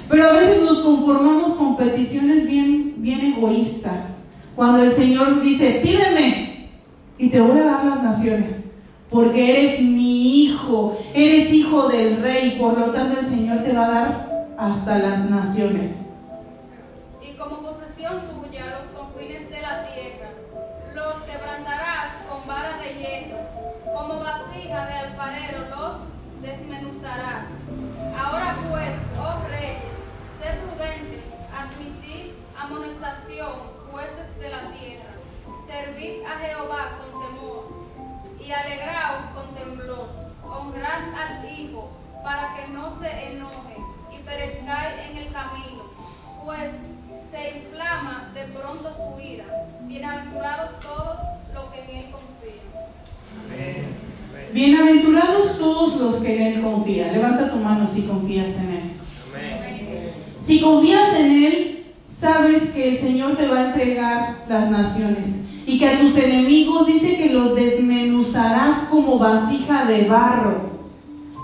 Pero 0.08 0.24
a 0.28 0.32
veces 0.32 0.62
nos 0.62 0.80
conformamos 0.80 1.54
con 1.54 1.76
peticiones 1.76 2.46
bien, 2.48 2.94
bien 2.98 3.34
egoístas. 3.34 4.24
Cuando 4.56 4.82
el 4.82 4.92
Señor 4.92 5.40
dice, 5.40 5.80
pídeme 5.82 6.55
y 7.18 7.30
te 7.30 7.40
voy 7.40 7.58
a 7.58 7.64
dar 7.64 7.84
las 7.84 8.02
naciones. 8.02 8.72
Porque 9.10 9.50
eres 9.50 9.80
mi 9.80 10.44
hijo, 10.44 10.98
eres 11.14 11.52
hijo 11.52 11.88
del 11.88 12.20
rey, 12.20 12.58
por 12.60 12.78
lo 12.78 12.86
tanto 12.86 13.20
el 13.20 13.26
Señor 13.26 13.62
te 13.62 13.72
va 13.72 13.86
a 13.86 13.90
dar 13.90 14.54
hasta 14.58 14.98
las 14.98 15.30
naciones. 15.30 16.06
Y 17.22 17.36
como 17.36 17.62
posesión 17.62 18.14
tuya 18.22 18.66
los 18.66 18.86
confines 18.88 19.48
de 19.48 19.60
la 19.60 19.84
tierra, 19.84 20.30
los 20.94 21.22
quebrantarás 21.22 22.14
con 22.28 22.46
vara 22.46 22.78
de 22.78 22.94
hierro, 22.94 23.38
como 23.94 24.18
vasija 24.18 24.86
de 24.86 24.92
alfarero 24.94 25.58
los 25.70 25.96
desmenuzarás. 26.42 27.46
Ahora 28.18 28.56
pues, 28.68 28.94
oh 29.20 29.48
reyes, 29.48 29.94
sed 30.40 30.58
prudentes, 30.66 31.22
admitid 31.54 32.32
amonestación, 32.58 33.52
jueces 33.90 34.38
de 34.40 34.48
la 34.50 34.72
tierra. 34.72 35.15
Servid 35.66 36.22
a 36.24 36.38
Jehová 36.38 36.98
con 36.98 37.20
temor 37.20 37.64
y 38.40 38.52
alegraos 38.52 39.22
con 39.34 39.54
temblor. 39.54 40.08
Honrad 40.44 41.12
al 41.12 41.50
Hijo 41.50 41.90
para 42.22 42.54
que 42.54 42.72
no 42.72 42.88
se 43.00 43.32
enoje 43.32 43.76
y 44.14 44.22
perezcáis 44.22 44.94
en 45.10 45.16
el 45.16 45.32
camino, 45.32 45.90
pues 46.44 46.70
se 47.30 47.58
inflama 47.58 48.30
de 48.32 48.46
pronto 48.46 48.92
su 48.94 49.20
ira. 49.20 49.44
Bienaventurados 49.82 50.78
todos 50.80 51.18
los 51.52 51.64
que 51.72 51.80
en 51.80 51.90
él 51.90 52.12
confían. 52.12 52.66
Bienaventurados 54.52 55.58
todos 55.58 56.00
los 56.00 56.16
que 56.22 56.36
en 56.36 56.42
Él 56.42 56.62
confían. 56.62 57.12
Levanta 57.12 57.50
tu 57.50 57.56
mano 57.56 57.86
si 57.86 58.02
confías 58.02 58.54
en 58.56 58.70
Él. 58.70 58.90
Si 60.40 60.60
confías 60.60 61.14
en 61.18 61.30
Él, 61.32 61.86
sabes 62.08 62.70
que 62.70 62.90
el 62.90 62.98
Señor 62.98 63.36
te 63.36 63.48
va 63.48 63.58
a 63.58 63.66
entregar 63.68 64.44
las 64.48 64.70
naciones 64.70 65.45
y 65.66 65.78
que 65.78 65.88
a 65.88 65.98
tus 66.00 66.16
enemigos 66.16 66.86
dice 66.86 67.16
que 67.16 67.30
los 67.30 67.56
desmenuzarás 67.56 68.84
como 68.88 69.18
vasija 69.18 69.84
de 69.84 70.04
barro. 70.04 70.76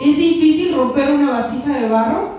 ¿Es 0.00 0.16
difícil 0.16 0.76
romper 0.76 1.12
una 1.12 1.30
vasija 1.30 1.80
de 1.80 1.88
barro? 1.88 2.30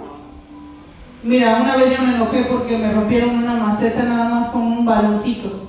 Mira, 1.23 1.61
una 1.61 1.75
vez 1.75 1.97
yo 1.97 2.05
me 2.05 2.15
enojé 2.15 2.45
porque 2.45 2.77
me 2.77 2.91
rompieron 2.91 3.35
una 3.35 3.55
maceta 3.55 4.03
nada 4.03 4.29
más 4.29 4.49
con 4.51 4.61
un 4.61 4.85
baloncito. 4.85 5.67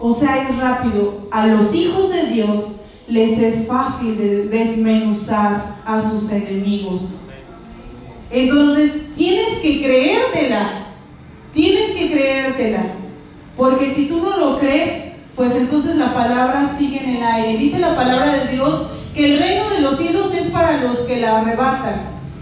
O 0.00 0.12
sea, 0.12 0.48
es 0.48 0.58
rápido. 0.58 1.28
A 1.30 1.46
los 1.46 1.72
hijos 1.74 2.10
de 2.12 2.26
Dios 2.26 2.80
les 3.06 3.38
es 3.38 3.66
fácil 3.68 4.16
de 4.16 4.48
desmenuzar 4.48 5.80
a 5.84 6.02
sus 6.02 6.30
enemigos. 6.32 7.22
Entonces, 8.30 9.14
tienes 9.16 9.58
que 9.60 9.82
creértela. 9.82 10.86
Tienes 11.52 11.90
que 11.90 12.10
creértela. 12.10 12.82
Porque 13.56 13.92
si 13.92 14.06
tú 14.06 14.20
no 14.22 14.36
lo 14.38 14.58
crees, 14.58 15.09
pues 15.40 15.56
entonces 15.56 15.96
la 15.96 16.12
palabra 16.12 16.70
sigue 16.76 17.02
en 17.02 17.16
el 17.16 17.22
aire. 17.22 17.56
Dice 17.56 17.78
la 17.78 17.96
palabra 17.96 18.30
de 18.30 18.52
Dios 18.52 18.88
que 19.14 19.32
el 19.32 19.38
reino 19.38 19.70
de 19.70 19.80
los 19.80 19.98
cielos 19.98 20.34
es 20.34 20.50
para 20.50 20.76
los 20.82 20.98
que 20.98 21.18
la 21.18 21.40
arrebatan. 21.40 21.94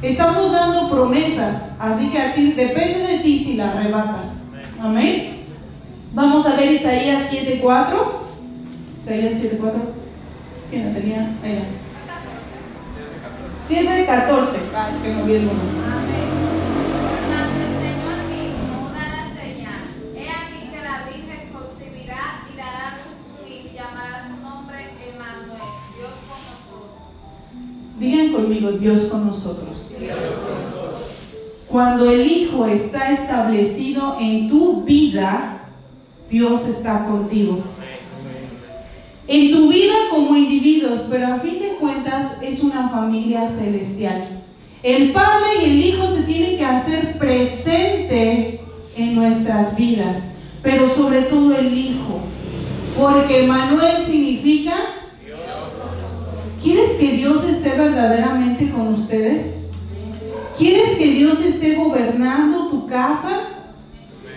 Estamos 0.02 0.50
dando 0.50 0.90
promesas, 0.90 1.62
así 1.78 2.08
que 2.08 2.18
a 2.18 2.34
ti 2.34 2.54
depende 2.56 3.06
de 3.06 3.18
ti 3.20 3.38
si 3.38 3.54
la 3.54 3.70
arrebatas. 3.70 4.40
Amén. 4.82 5.44
Vamos 6.12 6.44
a 6.44 6.56
ver 6.56 6.72
Isaías 6.72 7.30
7:4. 7.30 8.22
Isaías 9.00 9.34
7:4. 9.42 9.74
¿Quién 10.68 10.88
la 10.88 10.98
tenía? 10.98 11.20
Ahí 11.44 11.66
7:14. 13.68 14.58
Ah, 14.74 14.88
es 14.92 15.02
que 15.04 15.14
no 15.14 15.24
vi 15.24 15.34
el 15.34 15.46
número. 15.46 15.60
Mas 15.86 16.47
Digan 28.08 28.32
conmigo, 28.32 28.72
Dios 28.72 29.02
con 29.10 29.26
nosotros. 29.26 29.90
Cuando 31.68 32.10
el 32.10 32.26
Hijo 32.26 32.66
está 32.66 33.12
establecido 33.12 34.16
en 34.18 34.48
tu 34.48 34.82
vida, 34.84 35.68
Dios 36.30 36.66
está 36.66 37.04
contigo. 37.04 37.58
En 39.26 39.52
tu 39.52 39.68
vida 39.68 39.92
como 40.08 40.34
individuos, 40.34 41.02
pero 41.10 41.26
a 41.26 41.40
fin 41.40 41.58
de 41.58 41.76
cuentas 41.78 42.40
es 42.40 42.62
una 42.62 42.88
familia 42.88 43.50
celestial. 43.50 44.42
El 44.82 45.12
Padre 45.12 45.48
y 45.60 45.64
el 45.70 45.84
Hijo 45.84 46.10
se 46.10 46.22
tienen 46.22 46.56
que 46.56 46.64
hacer 46.64 47.18
presente 47.18 48.62
en 48.96 49.14
nuestras 49.16 49.76
vidas, 49.76 50.16
pero 50.62 50.88
sobre 50.94 51.22
todo 51.24 51.54
el 51.54 51.76
Hijo, 51.76 52.20
porque 52.96 53.46
Manuel 53.46 54.06
significa 54.06 54.72
¿Quieres 54.72 54.97
que 56.98 57.12
Dios 57.12 57.44
esté 57.44 57.70
verdaderamente 57.70 58.70
con 58.70 58.88
ustedes? 58.88 59.54
¿Quieres 60.56 60.98
que 60.98 61.06
Dios 61.06 61.40
esté 61.44 61.76
gobernando 61.76 62.68
tu 62.70 62.86
casa? 62.88 63.40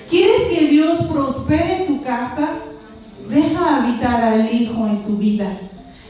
¿Quieres 0.09 0.43
que 0.43 0.67
Dios 0.67 1.07
prospere 1.07 1.85
tu 1.87 2.03
casa? 2.03 2.59
Deja 3.27 3.77
habitar 3.77 4.23
al 4.23 4.53
Hijo 4.53 4.85
en 4.85 5.03
tu 5.03 5.17
vida. 5.17 5.57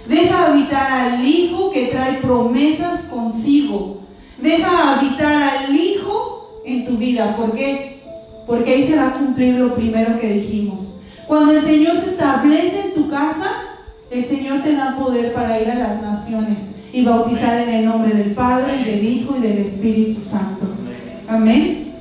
Deja 0.08 0.48
habitar 0.48 0.92
al 0.92 1.26
Hijo 1.26 1.72
que 1.72 1.86
trae 1.86 2.16
promesas 2.16 3.04
consigo. 3.04 4.02
Deja 4.38 5.00
habitar 5.00 5.42
al 5.42 5.76
Hijo 5.76 6.62
en 6.66 6.86
tu 6.86 6.98
vida. 6.98 7.38
¿Por 7.38 7.54
qué? 7.54 8.02
Porque 8.46 8.74
ahí 8.74 8.88
se 8.88 8.98
va 8.98 9.08
a 9.08 9.14
cumplir 9.14 9.56
lo 9.56 9.74
primero 9.74 10.20
que 10.20 10.34
dijimos. 10.34 10.98
Cuando 11.28 11.54
el 11.54 11.62
Señor 11.62 12.02
se 12.02 12.10
establece 12.10 12.88
en 12.88 12.94
tu 12.96 13.10
casa, 13.10 13.71
el 14.12 14.26
Señor 14.26 14.62
te 14.62 14.76
da 14.76 14.98
poder 14.98 15.34
para 15.34 15.60
ir 15.62 15.72
a 15.72 15.76
las 15.76 16.02
naciones 16.02 16.76
y 16.92 17.06
bautizar 17.06 17.62
en 17.62 17.70
el 17.70 17.86
nombre 17.86 18.14
del 18.14 18.36
Padre 18.36 18.82
y 18.82 18.84
del 18.84 19.06
Hijo 19.06 19.38
y 19.38 19.42
del 19.42 19.60
Espíritu 19.60 20.20
Santo. 20.20 20.66
Amén. 21.30 21.96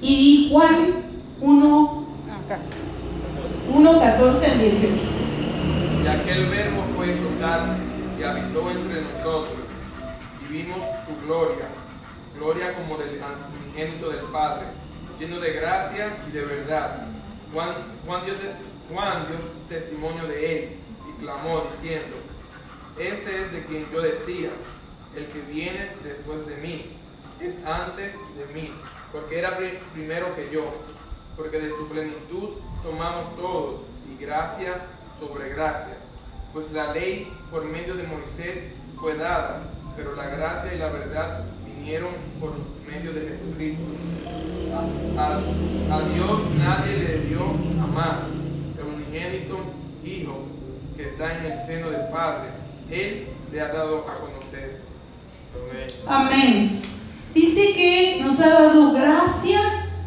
Y 0.00 0.48
Juan 0.52 1.10
1, 1.40 2.06
acá, 2.44 2.60
1, 3.68 4.00
14 4.00 4.46
al 4.46 4.58
18. 4.60 4.94
Y 6.04 6.06
aquel 6.06 6.46
verbo 6.50 6.84
fue 6.96 7.14
hecho 7.14 7.26
carne 7.40 7.78
y 8.18 8.22
habitó 8.22 8.70
entre 8.70 9.02
nosotros, 9.02 9.58
y 10.48 10.52
vimos 10.52 10.78
su 11.04 11.26
gloria, 11.26 11.66
gloria 12.36 12.74
como 12.74 12.96
del 12.96 13.20
unigénito 13.64 14.08
del 14.10 14.20
Padre, 14.32 14.66
lleno 15.18 15.40
de 15.40 15.52
gracia 15.54 16.16
y 16.28 16.30
de 16.30 16.44
verdad. 16.44 17.06
Juan, 17.52 17.70
Juan, 18.06 18.24
dio, 18.24 18.34
Juan 18.94 19.26
dio 19.26 19.36
testimonio 19.68 20.28
de 20.28 20.54
él 20.54 20.80
clamó 21.20 21.62
diciendo, 21.72 22.16
este 22.98 23.42
es 23.44 23.52
de 23.52 23.64
quien 23.66 23.86
yo 23.92 24.00
decía, 24.02 24.50
el 25.16 25.26
que 25.26 25.40
viene 25.52 25.92
después 26.04 26.46
de 26.46 26.56
mí, 26.56 26.96
es 27.40 27.54
antes 27.64 28.12
de 28.36 28.54
mí, 28.54 28.70
porque 29.12 29.38
era 29.38 29.56
pri- 29.56 29.78
primero 29.94 30.34
que 30.36 30.50
yo, 30.52 30.62
porque 31.36 31.58
de 31.58 31.70
su 31.70 31.88
plenitud 31.88 32.50
tomamos 32.82 33.34
todos, 33.36 33.80
y 34.10 34.22
gracia 34.22 34.82
sobre 35.18 35.48
gracia. 35.50 35.96
Pues 36.52 36.70
la 36.72 36.92
ley 36.92 37.32
por 37.50 37.64
medio 37.64 37.94
de 37.94 38.02
Moisés 38.04 38.72
fue 38.96 39.14
dada, 39.16 39.62
pero 39.96 40.14
la 40.14 40.26
gracia 40.26 40.74
y 40.74 40.78
la 40.78 40.88
verdad 40.88 41.44
vinieron 41.64 42.10
por 42.40 42.52
medio 42.90 43.12
de 43.12 43.28
Jesucristo. 43.28 43.84
A, 45.16 45.22
a- 45.22 45.96
a 45.96 46.08
Dios 46.08 46.40
nadie 46.58 46.96
le 46.98 47.18
dio 47.28 47.40
jamás 47.78 48.18
el 48.78 48.84
unigénito 48.94 49.58
está 51.20 51.38
en 51.38 51.52
el 51.52 51.66
seno 51.66 51.90
del 51.90 52.08
Padre. 52.08 52.48
Él 52.90 53.26
le 53.52 53.60
ha 53.60 53.68
dado 53.68 54.06
a 54.08 54.14
conocer. 54.14 54.80
Amén. 56.08 56.32
Amén. 56.32 56.82
Dice 57.34 57.74
que 57.74 58.20
nos 58.22 58.40
ha 58.40 58.48
dado 58.48 58.94
gracia 58.94 59.60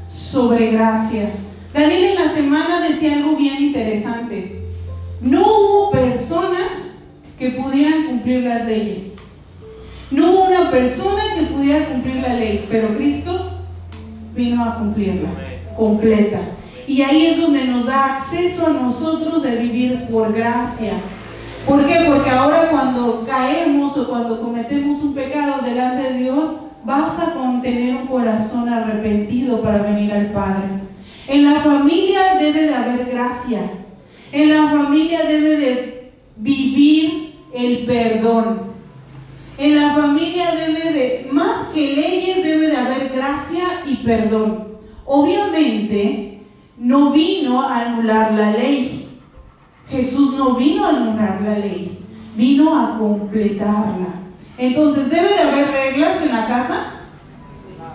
sobre 0.09 0.71
gracia. 0.71 1.29
Daniel 1.71 2.03
en 2.03 2.15
la 2.15 2.33
semana 2.33 2.81
decía 2.81 3.13
algo 3.13 3.35
bien 3.35 3.61
interesante. 3.61 4.63
No 5.21 5.41
hubo 5.41 5.91
personas 5.91 6.71
que 7.37 7.51
pudieran 7.51 8.07
cumplir 8.07 8.43
las 8.43 8.65
leyes. 8.65 9.13
No 10.09 10.31
hubo 10.31 10.45
una 10.45 10.71
persona 10.71 11.35
que 11.35 11.43
pudiera 11.43 11.85
cumplir 11.85 12.15
la 12.17 12.33
ley, 12.33 12.65
pero 12.69 12.95
Cristo 12.95 13.51
vino 14.33 14.63
a 14.63 14.79
cumplirla 14.79 15.29
completa. 15.77 16.39
Y 16.87 17.01
ahí 17.01 17.27
es 17.27 17.41
donde 17.41 17.65
nos 17.65 17.85
da 17.85 18.17
acceso 18.17 18.67
a 18.67 18.71
nosotros 18.71 19.41
de 19.41 19.55
vivir 19.55 20.07
por 20.11 20.33
gracia. 20.33 20.93
¿Por 21.67 21.85
qué? 21.85 22.03
Porque 22.05 22.29
ahora 22.29 22.69
cuando 22.71 23.25
caemos 23.25 23.97
o 23.97 24.07
cuando 24.07 24.41
cometemos 24.41 25.01
un 25.01 25.13
pecado 25.13 25.61
delante 25.63 26.13
de 26.13 26.19
Dios, 26.19 26.49
basta 26.83 27.33
con 27.33 27.61
tener 27.61 27.95
un 27.95 28.07
corazón 28.07 28.67
arrepentido 28.67 29.61
para 29.61 29.83
venir 29.83 30.11
al 30.11 30.31
Padre. 30.31 30.65
En 31.27 31.45
la 31.45 31.61
familia 31.61 32.35
debe 32.37 32.63
de 32.63 32.75
haber 32.75 33.05
gracia. 33.05 33.61
En 34.33 34.49
la 34.49 34.67
familia 34.67 35.21
debe 35.25 35.55
de 35.55 36.11
vivir 36.35 37.35
el 37.53 37.85
perdón. 37.85 38.73
En 39.57 39.75
la 39.75 39.93
familia 39.93 40.47
debe 40.51 40.91
de, 40.91 41.29
más 41.31 41.67
que 41.67 41.95
leyes, 41.95 42.43
debe 42.43 42.67
de 42.67 42.75
haber 42.75 43.09
gracia 43.09 43.63
y 43.85 43.95
perdón. 43.97 44.67
Obviamente, 45.05 46.32
no 46.77 47.11
vino 47.11 47.61
a 47.61 47.81
anular 47.81 48.33
la 48.33 48.51
ley. 48.51 49.19
Jesús 49.89 50.35
no 50.35 50.55
vino 50.55 50.85
a 50.85 50.89
anular 50.89 51.41
la 51.41 51.59
ley, 51.59 51.99
vino 52.35 52.77
a 52.77 52.97
completarla. 52.97 54.23
Entonces, 54.57 55.09
¿debe 55.09 55.27
de 55.27 55.39
haber 55.39 55.71
reglas 55.71 56.21
en 56.21 56.31
la 56.31 56.47
casa? 56.47 56.85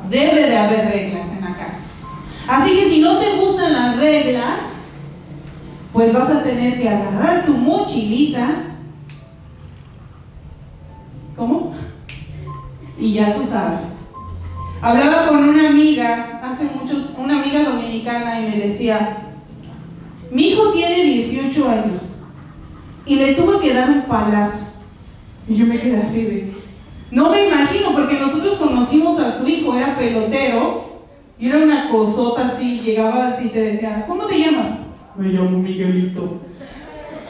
Debe 0.09 0.49
de 0.49 0.57
haber 0.57 0.87
reglas 0.87 1.29
en 1.33 1.41
la 1.41 1.55
casa. 1.57 1.79
Así 2.47 2.77
que 2.77 2.89
si 2.89 3.01
no 3.01 3.19
te 3.19 3.37
gustan 3.37 3.73
las 3.73 3.97
reglas, 3.97 4.59
pues 5.93 6.13
vas 6.13 6.31
a 6.31 6.43
tener 6.43 6.81
que 6.81 6.89
agarrar 6.89 7.47
tu 7.47 7.55
mochilita. 7.55 8.49
¿Cómo? 11.37 11.75
Y 12.99 13.15
ya 13.15 13.35
tú 13.35 13.45
sabes. 13.45 13.81
Hablaba 14.81 15.29
con 15.29 15.49
una 15.49 15.69
amiga, 15.69 16.38
hace 16.49 16.65
muchos, 16.65 17.11
una 17.17 17.41
amiga 17.41 17.63
dominicana 17.65 18.41
y 18.41 18.51
me 18.51 18.57
decía, 18.57 19.19
Mi 20.31 20.49
hijo 20.49 20.73
tiene 20.73 21.03
18 21.03 21.69
años 21.69 22.03
y 23.07 23.15
le 23.17 23.35
tuve 23.35 23.61
que 23.61 23.75
dar 23.75 23.89
un 23.89 24.03
palazo. 24.03 24.67
Y 25.49 25.57
yo 25.57 25.67
me 25.67 25.81
quedé 25.81 26.03
así 26.03 26.23
de... 26.23 26.53
No 27.11 27.31
me 27.31 27.47
imagino, 27.47 27.93
porque 27.95 28.21
nosotros 28.21 28.59
conocimos 28.59 29.19
a 29.19 29.39
su 29.39 29.49
hijo, 29.49 29.75
era 29.75 29.97
pelotero, 29.97 30.85
y 31.39 31.49
era 31.49 31.59
una 31.59 31.89
cosota 31.89 32.49
así, 32.49 32.81
llegaba 32.81 33.29
así 33.29 33.47
y 33.47 33.49
te 33.49 33.61
decía, 33.61 34.05
¿cómo 34.07 34.27
te 34.27 34.39
llamas? 34.39 34.81
Me 35.17 35.29
llamo 35.29 35.59
Miguelito. 35.59 36.41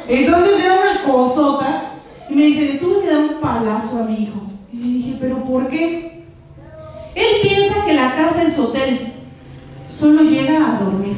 Entonces 0.08 0.64
era 0.64 0.74
una 0.74 1.02
cosota, 1.04 1.92
y 2.28 2.34
me 2.34 2.42
dice, 2.42 2.72
le 2.72 2.78
tuve 2.78 3.02
que 3.02 3.06
dar 3.06 3.20
un 3.20 3.40
palazo 3.40 4.00
a 4.00 4.06
mi 4.06 4.24
hijo. 4.24 4.40
Y 4.72 4.76
le 4.78 4.86
dije, 4.88 5.16
¿pero 5.20 5.44
por 5.44 5.68
qué? 5.68 6.24
Él 7.14 7.26
piensa 7.42 7.57
que 7.88 7.94
la 7.94 8.14
casa 8.16 8.42
es 8.42 8.58
hotel, 8.58 9.14
solo 9.90 10.22
llega 10.22 10.58
a 10.58 10.78
dormir. 10.78 11.16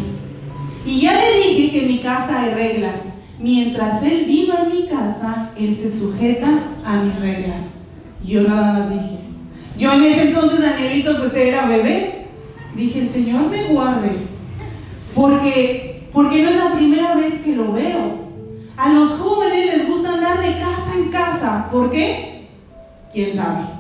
Y 0.86 1.00
ya 1.00 1.14
le 1.14 1.48
dije 1.48 1.72
que 1.72 1.82
en 1.82 1.88
mi 1.88 1.98
casa 1.98 2.42
hay 2.42 2.54
reglas. 2.54 2.94
Mientras 3.40 4.00
él 4.04 4.26
viva 4.28 4.54
en 4.62 4.78
mi 4.78 4.86
casa, 4.86 5.50
él 5.58 5.74
se 5.74 5.90
sujeta 5.90 6.46
a 6.84 7.02
mis 7.02 7.18
reglas. 7.18 7.62
Yo 8.24 8.42
nada 8.42 8.72
más 8.72 8.88
dije. 8.88 9.18
Yo 9.76 9.92
en 9.94 10.04
ese 10.04 10.28
entonces, 10.28 10.60
Danielito, 10.60 11.18
pues 11.18 11.34
era 11.34 11.66
bebé. 11.66 12.26
Dije, 12.76 13.00
el 13.00 13.10
Señor 13.10 13.50
me 13.50 13.64
guarde. 13.64 14.10
Porque, 15.12 16.06
porque 16.12 16.40
no 16.40 16.50
es 16.50 16.56
la 16.56 16.74
primera 16.76 17.16
vez 17.16 17.34
que 17.44 17.56
lo 17.56 17.72
veo. 17.72 18.28
A 18.76 18.92
los 18.92 19.10
jóvenes 19.18 19.76
les 19.76 19.88
gusta 19.88 20.14
andar 20.14 20.40
de 20.40 20.52
casa 20.52 20.92
en 20.96 21.10
casa. 21.10 21.68
¿Por 21.72 21.90
qué? 21.90 22.46
¿Quién 23.12 23.34
sabe? 23.34 23.79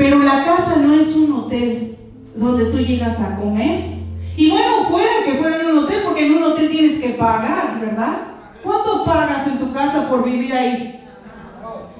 Pero 0.00 0.20
la 0.20 0.46
casa 0.46 0.76
no 0.76 0.94
es 0.94 1.14
un 1.14 1.30
hotel 1.30 1.98
donde 2.34 2.64
tú 2.70 2.78
llegas 2.78 3.20
a 3.20 3.36
comer. 3.36 3.98
Y 4.34 4.48
bueno, 4.48 4.84
fuera 4.88 5.10
que 5.26 5.34
fuera 5.34 5.60
en 5.60 5.66
un 5.66 5.84
hotel, 5.84 6.00
porque 6.02 6.24
en 6.24 6.38
un 6.38 6.42
hotel 6.42 6.70
tienes 6.70 7.00
que 7.00 7.10
pagar, 7.10 7.78
¿verdad? 7.78 8.16
¿Cuánto 8.62 9.04
pagas 9.04 9.46
en 9.46 9.58
tu 9.58 9.70
casa 9.74 10.08
por 10.08 10.24
vivir 10.24 10.54
ahí? 10.54 11.02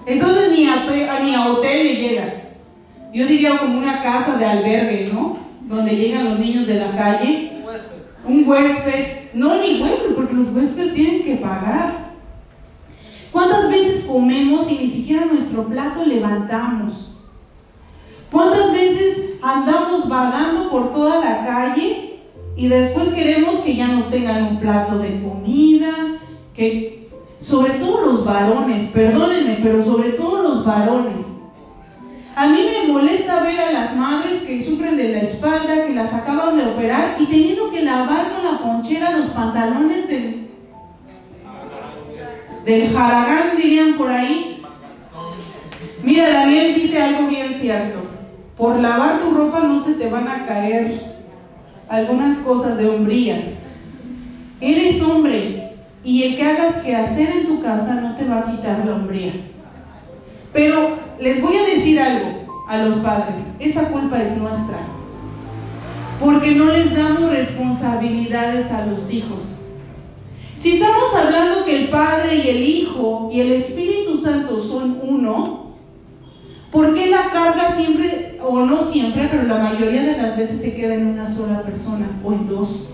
Entonces 0.07 0.57
ni 0.57 0.67
a, 0.67 1.21
ni 1.23 1.35
a 1.35 1.49
hotel 1.49 1.89
le 1.89 1.97
llega. 1.97 2.25
Yo 3.13 3.27
diría 3.27 3.59
como 3.59 3.77
una 3.77 4.03
casa 4.03 4.39
de 4.39 4.47
albergue, 4.47 5.11
¿no? 5.13 5.37
Donde 5.69 5.95
llegan 5.95 6.25
los 6.25 6.39
niños 6.39 6.67
de 6.67 6.81
la 6.81 6.97
calle. 6.97 7.63
Un 8.25 8.49
huésped. 8.49 9.35
No, 9.35 9.61
ni 9.61 9.83
huésped, 9.83 10.15
porque 10.17 10.33
los 10.33 10.49
huéspedes 10.55 10.95
tienen 10.95 11.23
que 11.23 11.37
pagar. 11.37 12.15
¿Cuántas 13.31 13.69
veces 13.69 14.07
comemos 14.07 14.73
y 14.73 14.79
ni 14.79 14.91
siquiera 14.91 15.27
nuestro 15.27 15.65
plato 15.65 16.03
levantamos? 16.07 17.20
¿Cuántas 18.31 18.73
veces 18.73 19.35
andamos 19.43 20.09
vagando 20.09 20.71
por 20.71 20.93
toda 20.93 21.25
la 21.25 21.45
calle 21.45 22.21
y 22.57 22.69
después 22.69 23.09
queremos 23.09 23.61
que 23.61 23.75
ya 23.75 23.89
nos 23.89 24.11
tengan 24.11 24.45
un 24.45 24.61
plato 24.61 24.99
de 24.99 25.21
comida? 25.21 25.91
Que 26.55 27.09
sobre 27.41 27.75
todo 27.75 28.07
los 28.07 28.25
varones, 28.25 28.91
perdónenme, 28.91 29.59
pero 29.63 29.85
sobre 29.85 30.11
todo 30.11 30.43
los 30.43 30.65
varones. 30.65 31.27
A 32.37 32.47
mí 32.49 32.61
me 32.65 32.93
molesta 32.93 33.43
ver 33.43 33.59
a 33.61 33.73
las 33.73 33.97
madres 33.97 34.43
que 34.43 34.63
sufren 34.63 34.97
de 34.97 35.13
la 35.13 35.19
espalda, 35.23 35.87
que 35.87 35.95
las 35.95 36.15
acaban 36.15 36.57
de 36.57 36.67
operar 36.67 37.17
y 37.19 37.27
teniendo 37.27 37.71
que 37.71 37.83
lavar 37.83 38.31
con 38.33 38.45
la 38.45 38.59
ponchera 38.59 39.19
los 39.19 39.27
pantalones 39.31 40.07
del, 40.09 40.51
del 42.65 42.93
jaragán, 42.95 43.57
dirían 43.57 43.95
por 43.95 44.11
ahí. 44.11 44.63
Mira, 46.03 46.31
Daniel 46.31 46.75
dice 46.75 47.03
algo 47.03 47.27
bien 47.29 47.53
cierto. 47.55 48.10
Por 48.61 48.79
lavar 48.79 49.23
tu 49.23 49.31
ropa 49.31 49.61
no 49.61 49.83
se 49.83 49.95
te 49.95 50.11
van 50.11 50.29
a 50.29 50.45
caer 50.47 51.17
algunas 51.89 52.37
cosas 52.41 52.77
de 52.77 52.91
hombría. 52.91 53.55
Eres 54.61 55.01
hombre 55.01 55.73
y 56.05 56.25
el 56.25 56.37
que 56.37 56.43
hagas 56.43 56.75
que 56.83 56.95
hacer 56.95 57.31
en 57.31 57.47
tu 57.47 57.63
casa 57.63 57.95
no 57.95 58.17
te 58.17 58.27
va 58.27 58.41
a 58.41 58.51
quitar 58.51 58.85
la 58.85 58.97
hombría. 58.97 59.33
Pero 60.53 60.91
les 61.19 61.41
voy 61.41 61.57
a 61.57 61.75
decir 61.75 61.99
algo 61.99 62.67
a 62.69 62.77
los 62.85 62.97
padres, 62.97 63.41
esa 63.59 63.89
culpa 63.89 64.23
es 64.23 64.37
nuestra. 64.37 64.81
Porque 66.23 66.55
no 66.55 66.67
les 66.67 66.95
damos 66.95 67.31
responsabilidades 67.31 68.71
a 68.71 68.85
los 68.85 69.11
hijos. 69.11 69.41
Si 70.61 70.73
estamos 70.73 71.15
hablando 71.17 71.65
que 71.65 71.85
el 71.85 71.89
Padre 71.89 72.37
y 72.45 72.49
el 72.51 72.63
Hijo 72.63 73.31
y 73.33 73.41
el 73.41 73.53
Espíritu 73.53 74.19
Santo 74.19 74.63
son 74.63 75.01
uno, 75.03 75.71
¿por 76.71 76.93
qué 76.93 77.07
la 77.07 77.31
carga 77.31 77.75
siempre, 77.75 78.30
o 78.43 78.67
no 78.67 78.85
siempre, 78.85 79.29
pero 79.31 79.45
la 79.45 79.59
mayoría 79.59 80.03
de 80.03 80.17
las 80.17 80.37
veces 80.37 80.61
se 80.61 80.75
queda 80.75 80.95
en 80.95 81.07
una 81.07 81.33
sola 81.33 81.63
persona 81.63 82.07
o 82.25 82.33
en 82.33 82.49
dos? 82.49 82.91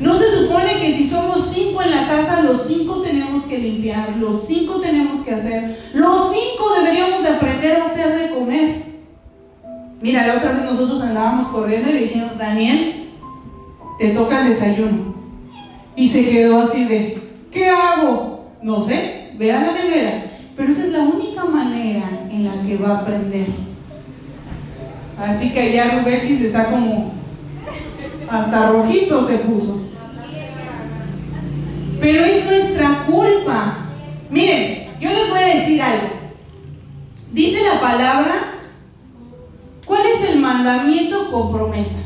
No 0.00 0.18
se 0.18 0.28
supone 0.28 0.80
que 0.80 0.92
si 0.96 1.08
somos 1.08 1.50
cinco 1.52 1.82
en 1.82 1.90
la 1.92 2.08
casa, 2.08 2.42
los 2.42 2.66
cinco 2.66 3.00
tenemos 3.02 3.44
que 3.44 3.58
limpiar, 3.58 4.16
los 4.18 4.44
cinco 4.46 4.80
tenemos 4.80 5.24
que 5.24 5.32
hacer, 5.32 5.78
los 5.94 6.32
cinco 6.32 6.64
deberíamos 6.80 7.22
de 7.22 7.28
aprender 7.28 7.76
a 7.80 7.86
hacer 7.86 8.18
de 8.18 8.34
comer. 8.34 8.82
Mira, 10.00 10.26
la 10.26 10.34
otra 10.36 10.52
vez 10.52 10.64
nosotros 10.64 11.00
andábamos 11.00 11.48
corriendo 11.48 11.90
y 11.90 11.94
dijimos, 11.94 12.36
Daniel, 12.36 13.10
te 13.98 14.10
toca 14.10 14.42
el 14.42 14.48
desayuno. 14.48 15.14
Y 15.96 16.08
se 16.08 16.28
quedó 16.28 16.62
así 16.62 16.84
de, 16.84 17.22
¿qué 17.52 17.68
hago? 17.68 18.50
No 18.62 18.84
sé, 18.84 19.30
ve 19.38 19.52
a 19.52 19.60
la 19.60 19.72
nevera. 19.72 20.24
Pero 20.56 20.72
esa 20.72 20.86
es 20.86 20.92
la 20.92 21.00
única 21.00 21.44
manera 21.44 22.26
en 22.30 22.44
la 22.44 22.62
que 22.62 22.76
va 22.76 22.90
a 22.90 22.98
aprender. 22.98 23.46
Así 25.18 25.52
que 25.52 25.82
Rubén 25.82 26.38
se 26.38 26.46
está 26.46 26.66
como, 26.66 27.12
hasta 28.28 28.70
rojito 28.70 29.26
se 29.26 29.38
puso. 29.38 29.80
Pero 32.00 32.24
es 32.24 32.44
nuestra 32.44 33.04
culpa. 33.06 33.78
Miren, 34.28 34.88
yo 35.00 35.10
les 35.10 35.30
voy 35.30 35.38
a 35.38 35.54
decir 35.54 35.80
algo. 35.80 36.08
Dice 37.32 37.58
la 37.62 37.80
palabra, 37.80 38.34
¿cuál 39.86 40.02
es 40.06 40.30
el 40.30 40.40
mandamiento 40.40 41.30
con 41.30 41.52
promesa? 41.52 41.98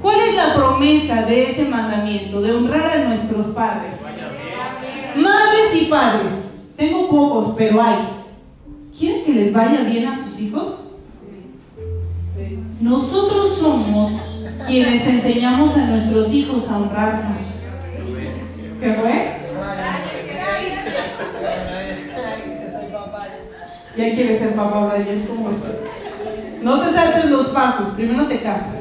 ¿Cuál 0.00 0.20
es 0.20 0.34
la 0.34 0.54
promesa 0.54 1.22
de 1.22 1.50
ese 1.50 1.64
mandamiento? 1.64 2.42
De 2.42 2.52
honrar 2.52 2.98
a 2.98 3.04
nuestros 3.08 3.46
padres. 3.48 3.92
Madres 5.16 5.82
y 5.82 5.84
padres. 5.86 6.32
Tengo 6.76 7.08
pocos, 7.08 7.54
pero 7.56 7.82
hay. 7.82 8.21
¿Quieren 8.98 9.24
que 9.24 9.32
les 9.32 9.52
vaya 9.52 9.82
bien 9.82 10.06
a 10.06 10.22
sus 10.22 10.40
hijos? 10.40 10.74
Nosotros 12.80 13.58
somos 13.58 14.12
quienes 14.66 15.06
enseñamos 15.06 15.76
a 15.76 15.86
nuestros 15.86 16.32
hijos 16.32 16.68
a 16.68 16.78
honrarnos. 16.78 17.38
¿Qué 18.80 18.92
fue? 18.94 19.42
Ya 23.96 24.14
quieres 24.14 24.40
ser 24.40 24.54
papá, 24.54 24.94
Brian, 24.94 25.26
¿cómo 25.26 25.50
es? 25.50 26.62
No 26.62 26.80
te 26.80 26.92
saltes 26.92 27.30
los 27.30 27.48
pasos, 27.48 27.94
primero 27.94 28.26
te 28.26 28.40
casas. 28.40 28.78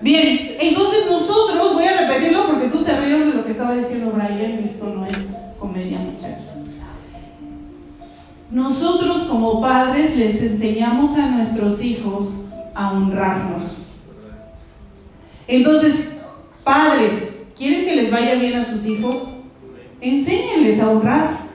Bien, 0.00 0.56
entonces 0.60 1.06
nosotros, 1.10 1.74
voy 1.74 1.84
a 1.86 2.06
repetirlo 2.06 2.46
porque 2.46 2.68
tú 2.68 2.84
se 2.84 3.00
rieron 3.00 3.30
de 3.30 3.36
lo 3.36 3.44
que 3.44 3.52
estaba 3.52 3.74
diciendo 3.74 4.12
Brian, 4.12 4.64
esto 4.64 4.86
no 4.94 5.06
es 5.06 5.18
comedia, 5.58 5.98
muchachos. 5.98 6.47
Nosotros 8.50 9.24
como 9.24 9.60
padres 9.60 10.16
les 10.16 10.42
enseñamos 10.42 11.16
a 11.18 11.26
nuestros 11.28 11.82
hijos 11.82 12.46
a 12.74 12.92
honrarnos. 12.92 13.64
Entonces, 15.46 16.16
padres, 16.64 17.36
¿quieren 17.56 17.84
que 17.84 17.96
les 17.96 18.10
vaya 18.10 18.36
bien 18.36 18.56
a 18.56 18.64
sus 18.64 18.86
hijos? 18.86 19.40
Enséñenles 20.00 20.80
a 20.80 20.90
honrar. 20.90 21.48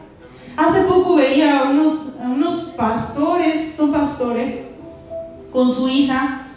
Hace 0.55 0.81
poco 0.81 1.15
veía 1.15 1.59
a 1.59 1.69
unos, 1.69 2.63
pastores, 2.75 3.73
son 3.75 3.91
pastores, 3.91 4.61
con 5.51 5.71
su 5.71 5.87
hija, 5.87 6.47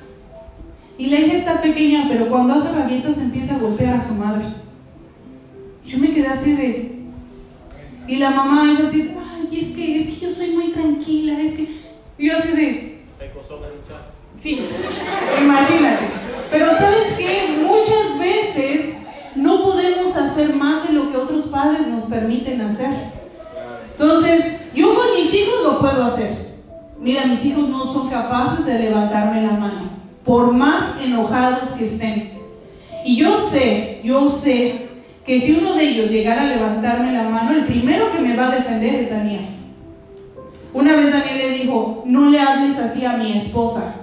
y 0.98 1.06
la 1.08 1.20
hija 1.20 1.36
está 1.36 1.60
pequeña, 1.60 2.06
pero 2.08 2.28
cuando 2.28 2.54
hace 2.54 2.72
rabietas 2.72 3.18
empieza 3.18 3.54
a 3.54 3.58
golpear 3.58 3.94
a 3.94 4.04
su 4.04 4.14
madre. 4.14 4.46
Yo 5.84 5.98
me 5.98 6.10
quedé 6.10 6.28
así 6.28 6.52
de... 6.52 6.96
Y 8.08 8.16
la 8.16 8.30
mamá 8.30 8.72
es 8.72 8.80
así, 8.80 9.10
ay, 9.50 9.60
es 9.60 9.76
que, 9.76 10.00
es 10.00 10.08
que 10.08 10.26
yo 10.26 10.34
soy 10.34 10.50
muy 10.50 10.72
tranquila, 10.72 11.40
es 11.40 11.54
que... 11.54 11.68
Y 12.18 12.28
yo 12.28 12.38
así 12.38 12.48
de... 12.48 13.02
Sí, 14.40 14.60
imagínate. 15.42 16.04
Pero 16.50 16.66
sabes 16.66 17.14
qué, 17.16 17.62
muchas 17.62 18.18
veces 18.18 18.94
no 19.34 19.64
podemos 19.64 20.14
hacer 20.16 20.54
más 20.54 20.86
de 20.86 20.94
lo 20.94 21.10
que 21.10 21.16
otros 21.16 21.46
padres 21.46 21.86
nos 21.86 22.04
permiten 22.04 22.60
hacer. 22.60 22.90
Entonces, 23.92 24.72
yo 24.74 24.94
con 24.94 25.06
mis 25.16 25.32
hijos 25.32 25.54
lo 25.64 25.80
puedo 25.80 26.04
hacer. 26.04 26.46
Mira, 27.00 27.26
mis 27.26 27.44
hijos 27.44 27.68
no 27.68 27.92
son 27.92 28.08
capaces 28.08 28.64
de 28.64 28.78
levantarme 28.78 29.42
la 29.42 29.52
mano, 29.52 29.90
por 30.24 30.52
más 30.52 31.00
enojados 31.02 31.70
que 31.78 31.86
estén. 31.86 32.32
Y 33.04 33.16
yo 33.16 33.48
sé, 33.50 34.00
yo 34.02 34.30
sé 34.30 34.85
que 35.26 35.40
si 35.40 35.58
uno 35.58 35.74
de 35.74 35.88
ellos 35.88 36.10
llegara 36.10 36.42
a 36.42 36.46
levantarme 36.46 37.12
la 37.12 37.28
mano, 37.28 37.50
el 37.50 37.64
primero 37.64 38.12
que 38.12 38.20
me 38.20 38.36
va 38.36 38.46
a 38.46 38.54
defender 38.54 38.94
es 38.94 39.10
Daniel. 39.10 39.46
Una 40.72 40.94
vez 40.94 41.12
Daniel 41.12 41.38
le 41.38 41.58
dijo, 41.58 42.04
no 42.06 42.30
le 42.30 42.38
hables 42.38 42.78
así 42.78 43.04
a 43.04 43.16
mi 43.16 43.32
esposa, 43.32 43.94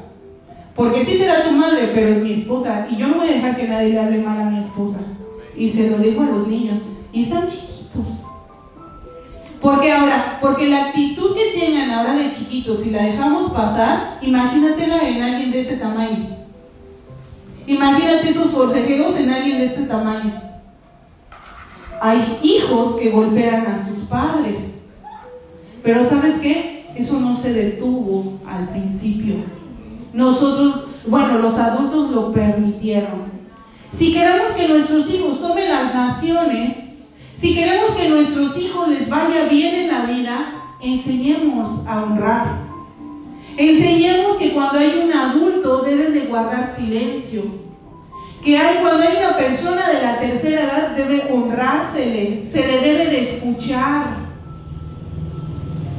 Porque 0.76 1.06
sí 1.06 1.18
será 1.18 1.44
tu 1.44 1.52
madre, 1.52 1.92
pero 1.94 2.10
es 2.10 2.24
mi 2.24 2.34
esposa. 2.34 2.88
Y 2.90 2.98
yo 2.98 3.08
no 3.08 3.20
voy 3.20 3.30
a 3.30 3.34
dejar 3.34 3.56
que 3.56 3.68
nadie 3.68 3.90
le 3.90 4.00
hable 4.00 4.18
mal 4.18 4.42
a 4.42 4.50
mi 4.50 4.60
esposa. 4.60 5.00
Y 5.56 5.70
se 5.70 5.92
lo 5.92 6.00
digo 6.00 6.24
a 6.24 6.26
los 6.26 6.48
niños. 6.48 6.80
Y 7.14 7.24
están 7.24 7.48
chiquitos. 7.48 8.26
Porque 9.62 9.92
ahora, 9.92 10.40
porque 10.42 10.70
la 10.70 10.88
actitud 10.88 11.36
que 11.36 11.60
tengan 11.60 11.92
ahora 11.92 12.16
de 12.16 12.34
chiquitos, 12.34 12.82
si 12.82 12.90
la 12.90 13.04
dejamos 13.04 13.54
pasar, 13.54 14.18
imagínatela 14.24 15.08
en 15.08 15.22
alguien 15.22 15.52
de 15.52 15.62
este 15.62 15.78
tamaño. 15.78 16.38
Imagínate 17.68 18.30
esos 18.30 18.50
forcejeos 18.50 19.16
en 19.20 19.30
alguien 19.30 19.60
de 19.60 19.66
este 19.66 19.84
tamaño. 19.84 20.53
Hay 22.06 22.38
hijos 22.44 22.98
que 22.98 23.12
golpean 23.12 23.66
a 23.66 23.88
sus 23.88 24.00
padres. 24.10 24.88
Pero 25.82 26.04
¿sabes 26.04 26.36
qué? 26.42 26.92
Eso 26.98 27.18
no 27.22 27.34
se 27.34 27.54
detuvo 27.54 28.42
al 28.46 28.68
principio. 28.68 29.36
Nosotros, 30.12 30.88
bueno, 31.08 31.38
los 31.38 31.58
adultos 31.58 32.12
lo 32.12 32.34
permitieron. 32.34 33.32
Si 33.94 34.14
queremos 34.14 34.52
que 34.52 34.68
nuestros 34.68 35.10
hijos 35.14 35.40
tomen 35.40 35.70
las 35.70 35.96
naciones, 35.96 36.74
si 37.38 37.56
queremos 37.56 37.92
que 37.92 38.10
nuestros 38.10 38.58
hijos 38.58 38.90
les 38.90 39.08
vaya 39.08 39.46
bien 39.50 39.74
en 39.74 39.88
la 39.88 40.02
vida, 40.02 40.76
enseñemos 40.82 41.88
a 41.88 42.04
honrar. 42.04 42.48
Enseñemos 43.56 44.36
que 44.36 44.52
cuando 44.52 44.78
hay 44.78 45.06
un 45.06 45.14
adulto 45.14 45.84
deben 45.84 46.14
de 46.14 46.26
guardar 46.26 46.70
silencio. 46.70 47.63
Que 48.44 48.58
hay, 48.58 48.82
cuando 48.82 49.04
hay 49.04 49.18
una 49.18 49.38
persona 49.38 49.90
de 49.90 50.02
la 50.02 50.20
tercera 50.20 50.64
edad 50.64 50.90
debe 50.96 51.32
honrársele, 51.32 52.46
se 52.46 52.68
le 52.68 52.80
debe 52.80 53.06
de 53.10 53.36
escuchar. 53.36 54.18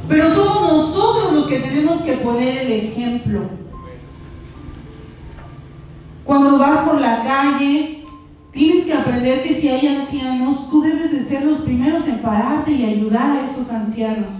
Pero 0.07 0.33
somos 0.33 0.61
nosotros 0.71 1.33
los 1.33 1.47
que 1.47 1.59
tenemos 1.59 2.01
que 2.01 2.13
poner 2.13 2.65
el 2.65 2.71
ejemplo. 2.71 3.49
Cuando 6.23 6.59
vas 6.59 6.87
por 6.87 7.01
la 7.01 7.23
calle, 7.23 8.05
Tienes 8.55 8.85
que 8.85 8.93
aprender 8.93 9.43
que 9.43 9.53
si 9.53 9.67
hay 9.67 9.85
ancianos, 9.85 10.69
tú 10.69 10.81
debes 10.81 11.11
de 11.11 11.21
ser 11.21 11.43
los 11.43 11.59
primeros 11.59 12.07
en 12.07 12.19
pararte 12.19 12.71
y 12.71 12.85
ayudar 12.85 13.31
a 13.31 13.51
esos 13.51 13.69
ancianos. 13.69 14.31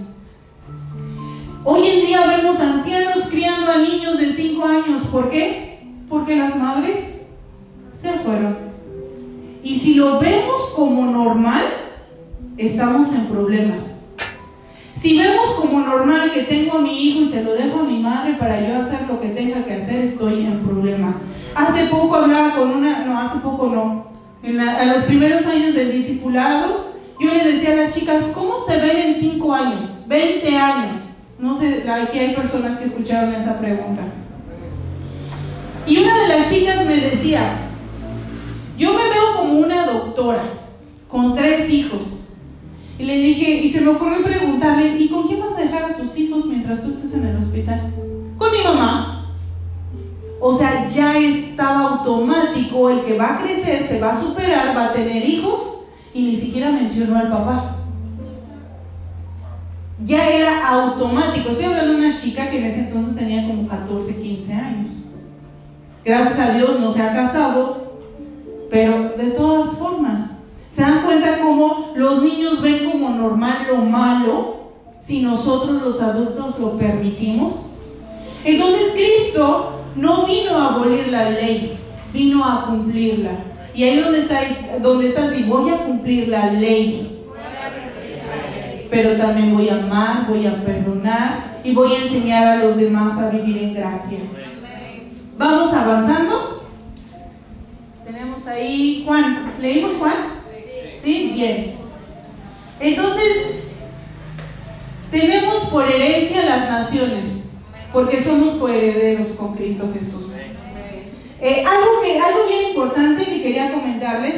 Hoy 1.65 1.85
en 1.85 2.05
día 2.05 2.25
vemos 2.25 2.57
ancianos 2.57 3.25
criando 3.29 3.69
a 3.69 3.79
niños 3.79 4.17
de 4.17 4.31
5 4.31 4.65
años. 4.65 5.01
¿Por 5.11 5.29
qué? 5.29 5.85
Porque 6.07 6.37
las 6.37 6.55
madres 6.55 7.14
se 7.99 8.11
fueron. 8.19 8.57
Y 9.63 9.79
si 9.79 9.95
lo 9.95 10.19
vemos 10.19 10.73
como 10.75 11.05
normal, 11.05 11.63
estamos 12.57 13.13
en 13.13 13.25
problemas. 13.25 13.81
Si 15.01 15.17
vemos 15.17 15.55
como 15.59 15.81
normal 15.81 16.31
que 16.33 16.43
tengo 16.43 16.77
a 16.77 16.81
mi 16.81 16.99
hijo 16.99 17.21
y 17.21 17.29
se 17.29 17.43
lo 17.43 17.53
dejo 17.53 17.79
a 17.79 17.83
mi 17.83 17.99
madre 17.99 18.33
para 18.39 18.59
yo 18.59 18.75
hacer 18.77 19.07
lo 19.07 19.19
que 19.21 19.29
tenga 19.29 19.65
que 19.65 19.73
hacer, 19.73 20.03
estoy 20.03 20.45
en 20.45 20.61
problemas. 20.61 21.15
Hace 21.55 21.85
poco 21.85 22.15
hablaba 22.15 22.55
con 22.55 22.71
una, 22.71 23.05
no, 23.05 23.19
hace 23.19 23.39
poco 23.39 23.67
no, 23.67 24.07
en 24.43 24.59
a 24.59 24.85
los 24.85 25.05
primeros 25.05 25.45
años 25.45 25.73
del 25.73 25.91
discipulado, 25.91 26.93
yo 27.19 27.33
le 27.33 27.51
decía 27.51 27.73
a 27.73 27.75
las 27.75 27.95
chicas, 27.95 28.23
¿cómo 28.33 28.55
se 28.65 28.79
ven 28.79 28.97
en 28.97 29.15
5 29.15 29.53
años, 29.53 29.81
20 30.07 30.57
años? 30.57 31.01
No 31.39 31.57
sé, 31.57 31.83
aquí 31.89 32.19
hay 32.19 32.35
personas 32.35 32.77
que 32.77 32.85
escucharon 32.85 33.33
esa 33.33 33.57
pregunta. 33.59 34.01
Y 35.87 35.97
una 35.97 36.17
de 36.17 36.27
las 36.27 36.49
chicas 36.51 36.85
me 36.85 36.95
decía, 36.95 37.64
yo 38.77 38.91
me 38.91 39.03
veo 39.03 39.35
como 39.37 39.59
una 39.59 39.85
doctora, 39.85 40.43
con 41.07 41.35
tres 41.35 41.69
hijos. 41.69 42.01
Y 42.97 43.03
le 43.03 43.17
dije, 43.17 43.49
y 43.51 43.69
se 43.69 43.81
me 43.81 43.89
ocurrió 43.89 44.23
preguntarle, 44.23 44.97
¿y 44.97 45.09
con 45.09 45.27
quién 45.27 45.41
vas 45.41 45.57
a 45.57 45.61
dejar 45.61 45.83
a 45.83 45.97
tus 45.97 46.17
hijos 46.17 46.45
mientras 46.45 46.81
tú 46.81 46.89
estés 46.89 47.13
en 47.13 47.27
el 47.27 47.37
hospital? 47.37 47.93
Con 48.37 48.51
mi 48.51 48.57
mamá. 48.63 49.35
O 50.39 50.57
sea, 50.57 50.89
ya 50.89 51.17
estaba 51.17 51.89
automático, 51.89 52.89
el 52.89 53.01
que 53.01 53.17
va 53.17 53.35
a 53.35 53.41
crecer, 53.41 53.87
se 53.87 53.99
va 53.99 54.13
a 54.13 54.21
superar, 54.21 54.75
va 54.75 54.85
a 54.85 54.93
tener 54.93 55.27
hijos 55.27 55.59
y 56.13 56.21
ni 56.21 56.35
siquiera 56.35 56.71
mencionó 56.71 57.17
al 57.17 57.29
papá. 57.29 57.77
Ya 60.03 60.29
era 60.29 60.67
automático. 60.67 61.49
Estoy 61.49 61.65
hablando 61.65 61.93
de 61.93 62.07
una 62.07 62.21
chica 62.21 62.49
que 62.49 62.59
en 62.59 62.65
ese 62.65 62.81
entonces 62.81 63.15
tenía 63.15 63.47
como 63.47 63.67
14, 63.67 64.21
15 64.21 64.53
años. 64.53 64.91
Gracias 66.03 66.39
a 66.39 66.53
Dios 66.53 66.79
no 66.79 66.93
se 66.93 67.01
ha 67.01 67.13
casado, 67.13 67.84
pero 68.69 69.13
de 69.17 69.31
todas 69.31 69.77
formas, 69.77 70.39
¿se 70.71 70.81
dan 70.81 71.03
cuenta 71.03 71.39
cómo 71.41 71.91
los 71.95 72.21
niños 72.21 72.61
ven 72.61 72.89
como 72.89 73.09
normal 73.09 73.65
lo 73.67 73.77
malo 73.77 74.55
si 75.03 75.21
nosotros 75.21 75.81
los 75.81 76.01
adultos 76.01 76.59
lo 76.59 76.77
permitimos? 76.77 77.71
Entonces 78.43 78.93
Cristo 78.93 79.81
no 79.95 80.25
vino 80.25 80.57
a 80.57 80.75
abolir 80.75 81.07
la 81.07 81.31
ley, 81.31 81.77
vino 82.13 82.43
a 82.43 82.65
cumplirla. 82.67 83.31
Y 83.73 83.83
ahí 83.83 83.99
donde 83.99 84.19
está, 84.19 84.41
donde 84.81 85.07
estás, 85.09 85.37
y 85.37 85.43
voy 85.43 85.69
a 85.69 85.77
cumplir 85.77 86.29
la 86.29 86.51
ley. 86.51 87.23
Pero 88.89 89.17
también 89.17 89.53
voy 89.53 89.67
a 89.69 89.83
amar, 89.83 90.27
voy 90.29 90.45
a 90.45 90.63
perdonar 90.63 91.59
y 91.63 91.73
voy 91.73 91.91
a 91.93 92.01
enseñar 92.03 92.47
a 92.47 92.63
los 92.63 92.77
demás 92.77 93.19
a 93.19 93.31
vivir 93.31 93.57
en 93.57 93.73
gracia. 93.73 94.19
Vamos 95.37 95.73
avanzando. 95.73 96.54
Tenemos 98.05 98.45
ahí 98.45 99.03
Juan. 99.03 99.55
¿Leímos 99.59 99.93
Juan? 99.97 100.13
Sí, 101.03 101.31
bien. 101.33 101.75
Entonces, 102.79 103.61
tenemos 105.09 105.55
por 105.71 105.89
herencia 105.89 106.45
las 106.45 106.69
naciones 106.69 107.23
porque 107.91 108.21
somos 108.21 108.57
coherederos 108.57 109.29
con 109.29 109.55
Cristo 109.55 109.89
Jesús. 109.91 110.33
Eh, 111.41 111.63
algo, 111.65 112.01
que, 112.03 112.19
algo 112.19 112.47
bien 112.47 112.69
importante 112.69 113.25
que 113.25 113.41
quería 113.41 113.73
comentarles 113.73 114.35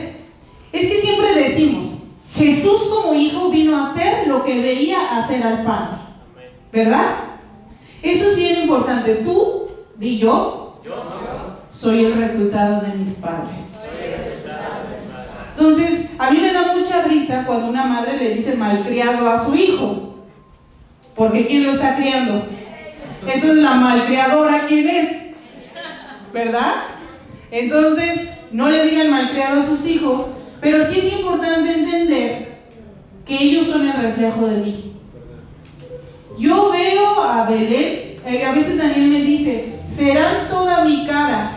es 0.72 0.88
que 0.88 1.01
siempre 1.01 1.34
decimos, 1.34 2.03
Jesús 2.36 2.84
como 2.89 3.13
hijo 3.13 3.49
vino 3.49 3.76
a 3.76 3.91
hacer 3.91 4.28
lo 4.28 4.45
que 4.45 4.61
veía 4.61 4.97
hacer 5.18 5.43
al 5.43 5.63
Padre. 5.63 5.97
¿Verdad? 6.72 7.15
Eso 8.01 8.32
es 8.32 8.38
bien 8.38 8.61
importante. 8.61 9.15
Tú, 9.15 9.70
di 9.97 10.20
yo, 10.20 10.68
soy 11.80 12.06
el 12.06 12.16
resultado 12.16 12.82
de 12.82 12.96
mis 12.96 13.16
padres. 13.16 13.62
Entonces, 15.56 16.12
a 16.18 16.32
mí 16.32 16.40
me 16.40 16.52
da 16.52 16.74
mucha 16.76 17.04
risa 17.04 17.44
cuando 17.46 17.68
una 17.68 17.86
madre 17.86 18.18
le 18.18 18.36
dice 18.36 18.56
malcriado 18.56 19.30
a 19.30 19.46
su 19.46 19.56
hijo. 19.56 20.16
Porque 21.16 21.48
¿quién 21.48 21.66
lo 21.66 21.74
está 21.74 21.96
criando? 21.96 22.44
Entonces, 23.26 23.58
la 23.58 23.76
malcriadora, 23.76 24.62
¿quién 24.68 24.90
es? 24.90 25.10
¿Verdad? 26.34 26.74
Entonces, 27.50 28.30
no 28.52 28.70
le 28.70 28.84
digan 28.84 29.10
malcriado 29.10 29.62
a 29.62 29.66
sus 29.66 29.86
hijos, 29.88 30.28
pero 30.62 30.86
sí 30.88 31.00
es 31.00 31.20
importante 31.20 31.74
entender 31.74 32.58
que 33.26 33.36
ellos 33.36 33.68
son 33.68 33.88
el 33.88 34.02
reflejo 34.02 34.48
de 34.48 34.58
mí. 34.58 34.94
Yo 36.38 36.72
veo 36.72 37.24
a 37.24 37.50
Belén, 37.50 38.20
eh, 38.26 38.46
a 38.46 38.54
veces 38.54 38.78
Daniel 38.78 39.10
me 39.10 39.22
dice, 39.22 39.74
serán 39.90 40.50
toda 40.50 40.86
mi 40.86 41.06
cara, 41.08 41.57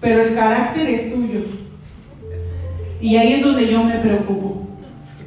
pero 0.00 0.22
el 0.22 0.34
carácter 0.34 0.88
es 0.88 1.12
tuyo. 1.12 1.40
Y 3.00 3.16
ahí 3.16 3.34
es 3.34 3.42
donde 3.42 3.70
yo 3.70 3.84
me 3.84 3.98
preocupo, 3.98 4.62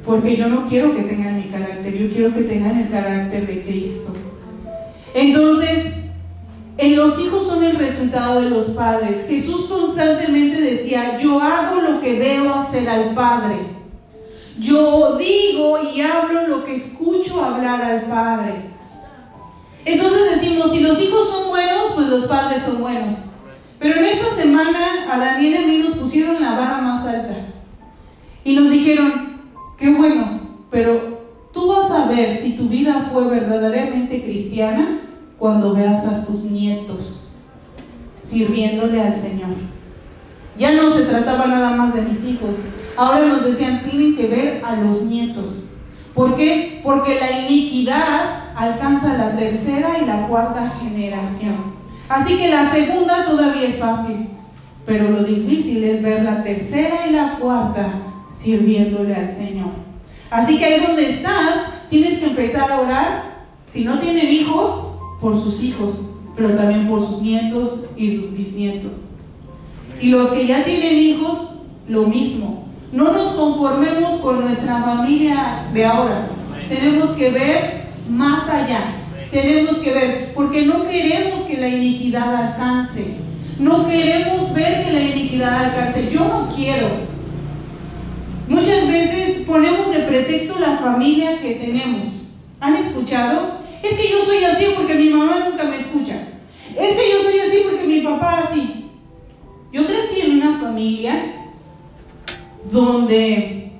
porque 0.04 0.36
yo 0.36 0.48
no 0.48 0.66
quiero 0.66 0.94
que 0.94 1.02
tengan 1.02 1.36
mi 1.36 1.44
carácter, 1.44 1.96
yo 1.96 2.10
quiero 2.10 2.34
que 2.34 2.42
tengan 2.42 2.80
el 2.80 2.90
carácter 2.90 3.46
de 3.46 3.62
Cristo. 3.62 4.12
Entonces, 5.14 5.92
en 6.78 6.96
los 6.96 7.18
hijos 7.20 7.46
son 7.46 7.64
el 7.64 7.76
resultado 7.76 8.42
de 8.42 8.50
los 8.50 8.66
padres. 8.70 9.26
Jesús 9.28 9.66
constantemente 9.66 10.60
decía, 10.60 11.18
yo 11.20 11.40
hago 11.40 11.80
lo 11.80 12.00
que 12.00 12.18
debo 12.18 12.54
hacer 12.54 12.88
al 12.88 13.14
Padre. 13.14 13.56
Yo 14.58 15.16
digo 15.16 15.78
y 15.94 16.00
hablo 16.00 16.48
lo 16.48 16.64
que 16.64 16.74
escucho 16.74 17.42
hablar 17.42 17.82
al 17.82 18.02
Padre. 18.02 18.54
Entonces 19.84 20.40
decimos, 20.40 20.72
si 20.72 20.80
los 20.80 21.00
hijos 21.00 21.28
son 21.28 21.50
buenos, 21.50 21.92
pues 21.94 22.08
los 22.08 22.24
padres 22.26 22.62
son 22.62 22.80
buenos. 22.80 23.31
Pero 23.82 23.98
en 23.98 24.04
esta 24.04 24.36
semana 24.36 24.78
a 25.10 25.18
Daniel 25.18 25.52
y 25.52 25.56
a 25.56 25.66
mí 25.66 25.78
nos 25.78 25.96
pusieron 25.96 26.40
la 26.40 26.52
barra 26.52 26.80
más 26.80 27.06
alta. 27.06 27.34
Y 28.44 28.54
nos 28.54 28.70
dijeron, 28.70 29.40
qué 29.76 29.90
bueno, 29.90 30.40
pero 30.70 31.12
Tú 31.52 31.68
vas 31.68 31.90
a 31.90 32.06
ver 32.06 32.36
si 32.36 32.54
tu 32.54 32.64
vida 32.68 33.08
fue 33.12 33.28
verdaderamente 33.28 34.22
cristiana 34.22 35.00
cuando 35.38 35.74
veas 35.74 36.06
a 36.06 36.24
tus 36.24 36.44
nietos 36.44 37.28
sirviéndole 38.22 39.00
al 39.02 39.14
Señor. 39.14 39.50
Ya 40.56 40.72
no 40.72 40.94
se 40.94 41.02
trataba 41.02 41.46
nada 41.46 41.76
más 41.76 41.94
de 41.94 42.02
mis 42.02 42.24
hijos. 42.24 42.50
Ahora 42.96 43.26
nos 43.26 43.44
decían, 43.44 43.82
tienen 43.82 44.16
que 44.16 44.28
ver 44.28 44.62
a 44.64 44.76
los 44.76 45.02
nietos. 45.02 45.50
¿Por 46.14 46.36
qué? 46.36 46.80
Porque 46.82 47.18
la 47.20 47.46
iniquidad 47.46 48.54
alcanza 48.54 49.18
la 49.18 49.36
tercera 49.36 49.98
y 50.00 50.06
la 50.06 50.26
cuarta 50.28 50.72
generación. 50.80 51.81
Así 52.12 52.36
que 52.36 52.50
la 52.50 52.70
segunda 52.70 53.24
todavía 53.24 53.68
es 53.68 53.76
fácil, 53.76 54.28
pero 54.84 55.10
lo 55.10 55.24
difícil 55.24 55.82
es 55.82 56.02
ver 56.02 56.22
la 56.22 56.42
tercera 56.42 57.06
y 57.08 57.12
la 57.12 57.38
cuarta 57.38 57.90
sirviéndole 58.30 59.14
al 59.14 59.34
Señor. 59.34 59.70
Así 60.30 60.58
que 60.58 60.64
ahí 60.66 60.80
donde 60.86 61.08
estás, 61.08 61.68
tienes 61.88 62.18
que 62.18 62.26
empezar 62.26 62.70
a 62.70 62.80
orar. 62.82 63.32
Si 63.66 63.84
no 63.84 63.98
tienen 63.98 64.28
hijos, 64.28 64.88
por 65.22 65.42
sus 65.42 65.62
hijos. 65.62 66.08
pero 66.36 66.50
también 66.54 66.88
por 66.88 67.06
sus 67.06 67.22
nietos 67.22 67.86
y 67.96 68.16
sus 68.16 68.36
bisnietos. 68.36 69.16
Y 70.00 70.08
los 70.08 70.32
que 70.32 70.46
ya 70.46 70.64
tienen 70.64 70.98
hijos, 70.98 71.56
lo 71.88 72.06
mismo. 72.06 72.64
No 72.90 73.12
nos 73.12 73.34
conformemos 73.34 74.20
con 74.20 74.40
nuestra 74.42 74.82
familia 74.82 75.66
de 75.72 75.84
ahora. 75.84 76.28
Tenemos 76.68 77.10
que 77.10 77.30
ver 77.30 77.86
más 78.08 78.48
allá. 78.48 79.01
Tenemos 79.32 79.78
que 79.78 79.92
ver, 79.92 80.32
porque 80.34 80.66
no 80.66 80.86
queremos 80.86 81.40
que 81.40 81.56
la 81.56 81.68
iniquidad 81.68 82.36
alcance. 82.36 83.02
No 83.58 83.88
queremos 83.88 84.52
ver 84.52 84.84
que 84.84 84.92
la 84.92 85.00
iniquidad 85.00 85.64
alcance. 85.64 86.10
Yo 86.12 86.20
no 86.20 86.52
quiero. 86.54 86.88
Muchas 88.46 88.86
veces 88.88 89.44
ponemos 89.46 89.90
de 89.90 90.00
pretexto 90.00 90.58
la 90.58 90.76
familia 90.76 91.40
que 91.40 91.54
tenemos. 91.54 92.08
¿Han 92.60 92.76
escuchado? 92.76 93.62
Es 93.82 93.94
que 93.94 94.10
yo 94.10 94.22
soy 94.26 94.44
así 94.44 94.66
porque 94.76 94.96
mi 94.96 95.08
mamá 95.08 95.46
nunca 95.48 95.64
me 95.64 95.78
escucha. 95.78 96.28
Es 96.78 96.94
que 96.94 97.10
yo 97.10 97.22
soy 97.22 97.38
así 97.38 97.62
porque 97.64 97.86
mi 97.86 98.00
papá 98.00 98.44
así. 98.46 98.90
Yo 99.72 99.86
crecí 99.86 100.20
en 100.20 100.42
una 100.42 100.58
familia 100.58 101.48
donde 102.70 103.72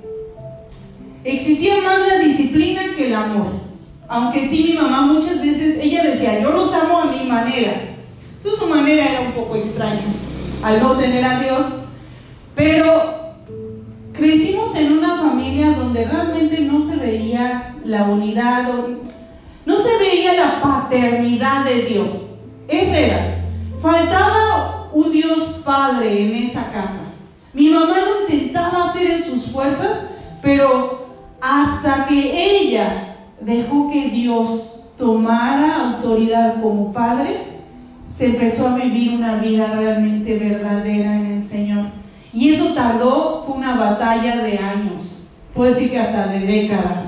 existía 1.24 1.74
más 1.82 2.09
la 2.09 2.18
disciplina 2.20 2.94
que 2.96 3.09
el 3.09 3.14
amor. 3.14 3.62
Aunque 4.09 4.48
sí 4.48 4.72
mi 4.72 4.82
mamá 4.82 5.03
muchas 5.03 5.40
veces, 5.40 5.78
ella 5.80 6.03
decía, 6.03 6.40
yo 6.40 6.50
los 6.50 6.72
amo 6.74 6.98
a 6.98 7.05
mi 7.07 7.24
manera. 7.24 7.72
Entonces 8.36 8.61
su 8.61 8.66
manera 8.66 9.09
era 9.09 9.20
un 9.20 9.32
poco 9.32 9.57
extraña 9.57 10.03
al 10.62 10.80
no 10.80 10.96
tener 10.96 11.24
a 11.24 11.40
Dios. 11.40 11.66
Pero 12.55 13.34
crecimos 14.12 14.74
en 14.76 14.98
una 14.98 15.16
familia 15.16 15.70
donde 15.70 16.05
realmente 16.05 16.61
no 16.61 16.86
se 16.86 16.96
veía 16.96 17.76
la 17.84 18.05
unidad, 18.05 18.68
no 19.64 19.76
se 19.76 19.96
veía 19.98 20.34
la 20.34 20.61
paternidad 20.61 21.64
de 21.64 21.82
Dios. 21.84 22.09
Ese 22.68 23.07
era. 23.07 23.38
Faltaba 23.80 24.88
un 24.92 25.11
Dios 25.11 25.61
Padre 25.64 26.26
en 26.26 26.34
esa 26.34 26.70
casa. 26.70 27.12
Mi 27.53 27.68
mamá 27.68 27.96
lo 28.00 28.22
intentaba 28.22 28.88
hacer 28.88 29.11
en 29.11 29.24
sus 29.24 29.46
fuerzas, 29.46 30.11
pero 30.40 31.07
hasta 31.40 32.07
que 32.07 32.61
ella 32.61 33.12
dejó 33.45 33.90
que 33.90 34.11
Dios 34.11 34.80
tomara 34.97 35.93
autoridad 35.93 36.61
como 36.62 36.93
Padre, 36.93 37.53
se 38.14 38.26
empezó 38.26 38.68
a 38.68 38.76
vivir 38.76 39.14
una 39.14 39.36
vida 39.36 39.74
realmente 39.74 40.38
verdadera 40.38 41.16
en 41.18 41.26
el 41.26 41.45
Señor. 41.45 41.86
Y 42.32 42.51
eso 42.51 42.74
tardó, 42.74 43.45
fue 43.47 43.57
una 43.57 43.74
batalla 43.74 44.36
de 44.43 44.59
años, 44.59 45.28
puedo 45.55 45.72
decir 45.72 45.90
que 45.90 45.99
hasta 45.99 46.28
de 46.28 46.40
décadas. 46.40 47.07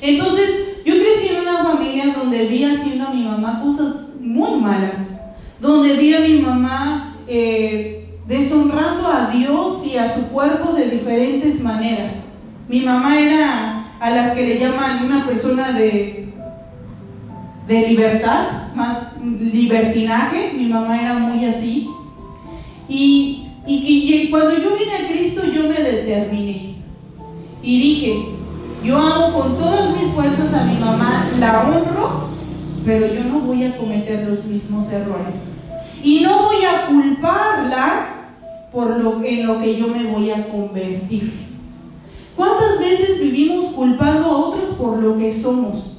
Entonces, 0.00 0.82
yo 0.84 0.94
crecí 0.94 1.34
en 1.34 1.42
una 1.42 1.62
familia 1.62 2.06
donde 2.14 2.46
vi 2.46 2.64
haciendo 2.64 3.08
a 3.08 3.14
mi 3.14 3.24
mamá 3.24 3.62
cosas 3.62 4.08
muy 4.20 4.60
malas, 4.60 5.20
donde 5.60 5.94
vi 5.94 6.14
a 6.14 6.20
mi 6.20 6.38
mamá 6.40 7.16
eh, 7.26 8.08
deshonrando 8.26 9.06
a 9.06 9.30
Dios 9.30 9.86
y 9.86 9.96
a 9.96 10.14
su 10.14 10.28
cuerpo 10.28 10.72
de 10.72 10.90
diferentes 10.90 11.60
maneras. 11.60 12.12
Mi 12.68 12.80
mamá 12.80 13.18
era 13.20 13.79
a 14.00 14.10
las 14.10 14.34
que 14.34 14.42
le 14.42 14.58
llaman 14.58 15.04
una 15.04 15.26
persona 15.26 15.72
de, 15.72 16.32
de 17.68 17.88
libertad, 17.88 18.72
más 18.74 19.16
libertinaje, 19.22 20.52
mi 20.56 20.66
mamá 20.66 21.00
era 21.00 21.14
muy 21.14 21.44
así. 21.44 21.88
Y, 22.88 23.46
y 23.66 24.28
cuando 24.30 24.56
yo 24.56 24.76
vine 24.76 24.94
a 24.94 25.08
Cristo 25.08 25.42
yo 25.44 25.68
me 25.68 25.74
determiné 25.74 26.70
y 27.62 27.80
dije, 27.80 28.24
yo 28.82 28.96
amo 28.96 29.38
con 29.38 29.58
todas 29.58 29.94
mis 29.96 30.12
fuerzas 30.12 30.54
a 30.54 30.64
mi 30.64 30.78
mamá, 30.78 31.28
la 31.38 31.62
honro, 31.62 32.28
pero 32.84 33.06
yo 33.06 33.24
no 33.24 33.40
voy 33.40 33.64
a 33.64 33.76
cometer 33.76 34.26
los 34.26 34.44
mismos 34.46 34.90
errores. 34.90 35.34
Y 36.02 36.20
no 36.20 36.44
voy 36.44 36.64
a 36.64 36.86
culparla 36.86 38.06
por 38.72 38.98
lo 38.98 39.22
en 39.22 39.46
lo 39.46 39.60
que 39.60 39.76
yo 39.76 39.88
me 39.88 40.04
voy 40.04 40.30
a 40.30 40.48
convertir. 40.48 41.49
¿Cuántas 42.40 42.78
veces 42.78 43.20
vivimos 43.20 43.74
culpando 43.74 44.24
a 44.24 44.38
otros 44.38 44.74
por 44.78 44.96
lo 44.96 45.18
que 45.18 45.30
somos? 45.30 45.98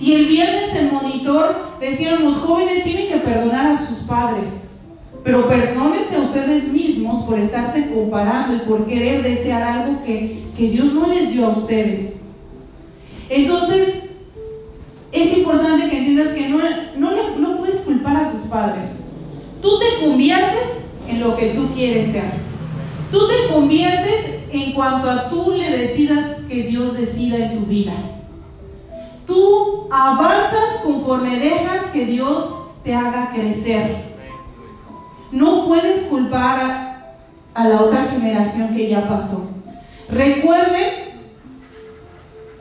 Y 0.00 0.14
el 0.14 0.24
viernes 0.24 0.74
en 0.74 0.90
monitor 0.90 1.54
decían, 1.78 2.24
los 2.24 2.38
jóvenes 2.38 2.82
tienen 2.82 3.08
que 3.08 3.18
perdonar 3.18 3.66
a 3.66 3.86
sus 3.86 3.98
padres. 4.06 4.68
Pero 5.22 5.46
perdónense 5.50 6.16
a 6.16 6.20
ustedes 6.20 6.72
mismos 6.72 7.26
por 7.26 7.38
estarse 7.38 7.90
comparando 7.90 8.56
y 8.56 8.60
por 8.60 8.86
querer 8.86 9.22
desear 9.22 9.62
algo 9.62 10.02
que, 10.02 10.46
Dios 10.56 10.94
no 10.94 11.08
les 11.08 11.30
dio 11.30 11.44
a 11.44 11.50
ustedes. 11.50 12.20
Entonces, 13.28 14.12
es 15.12 15.36
importante 15.36 15.90
que 15.90 15.98
entiendas 15.98 16.28
que 16.28 16.48
no, 16.48 16.58
no, 16.96 17.36
no 17.38 17.58
puedes 17.58 17.82
culpar 17.82 18.16
a 18.16 18.32
tus 18.32 18.48
padres. 18.48 18.88
Tú 19.60 19.78
te 19.78 20.06
conviertes 20.06 20.86
en 21.06 21.20
lo 21.20 21.36
que 21.36 21.50
tú 21.50 21.68
quieres 21.74 22.12
ser. 22.12 22.32
Tú 23.12 23.28
te 23.28 23.52
conviertes 23.52 24.29
en 24.52 24.72
cuanto 24.72 25.10
a 25.10 25.30
tú 25.30 25.52
le 25.56 25.70
decidas 25.70 26.36
que 26.48 26.64
Dios 26.64 26.98
decida 26.98 27.36
en 27.36 27.58
tu 27.58 27.66
vida. 27.66 27.92
Tú 29.26 29.88
avanzas 29.90 30.80
conforme 30.82 31.38
dejas 31.38 31.86
que 31.92 32.06
Dios 32.06 32.54
te 32.82 32.94
haga 32.94 33.30
crecer. 33.32 34.10
No 35.30 35.66
puedes 35.66 36.06
culpar 36.06 37.14
a, 37.54 37.68
la 37.68 37.82
otra 37.82 38.06
generación 38.06 38.74
que 38.74 38.88
ya 38.88 39.08
pasó. 39.08 39.48
Recuerden 40.08 41.10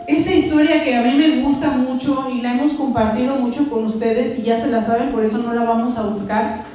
esa 0.07 0.33
historia 0.33 0.83
que 0.83 0.95
a 0.95 1.01
mí 1.01 1.13
me 1.17 1.41
gusta 1.41 1.69
mucho 1.71 2.27
y 2.31 2.41
la 2.41 2.53
hemos 2.53 2.73
compartido 2.73 3.35
mucho 3.37 3.69
con 3.69 3.85
ustedes 3.85 4.37
y 4.37 4.43
ya 4.43 4.59
se 4.59 4.69
la 4.69 4.83
saben, 4.83 5.11
por 5.11 5.23
eso 5.23 5.39
no 5.39 5.53
la 5.53 5.63
vamos 5.63 5.97
a 5.97 6.03
buscar. 6.03 6.65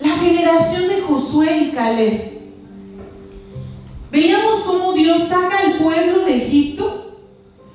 La 0.00 0.16
generación 0.16 0.88
de 0.88 1.00
Josué 1.00 1.58
y 1.58 1.70
Caleb. 1.70 2.35
Veíamos 4.16 4.60
cómo 4.60 4.94
Dios 4.94 5.28
saca 5.28 5.58
al 5.58 5.74
pueblo 5.74 6.24
de 6.24 6.46
Egipto, 6.46 7.18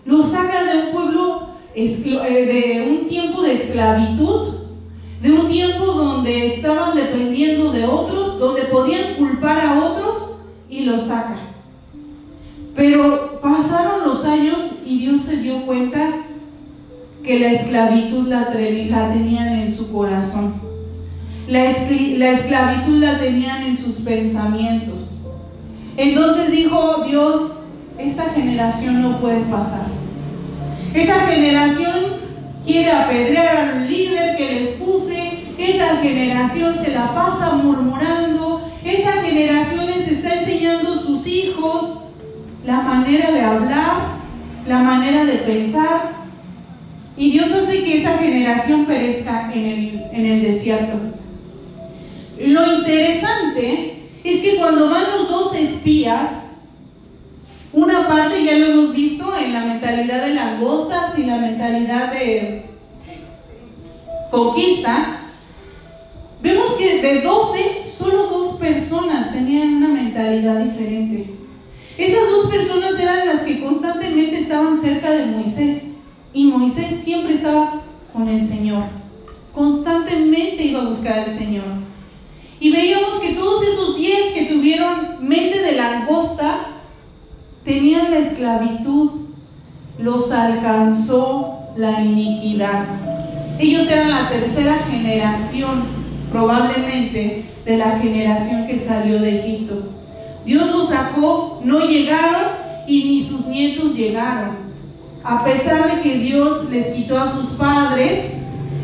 lo 0.05 0.27
saca 0.27 0.63
de 0.63 0.87
un 0.87 0.91
pueblo, 0.91 1.49
eh, 1.75 1.85
de 1.93 2.89
un 2.89 3.07
tiempo 3.07 3.43
de 3.43 3.53
esclavitud, 3.53 4.55
de 5.21 5.31
un 5.33 5.47
tiempo 5.49 5.85
donde 5.85 6.55
estaban 6.55 6.95
dependiendo 6.95 7.71
de 7.71 7.85
otros, 7.85 8.39
donde 8.39 8.63
podían 8.63 9.13
culpar 9.19 9.63
a 9.63 9.85
otros 9.85 10.31
y 10.67 10.85
los 10.85 11.05
saca. 11.05 11.37
Pero 12.75 13.39
pasaron 13.39 14.07
los 14.07 14.25
años 14.25 14.77
y 14.83 14.97
Dios 14.97 15.21
se 15.21 15.37
dio 15.37 15.63
cuenta 15.67 16.23
que 17.23 17.39
la 17.39 17.51
esclavitud 17.51 18.27
la, 18.27 18.51
tenían 18.51 19.59
en 19.59 19.71
su 19.71 19.93
corazón. 19.93 20.55
La, 21.47 21.65
la 21.65 22.31
esclavitud 22.31 22.97
la 22.97 23.19
tenían 23.19 23.61
en 23.61 23.77
sus 23.77 23.97
pensamientos. 23.97 25.10
Entonces 26.01 26.49
dijo 26.49 27.03
Dios, 27.07 27.51
esta 27.99 28.23
generación 28.31 29.03
no 29.03 29.21
puede 29.21 29.41
pasar. 29.41 29.85
Esa 30.95 31.27
generación 31.27 31.93
quiere 32.65 32.91
apedrear 32.91 33.55
al 33.55 33.87
líder 33.87 34.35
que 34.35 34.51
les 34.51 34.69
puse, 34.77 35.43
esa 35.59 35.97
generación 35.97 36.73
se 36.83 36.91
la 36.91 37.13
pasa 37.13 37.51
murmurando, 37.51 38.67
esa 38.83 39.11
generación 39.21 39.85
les 39.85 40.07
está 40.07 40.39
enseñando 40.39 40.93
a 40.93 41.01
sus 41.03 41.27
hijos 41.27 41.99
la 42.65 42.81
manera 42.81 43.29
de 43.29 43.41
hablar, 43.41 43.97
la 44.67 44.79
manera 44.79 45.23
de 45.25 45.33
pensar, 45.33 46.13
y 47.15 47.29
Dios 47.29 47.51
hace 47.51 47.83
que 47.83 47.99
esa 47.99 48.17
generación 48.17 48.85
perezca 48.85 49.51
en 49.53 49.65
el, 49.65 50.03
en 50.13 50.25
el 50.25 50.41
desierto. 50.41 50.97
Lo 52.39 52.79
interesante 52.79 54.00
es 54.23 54.41
que 54.41 54.57
cuando 54.57 54.89
van 54.89 55.11
los 55.11 55.29
dos 55.29 55.55
espías, 55.55 56.29
una 57.73 58.07
parte 58.07 58.43
ya 58.43 58.57
lo 58.57 58.65
hemos 58.65 58.93
visto 58.93 59.35
en 59.37 59.53
la 59.53 59.65
mentalidad 59.65 60.25
de 60.25 60.33
langostas 60.33 61.17
y 61.17 61.23
la 61.23 61.37
mentalidad 61.37 62.11
de 62.11 62.65
conquista. 64.29 65.19
Vemos 66.41 66.73
que 66.73 67.01
de 67.01 67.21
12, 67.21 67.83
solo 67.97 68.27
dos 68.27 68.55
personas 68.57 69.31
tenían 69.31 69.75
una 69.75 69.87
mentalidad 69.89 70.63
diferente. 70.63 71.35
Esas 71.97 72.29
dos 72.29 72.49
personas 72.49 72.99
eran 72.99 73.27
las 73.27 73.41
que 73.41 73.61
constantemente 73.61 74.39
estaban 74.39 74.79
cerca 74.81 75.11
de 75.11 75.25
Moisés. 75.27 75.83
Y 76.33 76.45
Moisés 76.45 77.01
siempre 77.03 77.33
estaba 77.35 77.81
con 78.11 78.27
el 78.27 78.45
Señor. 78.45 78.83
Constantemente 79.53 80.63
iba 80.63 80.81
a 80.81 80.89
buscar 80.89 81.19
al 81.19 81.31
Señor. 81.31 81.90
Y 82.61 82.69
veíamos 82.69 83.19
que 83.19 83.33
todos 83.33 83.63
esos 83.63 83.97
10 83.97 84.33
que 84.35 84.45
tuvieron 84.45 85.17
mente 85.19 85.59
de 85.59 85.71
langosta 85.71 86.67
tenían 87.65 88.11
la 88.11 88.19
esclavitud, 88.19 89.09
los 89.97 90.31
alcanzó 90.31 91.57
la 91.75 92.01
iniquidad. 92.01 92.85
Ellos 93.57 93.89
eran 93.89 94.11
la 94.11 94.29
tercera 94.29 94.77
generación, 94.91 95.85
probablemente, 96.31 97.45
de 97.65 97.77
la 97.77 97.99
generación 97.99 98.67
que 98.67 98.77
salió 98.77 99.19
de 99.19 99.39
Egipto. 99.39 99.81
Dios 100.45 100.69
los 100.69 100.89
sacó, 100.89 101.61
no 101.63 101.79
llegaron 101.79 102.51
y 102.87 103.05
ni 103.05 103.23
sus 103.23 103.47
nietos 103.47 103.95
llegaron. 103.95 104.57
A 105.23 105.43
pesar 105.43 105.95
de 105.95 106.01
que 106.03 106.19
Dios 106.19 106.69
les 106.69 106.93
quitó 106.93 107.19
a 107.19 107.31
sus 107.31 107.57
padres, 107.57 108.33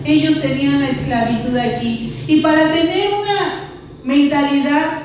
ellos 0.03 0.41
tenían 0.41 0.79
la 0.79 0.89
esclavitud 0.89 1.55
aquí. 1.57 2.13
Y 2.27 2.41
para 2.41 2.71
tener 2.71 3.09
una 3.13 3.56
mentalidad 4.07 5.01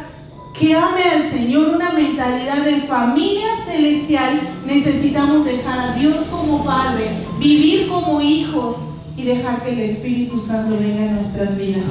que 0.56 0.74
ame 0.74 1.02
al 1.02 1.28
Señor, 1.28 1.70
una 1.74 1.90
mentalidad 1.90 2.64
de 2.64 2.82
familia 2.82 3.48
celestial, 3.66 4.40
necesitamos 4.64 5.44
dejar 5.44 5.78
a 5.80 5.94
Dios 5.94 6.18
como 6.30 6.64
Padre, 6.64 7.10
vivir 7.40 7.88
como 7.88 8.20
hijos 8.20 8.76
y 9.16 9.24
dejar 9.24 9.64
que 9.64 9.70
el 9.72 9.80
Espíritu 9.80 10.38
Santo 10.38 10.78
venga 10.78 11.04
en 11.04 11.16
nuestras 11.16 11.58
vidas. 11.58 11.82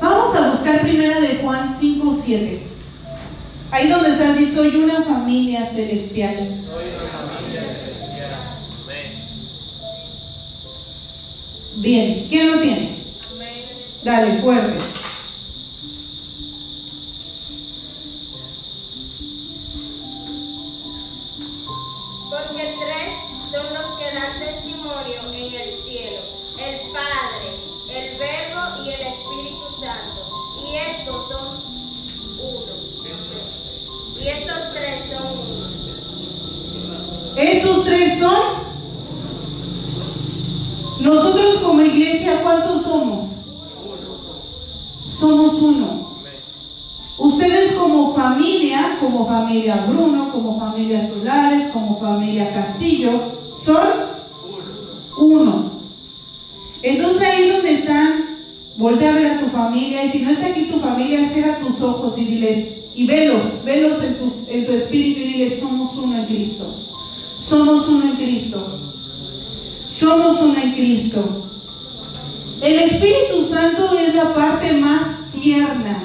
Vamos 0.00 0.36
a 0.36 0.50
buscar 0.50 0.82
primera 0.82 1.20
de 1.20 1.38
Juan 1.42 1.76
5, 1.78 2.18
7. 2.22 2.62
Ahí 3.72 3.88
donde 3.88 4.10
estás, 4.10 4.38
dice, 4.38 4.54
soy 4.54 4.76
una 4.76 5.02
familia 5.02 5.66
celestial. 5.66 6.36
Soy 6.36 6.84
una 6.94 7.10
familia 7.10 7.62
celestial. 7.62 8.30
Amén. 8.84 9.12
Bien, 11.78 12.26
¿quién 12.28 12.52
lo 12.52 12.60
tiene? 12.60 12.95
Dale, 14.06 14.40
fuerte. 14.40 14.78
Porque 22.30 22.76
tres 22.78 23.10
son 23.50 23.66
los 23.74 23.88
que 23.98 24.06
dan 24.14 24.38
testimonio 24.38 25.20
en 25.34 25.54
el 25.54 25.70
cielo, 25.82 26.22
el 26.56 26.76
Padre, 26.92 27.48
el 27.90 28.16
Verbo 28.16 28.84
y 28.84 28.90
el 28.90 29.00
Espíritu 29.08 29.66
Santo. 29.80 30.20
Y 30.64 30.76
estos 30.76 31.28
son 31.28 31.46
uno. 32.38 32.74
Y 34.20 34.28
estos 34.28 34.60
tres 34.72 35.02
son 35.10 35.26
uno. 35.32 35.66
Estos 37.36 37.84
tres 37.84 38.20
son. 38.20 38.66
Nosotros 41.00 41.58
como 41.58 41.82
iglesia, 41.82 42.40
¿cuántos 42.44 42.84
somos? 42.84 43.25
Somos 45.18 45.54
uno. 45.62 46.06
Ustedes 47.18 47.72
como 47.72 48.14
familia, 48.14 48.98
como 49.00 49.26
familia 49.26 49.86
Bruno, 49.88 50.30
como 50.30 50.58
familia 50.58 51.08
Solares, 51.08 51.68
como 51.72 51.98
familia 51.98 52.52
Castillo, 52.52 53.12
son 53.64 53.86
uno. 55.18 55.70
Entonces 56.82 57.22
ahí 57.22 57.50
donde 57.50 57.72
están, 57.72 58.24
voltea 58.76 59.12
a 59.12 59.14
ver 59.14 59.26
a 59.26 59.40
tu 59.40 59.46
familia 59.46 60.04
y 60.04 60.10
si 60.10 60.18
no 60.20 60.30
está 60.30 60.48
aquí 60.48 60.64
tu 60.64 60.78
familia, 60.78 61.30
cierra 61.32 61.58
tus 61.58 61.80
ojos 61.80 62.18
y 62.18 62.24
diles, 62.24 62.84
y 62.94 63.06
velos, 63.06 63.64
velos 63.64 64.02
en 64.04 64.18
tu, 64.18 64.32
en 64.48 64.66
tu 64.66 64.72
espíritu 64.72 65.20
y 65.20 65.32
diles, 65.32 65.60
somos 65.60 65.96
uno 65.96 66.18
en 66.18 66.26
Cristo. 66.26 66.66
Somos 67.42 67.88
uno 67.88 68.10
en 68.10 68.16
Cristo. 68.16 68.78
Somos 69.98 70.42
uno 70.42 70.60
en 70.60 70.72
Cristo. 70.72 71.46
El 72.60 72.78
Espíritu 72.78 73.44
Santo 73.48 73.98
es 73.98 74.14
la 74.14 74.34
parte 74.34 74.72
más 74.72 75.30
tierna 75.32 76.02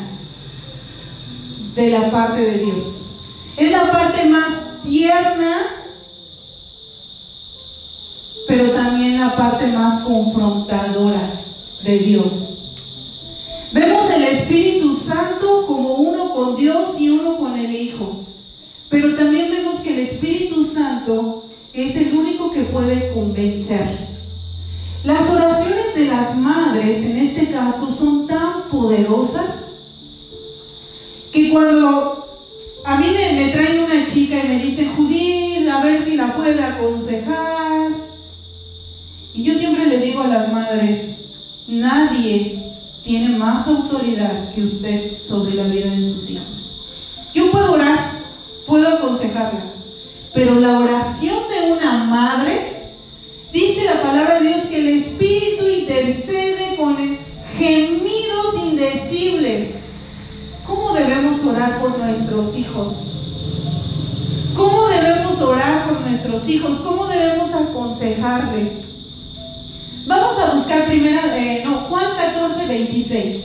de 1.75 1.89
la 1.91 2.11
parte 2.11 2.41
de 2.41 2.57
Dios. 2.57 2.83
Es 3.55 3.71
la 3.71 3.89
parte 3.89 4.25
más 4.25 4.83
tierna, 4.83 5.57
pero 8.47 8.71
también 8.71 9.19
la 9.19 9.35
parte 9.37 9.67
más 9.67 10.03
confrontadora 10.03 11.31
de 11.83 11.99
Dios. 11.99 12.33
Vemos 13.71 14.11
el 14.11 14.23
Espíritu 14.23 14.97
Santo 14.97 15.65
como 15.65 15.93
uno 15.93 16.33
con 16.33 16.57
Dios 16.57 16.99
y 16.99 17.09
uno 17.09 17.37
con 17.37 17.57
el 17.57 17.73
Hijo. 17.73 18.25
Pero 18.89 19.15
también 19.15 19.51
vemos 19.51 19.79
que 19.79 19.93
el 19.93 19.99
Espíritu 19.99 20.65
Santo 20.65 21.45
es 21.73 21.95
el 21.95 22.13
único 22.13 22.51
que 22.51 22.63
puede 22.63 23.13
convencer. 23.13 24.09
Las 25.05 25.29
oraciones 25.29 25.60
de 25.95 26.05
las 26.05 26.37
madres, 26.37 27.03
en 27.03 27.17
este 27.17 27.51
caso, 27.51 27.93
son 27.95 28.27
tan 28.27 28.63
poderosas 28.71 29.61
que 31.31 31.49
cuando 31.49 32.21
a 32.83 32.97
mí 32.97 33.07
me, 33.07 33.45
me 33.45 33.51
traen 33.51 33.83
una 33.83 34.05
chica 34.11 34.43
y 34.43 34.47
me 34.47 34.59
dice, 34.59 34.89
Judith, 34.95 35.67
a 35.69 35.83
ver 35.83 36.03
si 36.03 36.15
la 36.15 36.35
puede 36.35 36.61
aconsejar. 36.63 37.91
Y 39.33 39.43
yo 39.43 39.55
siempre 39.55 39.85
le 39.85 39.99
digo 39.99 40.21
a 40.21 40.27
las 40.27 40.51
madres, 40.51 41.15
nadie 41.67 42.61
tiene 43.03 43.29
más 43.37 43.67
autoridad 43.67 44.53
que 44.53 44.63
usted 44.63 45.23
sobre 45.23 45.55
la 45.55 45.63
vida 45.63 45.89
de 45.89 46.01
sus 46.01 46.29
hijos. 46.29 46.83
Yo 47.33 47.49
puedo 47.49 47.73
orar, 47.73 48.19
puedo 48.67 48.87
aconsejarla, 48.87 49.63
pero 50.33 50.59
la 50.59 50.79
oración 50.79 51.39
de 51.49 51.71
una 51.71 52.03
madre, 52.03 52.60
¿Cómo 60.65 60.93
debemos 60.93 61.45
orar 61.45 61.79
por 61.79 61.99
nuestros 61.99 62.57
hijos? 62.57 62.93
¿Cómo 64.55 64.87
debemos 64.87 65.39
orar 65.39 65.87
por 65.87 66.01
nuestros 66.01 66.49
hijos? 66.49 66.79
¿Cómo 66.79 67.05
debemos 67.05 67.53
aconsejarles? 67.53 68.69
Vamos 70.07 70.39
a 70.39 70.55
buscar 70.55 70.87
primera, 70.87 71.37
eh, 71.37 71.61
no, 71.63 71.81
Juan 71.81 72.05
14, 72.17 72.67
26. 72.67 73.43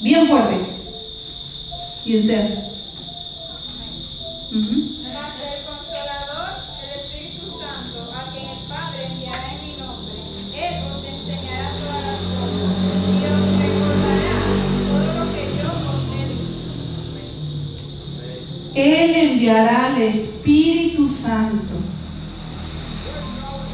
Bien 0.00 0.26
fuerte. 0.26 0.56
Quien 2.02 2.26
sea. 2.26 2.65
Enviará 19.46 19.86
al 19.94 20.02
Espíritu 20.02 21.08
Santo. 21.08 21.74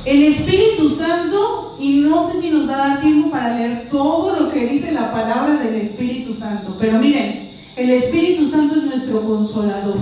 El 0.04 0.22
Espíritu 0.24 0.88
Santo, 0.90 1.76
y 1.80 2.00
no 2.00 2.30
sé 2.30 2.42
si 2.42 2.50
nos 2.50 2.68
va 2.68 2.74
a 2.74 2.88
dar 2.88 3.00
tiempo 3.00 3.30
para 3.30 3.56
leer 3.56 3.88
todo 3.90 4.38
lo 4.38 4.50
que 4.50 4.66
dice 4.66 4.92
la 4.92 5.10
palabra 5.12 5.54
del 5.56 5.76
Espíritu 5.76 6.34
Santo, 6.34 6.76
pero 6.78 6.98
miren, 6.98 7.52
el 7.76 7.88
Espíritu 7.90 8.50
Santo 8.50 8.76
es 8.76 8.84
nuestro 8.84 9.22
consolador. 9.26 9.96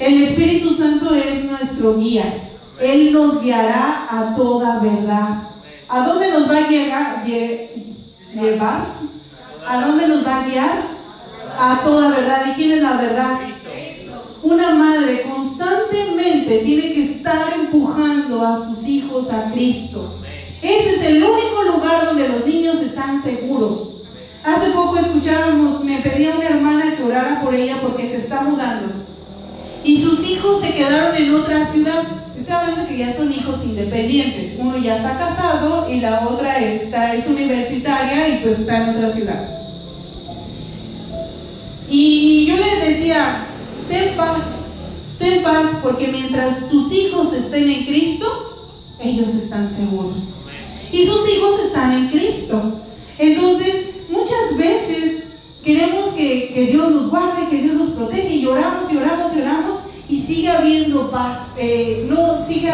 El 0.00 0.22
Espíritu 0.22 0.74
Santo 0.74 1.14
es 1.14 1.44
nuestro 1.44 1.96
guía. 1.98 2.50
Él 2.80 3.12
nos 3.12 3.40
guiará 3.42 4.06
a 4.10 4.34
toda 4.34 4.80
verdad. 4.80 5.50
¿A 5.88 6.06
dónde 6.06 6.30
nos 6.32 6.50
va 6.50 6.56
a 6.56 6.68
llegar, 6.68 7.24
lle- 7.24 7.68
llevar? 8.34 8.86
¿A 9.66 9.80
dónde 9.86 10.08
nos 10.08 10.26
va 10.26 10.42
a 10.42 10.48
guiar? 10.48 10.82
A 11.58 11.80
toda 11.84 12.08
verdad. 12.10 12.46
¿Y 12.50 12.54
quién 12.54 12.72
es 12.72 12.82
la 12.82 12.96
verdad? 12.96 13.38
Una 14.46 14.76
madre 14.76 15.22
constantemente 15.22 16.58
tiene 16.58 16.92
que 16.92 17.02
estar 17.02 17.52
empujando 17.52 18.46
a 18.46 18.64
sus 18.64 18.86
hijos 18.86 19.28
a 19.32 19.50
Cristo. 19.50 20.20
Ese 20.62 20.94
es 20.94 21.02
el 21.02 21.16
único 21.16 21.64
lugar 21.64 22.06
donde 22.06 22.28
los 22.28 22.46
niños 22.46 22.76
están 22.76 23.20
seguros. 23.24 24.04
Hace 24.44 24.70
poco 24.70 24.98
escuchábamos, 24.98 25.82
me 25.82 25.98
pedía 25.98 26.36
una 26.36 26.48
hermana 26.48 26.94
que 26.96 27.02
orara 27.02 27.42
por 27.42 27.56
ella 27.56 27.80
porque 27.82 28.08
se 28.08 28.18
está 28.18 28.42
mudando. 28.42 28.94
Y 29.82 30.00
sus 30.00 30.24
hijos 30.24 30.60
se 30.60 30.74
quedaron 30.74 31.16
en 31.16 31.34
otra 31.34 31.66
ciudad. 31.66 32.04
Estoy 32.38 32.54
hablando 32.54 32.86
que 32.86 32.98
ya 32.98 33.16
son 33.16 33.32
hijos 33.32 33.64
independientes. 33.64 34.60
Uno 34.60 34.78
ya 34.78 34.98
está 34.98 35.18
casado 35.18 35.90
y 35.90 35.98
la 35.98 36.20
otra 36.24 36.60
está, 36.60 37.16
es 37.16 37.26
universitaria 37.26 38.28
y 38.28 38.42
pues 38.44 38.60
está 38.60 38.84
en 38.84 38.90
otra 38.90 39.10
ciudad. 39.10 39.58
Y, 41.90 42.44
y 42.44 42.46
yo 42.46 42.56
les 42.58 42.88
decía, 42.88 43.46
ten 43.88 44.16
paz, 44.16 44.42
ten 45.18 45.42
paz, 45.42 45.66
porque 45.82 46.08
mientras 46.08 46.68
tus 46.68 46.92
hijos 46.92 47.32
estén 47.32 47.68
en 47.68 47.86
Cristo, 47.86 48.70
ellos 49.00 49.28
están 49.34 49.74
seguros. 49.74 50.16
Y 50.92 51.06
sus 51.06 51.28
hijos 51.28 51.60
están 51.66 51.92
en 51.92 52.08
Cristo. 52.08 52.80
Entonces, 53.18 54.02
muchas 54.08 54.56
veces 54.56 55.24
queremos 55.64 56.14
que, 56.14 56.52
que 56.54 56.66
Dios 56.66 56.90
nos 56.90 57.10
guarde, 57.10 57.48
que 57.50 57.62
Dios 57.62 57.74
nos 57.74 57.90
protege, 57.90 58.36
y 58.36 58.46
oramos 58.46 58.92
y 58.92 58.96
oramos 58.96 59.32
y 59.36 59.40
oramos, 59.40 59.74
y 60.08 60.18
sigue 60.18 60.48
habiendo 60.48 61.10
paz. 61.10 61.48
Eh, 61.56 62.06
no 62.08 62.46
sigue, 62.46 62.72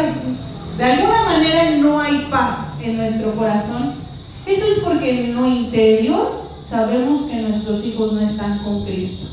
de 0.77 0.83
alguna 0.83 1.23
manera 1.25 1.71
no 1.77 1.99
hay 1.99 2.27
paz 2.29 2.57
en 2.81 2.97
nuestro 2.97 3.33
corazón. 3.33 3.95
Eso 4.45 4.65
es 4.65 4.83
porque 4.83 5.25
en 5.25 5.35
lo 5.35 5.47
interior 5.47 6.43
sabemos 6.69 7.23
que 7.23 7.37
nuestros 7.37 7.85
hijos 7.85 8.13
no 8.13 8.21
están 8.21 8.59
con 8.59 8.85
Cristo. 8.85 9.32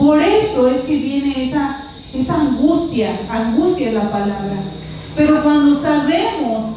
Por 0.00 0.18
eso 0.18 0.66
es 0.66 0.80
que 0.84 0.96
viene 0.96 1.50
esa, 1.50 2.34
angustia, 2.34 3.20
angustia 3.28 3.88
es 3.88 3.94
la 3.94 4.10
palabra. 4.10 4.56
Pero 5.14 5.42
cuando 5.42 5.78
sabemos 5.78 6.76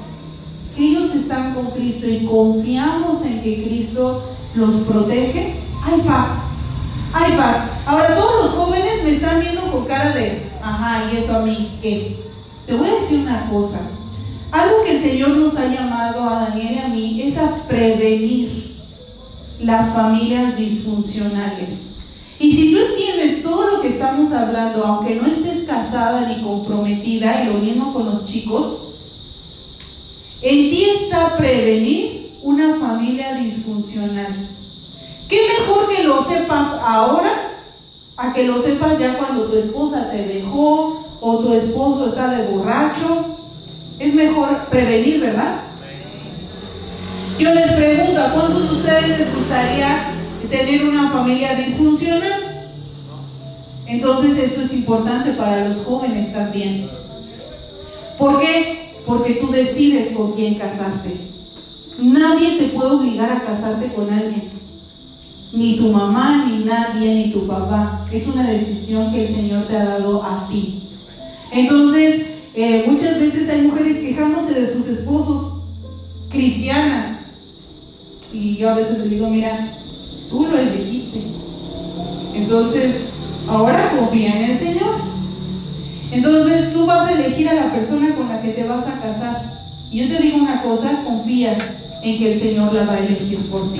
que 0.75 0.89
ellos 0.89 1.15
están 1.15 1.53
con 1.53 1.67
Cristo 1.67 2.05
y 2.09 2.25
confiamos 2.25 3.25
en 3.25 3.41
que 3.41 3.63
Cristo 3.63 4.23
los 4.55 4.75
protege, 4.81 5.55
hay 5.81 6.01
paz, 6.01 6.31
hay 7.13 7.31
paz. 7.37 7.69
Ahora 7.85 8.13
todos 8.13 8.43
los 8.43 8.53
jóvenes 8.55 9.05
me 9.05 9.11
están 9.11 9.39
viendo 9.39 9.71
con 9.71 9.85
cara 9.85 10.13
de, 10.13 10.51
ajá, 10.61 11.09
¿y 11.09 11.15
eso 11.15 11.37
a 11.37 11.43
mí 11.43 11.79
qué? 11.81 12.19
Te 12.67 12.73
voy 12.73 12.89
a 12.89 12.95
decir 12.95 13.19
una 13.19 13.49
cosa. 13.49 13.79
Algo 14.51 14.83
que 14.83 14.97
el 14.97 14.99
Señor 14.99 15.29
nos 15.29 15.55
ha 15.55 15.67
llamado 15.67 16.29
a 16.29 16.49
Daniel 16.49 16.73
y 16.73 16.79
a 16.79 16.87
mí 16.89 17.21
es 17.21 17.37
a 17.37 17.55
prevenir 17.69 18.81
las 19.61 19.93
familias 19.93 20.57
disfuncionales. 20.57 21.92
Y 22.43 22.51
si 22.51 22.73
tú 22.73 22.79
entiendes 22.79 23.41
todo 23.41 23.71
lo 23.71 23.81
que 23.81 23.87
estamos 23.87 24.33
hablando, 24.33 24.83
aunque 24.85 25.15
no 25.15 25.25
estés 25.27 25.63
casada 25.63 26.27
ni 26.27 26.43
comprometida, 26.43 27.41
y 27.41 27.45
lo 27.47 27.53
mismo 27.53 27.93
con 27.93 28.05
los 28.07 28.25
chicos, 28.25 28.89
en 30.41 30.69
ti 30.69 30.83
está 30.83 31.37
prevenir 31.37 32.33
una 32.41 32.75
familia 32.75 33.35
disfuncional. 33.35 34.49
¿Qué 35.29 35.39
mejor 35.57 35.87
que 35.87 36.03
lo 36.03 36.21
sepas 36.21 36.81
ahora 36.85 37.31
a 38.17 38.33
que 38.33 38.45
lo 38.45 38.61
sepas 38.61 38.99
ya 38.99 39.17
cuando 39.17 39.45
tu 39.45 39.55
esposa 39.55 40.11
te 40.11 40.27
dejó 40.27 41.01
o 41.21 41.37
tu 41.37 41.53
esposo 41.53 42.09
está 42.09 42.27
de 42.27 42.47
borracho? 42.47 43.37
Es 43.99 44.13
mejor 44.13 44.65
prevenir, 44.65 45.21
¿verdad? 45.21 45.61
Yo 47.39 47.53
les 47.53 47.71
pregunto, 47.71 48.21
¿a 48.21 48.33
cuántos 48.33 48.69
de 48.69 48.75
ustedes 48.75 49.07
les 49.17 49.33
gustaría 49.33 50.12
tener 50.53 50.87
una 50.87 51.09
familia 51.09 51.55
disfuncional? 51.55 52.67
Entonces 53.87 54.37
esto 54.37 54.61
es 54.61 54.73
importante 54.73 55.31
para 55.31 55.67
los 55.67 55.83
jóvenes 55.83 56.31
también. 56.31 56.89
¿Por 58.19 58.39
qué? 58.39 58.93
Porque 59.03 59.33
tú 59.41 59.51
decides 59.51 60.15
con 60.15 60.33
quién 60.33 60.55
casarte. 60.55 61.31
Nadie 61.99 62.59
te 62.59 62.65
puede 62.67 62.91
obligar 62.91 63.31
a 63.31 63.43
casarte 63.43 63.87
con 63.93 64.13
alguien. 64.13 64.51
Ni 65.51 65.77
tu 65.77 65.91
mamá, 65.91 66.45
ni 66.47 66.63
nadie, 66.63 67.15
ni 67.15 67.31
tu 67.31 67.47
papá. 67.47 68.05
Es 68.11 68.27
una 68.27 68.47
decisión 68.47 69.11
que 69.11 69.25
el 69.25 69.33
Señor 69.33 69.65
te 69.65 69.75
ha 69.75 69.85
dado 69.85 70.23
a 70.23 70.47
ti. 70.49 70.83
Entonces, 71.51 72.27
eh, 72.53 72.85
muchas 72.87 73.19
veces 73.19 73.49
hay 73.49 73.63
mujeres 73.63 73.97
quejándose 73.97 74.53
de 74.53 74.71
sus 74.71 74.87
esposos 74.87 75.63
cristianas. 76.29 77.21
Y 78.31 78.55
yo 78.57 78.69
a 78.69 78.75
veces 78.75 78.99
les 78.99 79.09
digo, 79.09 79.29
mira, 79.29 79.82
tú 80.33 80.47
lo 80.47 80.57
elegiste. 80.57 81.21
Entonces, 82.33 82.95
ahora 83.47 83.93
confía 83.97 84.35
en 84.35 84.51
el 84.51 84.57
Señor. 84.57 84.95
Entonces 86.11 86.73
tú 86.73 86.87
vas 86.87 87.07
a 87.07 87.13
elegir 87.13 87.47
a 87.49 87.53
la 87.53 87.71
persona 87.71 88.15
con 88.15 88.29
la 88.29 88.41
que 88.41 88.49
te 88.49 88.67
vas 88.67 88.87
a 88.87 88.99
casar. 88.99 89.61
Y 89.91 89.99
yo 89.99 90.15
te 90.17 90.23
digo 90.23 90.37
una 90.37 90.63
cosa, 90.63 91.03
confía 91.05 91.55
en 92.01 92.17
que 92.17 92.33
el 92.33 92.39
Señor 92.39 92.73
la 92.73 92.85
va 92.85 92.93
a 92.93 92.99
elegir 92.99 93.39
por 93.49 93.71
ti. 93.73 93.79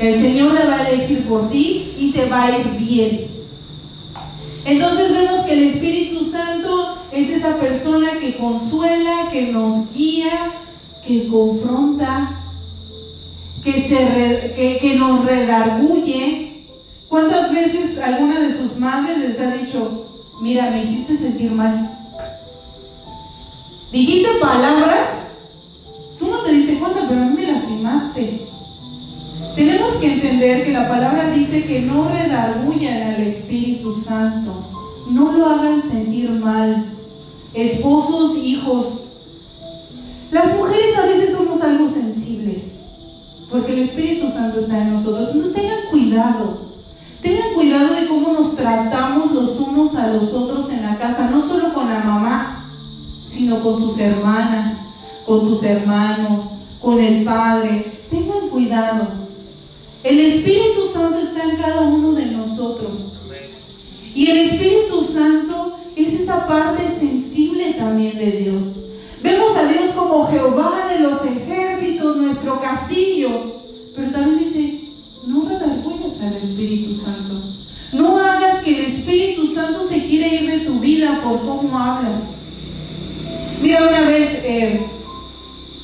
El 0.00 0.20
Señor 0.20 0.52
la 0.52 0.66
va 0.66 0.80
a 0.80 0.90
elegir 0.90 1.26
por 1.26 1.48
ti 1.48 1.94
y 1.96 2.10
te 2.10 2.28
va 2.28 2.44
a 2.44 2.58
ir 2.58 2.70
bien. 2.76 3.26
Entonces 4.64 5.12
vemos 5.12 5.46
que 5.46 5.52
el 5.52 5.62
Espíritu 5.70 6.28
Santo 6.28 6.98
es 7.12 7.30
esa 7.30 7.56
persona 7.56 8.18
que 8.20 8.36
consuela, 8.36 9.30
que 9.32 9.52
nos 9.52 9.92
guía, 9.94 10.50
que 11.06 11.28
confronta, 11.28 12.45
que, 13.66 13.82
se 13.82 14.78
que, 14.80 14.96
nos 14.96 15.24
redarguye. 15.24 16.68
¿Cuántas 17.08 17.52
veces 17.52 17.98
alguna 17.98 18.38
de 18.38 18.56
sus 18.56 18.78
madres 18.78 19.18
les 19.18 19.40
ha 19.40 19.56
dicho, 19.56 20.06
mira, 20.40 20.70
me 20.70 20.82
hiciste 20.82 21.16
sentir 21.16 21.50
mal? 21.50 21.98
Dijiste 23.90 24.28
palabras, 24.40 25.08
tú 26.18 26.28
no 26.28 26.42
te 26.42 26.52
diste 26.52 26.78
cuenta, 26.78 27.06
pero 27.08 27.22
a 27.22 27.24
mí 27.24 27.34
me 27.34 27.52
lastimaste. 27.52 28.46
Tenemos 29.56 29.94
que 29.94 30.12
entender 30.12 30.64
que 30.64 30.72
la 30.72 30.88
palabra 30.88 31.30
dice 31.30 31.64
que 31.64 31.80
no 31.80 32.08
redarguyan 32.08 33.14
al 33.14 33.22
Espíritu 33.22 34.00
Santo, 34.00 34.52
no 35.10 35.32
lo 35.32 35.46
hagan 35.46 35.82
sentir 35.82 36.30
mal. 36.30 36.92
Esposos, 37.52 38.36
hijos. 38.36 39.08
Las 40.30 40.54
mujeres 40.56 40.96
a 40.98 41.06
veces 41.06 41.32
somos 41.32 41.60
algo 41.62 41.88
sensibles, 41.88 42.76
porque 43.50 43.72
el 43.72 43.78
Espíritu 43.80 44.28
Santo 44.28 44.60
está 44.60 44.82
en 44.82 44.94
nosotros. 44.94 45.28
Entonces 45.28 45.54
tengan 45.54 45.78
cuidado. 45.90 46.66
Tengan 47.22 47.54
cuidado 47.54 47.94
de 47.94 48.06
cómo 48.06 48.32
nos 48.32 48.56
tratamos 48.56 49.32
los 49.32 49.58
unos 49.58 49.96
a 49.96 50.12
los 50.12 50.32
otros 50.32 50.70
en 50.70 50.82
la 50.82 50.96
casa, 50.96 51.30
no 51.30 51.46
solo 51.46 51.74
con 51.74 51.88
la 51.88 52.00
mamá, 52.00 52.70
sino 53.28 53.62
con 53.62 53.78
tus 53.78 53.98
hermanas, 53.98 54.90
con 55.24 55.40
tus 55.48 55.62
hermanos, 55.62 56.44
con 56.80 57.00
el 57.00 57.24
Padre. 57.24 58.02
Tengan 58.10 58.48
cuidado. 58.50 59.26
El 60.02 60.20
Espíritu 60.20 60.86
Santo 60.92 61.18
está 61.18 61.42
en 61.44 61.56
cada 61.56 61.82
uno 61.82 62.12
de 62.12 62.26
nosotros. 62.26 63.18
Y 64.14 64.30
el 64.30 64.38
Espíritu 64.38 65.02
Santo 65.02 65.78
es 65.96 66.20
esa 66.20 66.46
parte 66.46 66.88
sensible 66.88 67.74
también 67.74 68.16
de 68.16 68.30
Dios. 68.32 68.86
Vemos 69.22 69.56
a 69.56 69.64
Dios 69.66 69.90
como 69.94 70.26
Jehová 70.28 70.88
de 70.92 71.00
los 71.00 71.24
ejércitos, 71.24 71.75
nuestro 72.14 72.60
castillo. 72.60 73.62
Pero 73.94 74.10
también 74.10 74.38
dice, 74.38 74.80
no 75.26 75.48
redargües 75.48 76.20
al 76.22 76.36
Espíritu 76.36 76.94
Santo. 76.94 77.42
No 77.92 78.18
hagas 78.18 78.62
que 78.62 78.78
el 78.78 78.86
Espíritu 78.86 79.46
Santo 79.46 79.82
se 79.82 80.06
quiera 80.06 80.28
ir 80.28 80.50
de 80.50 80.60
tu 80.60 80.80
vida 80.80 81.20
por 81.24 81.40
cómo 81.40 81.78
hablas. 81.78 82.22
Mira, 83.62 83.88
una 83.88 84.00
vez 84.02 84.40
eh, 84.44 84.86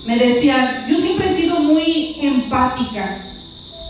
me 0.06 0.18
decía, 0.18 0.86
yo 0.88 0.98
siempre 0.98 1.30
he 1.30 1.34
sido 1.34 1.60
muy 1.60 2.16
empática. 2.20 3.26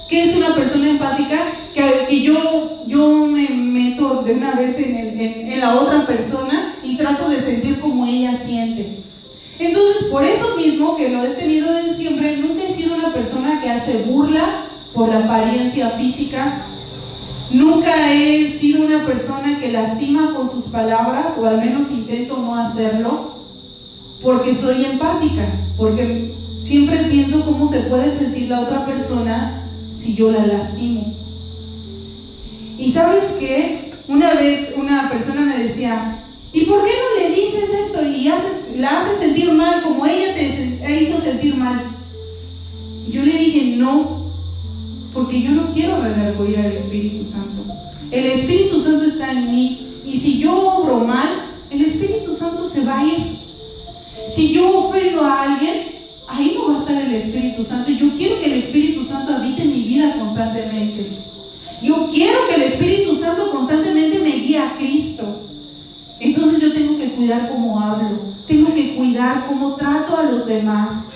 ¿Qué 0.09 0.25
es 0.25 0.37
una 0.37 0.55
persona 0.55 0.91
empática? 0.91 1.39
Que, 1.75 2.21
yo, 2.21 2.85
yo 2.87 3.27
me 3.27 3.49
meto 3.49 4.23
de 4.23 4.35
una 4.35 4.53
vez 4.53 4.79
en, 4.79 5.59
la 5.59 5.75
otra 5.75 6.07
persona 6.07 6.77
y 6.83 6.97
trato 6.97 7.29
de 7.29 7.41
sentir 7.41 7.81
como 7.81 8.07
ella 8.07 8.37
siente. 8.37 9.03
Entonces, 9.63 10.09
por 10.11 10.25
eso 10.25 10.57
mismo 10.57 10.97
que 10.97 11.09
lo 11.09 11.23
he 11.23 11.31
tenido 11.31 11.73
desde 11.73 11.95
siempre, 11.95 12.37
nunca 12.37 12.65
he 12.65 12.75
sido 12.75 12.97
una 12.97 13.15
persona 13.15 13.61
que 13.63 13.71
hace 13.71 14.03
burla 14.03 14.65
por 14.93 15.09
la 15.09 15.21
apariencia 15.21 15.91
física. 15.91 16.65
Nunca 17.49 18.13
he 18.13 18.59
sido 18.59 18.85
una 18.87 19.07
persona 19.07 19.61
que 19.61 19.71
lastima 19.71 20.35
con 20.35 20.51
sus 20.51 20.65
palabras, 20.65 21.39
o 21.39 21.47
al 21.47 21.59
menos 21.59 21.93
intento 21.93 22.39
no 22.39 22.57
hacerlo, 22.57 23.37
porque 24.21 24.53
soy 24.53 24.85
empática, 24.85 25.47
porque 25.77 26.35
siempre 26.63 27.05
pienso 27.05 27.45
cómo 27.45 27.71
se 27.71 27.83
puede 27.83 28.19
sentir 28.19 28.49
la 28.49 28.63
otra 28.63 28.85
persona 28.85 29.63
si 29.97 30.17
yo 30.17 30.33
la 30.33 30.45
lastimo. 30.45 31.15
Y 32.79 32.91
sabes 32.91 33.37
qué? 33.39 33.93
Una 34.09 34.35
vez 34.35 34.75
una 34.77 35.09
persona 35.09 35.43
me 35.43 35.57
decía, 35.57 36.22
¿y 36.53 36.61
por 36.65 36.85
qué 36.85 36.91
no 36.91 37.21
le 37.21 37.35
dices 37.35 37.71
esto 37.87 38.03
y 38.03 38.79
la 38.79 39.01
haces 39.01 39.19
sentir 39.19 39.53
mal 39.53 39.83
como 39.83 40.07
ella 40.07 40.35
te 40.35 41.03
hizo 41.03 41.21
sentir 41.21 41.57
mal? 41.57 41.97
Y 43.07 43.13
yo 43.13 43.25
le 43.25 43.37
dije, 43.37 43.77
no, 43.77 44.23
porque 45.13 45.43
yo 45.43 45.51
no 45.51 45.71
quiero 45.73 46.01
redarguir 46.03 46.59
al 46.59 46.73
Espíritu 46.73 47.25
Santo. 47.25 47.65
El 48.11 48.27
Espíritu 48.27 48.81
Santo 48.81 49.05
está 49.05 49.33
en 49.33 49.51
mí 49.51 49.89
y 50.07 50.19
si 50.19 50.39
yo 50.39 50.55
obro 50.55 51.01
mal, 51.01 51.57
el 51.71 51.83
Espíritu 51.83 52.35
Santo 52.35 52.69
se 52.69 52.85
va 52.85 53.01
a 53.01 53.05
ir. 53.05 53.39
Si 54.35 54.53
yo 54.53 54.87
ofendo 54.89 55.23
a 55.23 55.43
alguien, 55.43 55.93
ahí 56.29 56.55
no 56.55 56.69
va 56.69 56.77
a 56.77 56.81
estar 56.81 57.03
el 57.03 57.15
Espíritu 57.15 57.65
Santo. 57.65 57.91
Yo 57.91 58.15
quiero 58.17 58.41
que 58.41 58.47
el 58.47 58.53
Espíritu 58.55 59.05
Santo 59.05 59.35
habite 59.35 59.63
en 59.63 59.73
mi 59.73 59.83
vida 59.83 60.15
constantemente. 60.19 61.07
Yo 61.83 62.09
quiero 62.13 62.39
que 62.49 62.55
el 62.55 62.63
Espíritu 62.63 63.17
Santo 63.17 63.51
constantemente 63.51 64.19
me 64.19 64.31
guíe 64.31 64.59
a 64.59 64.77
Cristo. 64.79 65.41
Entonces 66.23 66.61
yo 66.61 66.73
tengo 66.73 66.99
que 66.99 67.15
cuidar 67.15 67.51
cómo 67.51 67.81
hablo. 67.81 68.11
Tengo 68.47 68.73
que 68.73 68.95
cuidar 68.95 69.47
cómo 69.49 69.75
trato 69.75 70.17
a 70.17 70.23
los 70.23 70.47
demás. 70.47 71.07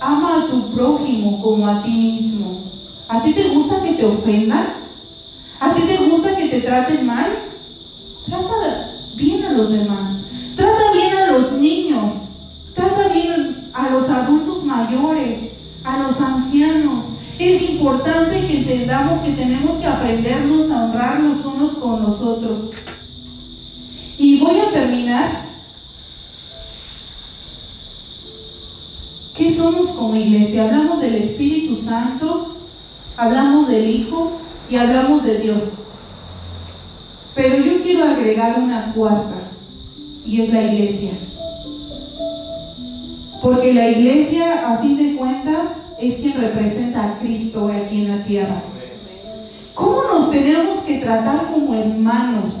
Ama 0.00 0.42
a 0.42 0.46
tu 0.46 0.70
prójimo 0.72 1.42
como 1.42 1.68
a 1.68 1.82
ti 1.82 1.90
mismo. 1.90 2.62
¿A 3.08 3.22
ti 3.22 3.34
te 3.34 3.50
gusta 3.50 3.82
que 3.82 3.92
te 3.92 4.06
ofendan? 4.06 4.68
¿A 5.60 5.74
ti 5.74 5.82
te 5.82 5.98
gusta 5.98 6.34
que 6.34 6.48
te 6.48 6.62
traten 6.62 7.04
mal? 7.04 7.30
Trata 8.24 8.90
bien 9.16 9.44
a 9.44 9.52
los 9.52 9.70
demás. 9.70 10.28
Trata 10.56 10.92
bien 10.94 11.16
a 11.18 11.32
los 11.32 11.52
niños. 11.52 12.12
Trata 12.74 13.08
bien 13.08 13.68
a 13.74 13.90
los 13.90 14.08
adultos 14.08 14.64
mayores, 14.64 15.52
a 15.84 15.98
los 15.98 16.18
ancianos. 16.22 17.04
Es 17.38 17.68
importante 17.68 18.46
que 18.46 18.58
entendamos 18.60 19.20
que 19.20 19.32
tenemos 19.32 19.76
que 19.76 19.86
aprendernos 19.86 20.70
a 20.70 20.84
honrar 20.84 21.20
los 21.20 21.44
unos 21.44 21.74
con 21.74 22.02
los 22.02 22.20
otros. 22.22 22.70
Terminar. 24.74 25.44
¿Qué 29.36 29.54
somos 29.54 29.92
como 29.92 30.16
iglesia? 30.16 30.64
Hablamos 30.64 31.00
del 31.00 31.14
Espíritu 31.14 31.76
Santo, 31.76 32.56
hablamos 33.16 33.68
del 33.68 33.88
Hijo 33.88 34.32
y 34.68 34.74
hablamos 34.74 35.22
de 35.22 35.38
Dios. 35.38 35.62
Pero 37.36 37.56
yo 37.58 37.84
quiero 37.84 38.04
agregar 38.04 38.58
una 38.58 38.92
cuarta, 38.92 39.36
y 40.26 40.40
es 40.40 40.52
la 40.52 40.62
iglesia. 40.64 41.12
Porque 43.40 43.74
la 43.74 43.90
iglesia, 43.90 44.72
a 44.72 44.78
fin 44.78 44.96
de 44.96 45.16
cuentas, 45.16 45.68
es 46.00 46.16
quien 46.16 46.34
representa 46.34 47.04
a 47.04 47.18
Cristo 47.20 47.68
aquí 47.68 48.02
en 48.02 48.08
la 48.08 48.24
tierra. 48.24 48.60
¿Cómo 49.72 50.02
nos 50.02 50.32
tenemos 50.32 50.82
que 50.82 50.98
tratar 50.98 51.52
como 51.52 51.76
hermanos? 51.76 52.54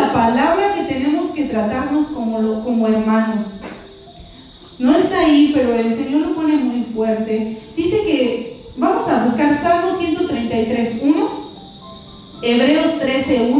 ¿Cómo 0.00 0.06
dice 0.06 0.06
la 0.06 0.12
palabra 0.12 0.74
que 0.74 0.94
tenemos 0.94 1.30
que 1.32 1.44
tratarnos 1.44 2.08
como, 2.08 2.64
como 2.64 2.88
hermanos. 2.88 3.46
No 4.78 4.96
está 4.96 5.20
ahí, 5.20 5.52
pero 5.54 5.74
el 5.74 5.94
Señor 5.94 6.28
lo 6.28 6.34
pone 6.34 6.56
muy 6.56 6.84
fuerte. 6.84 7.58
Dice 7.76 8.02
que 8.04 8.64
vamos 8.76 9.06
a 9.08 9.24
buscar 9.26 9.54
Salmo 9.56 9.96
133, 9.98 11.00
1, 11.02 11.30
Hebreos 12.42 12.98
13, 12.98 13.52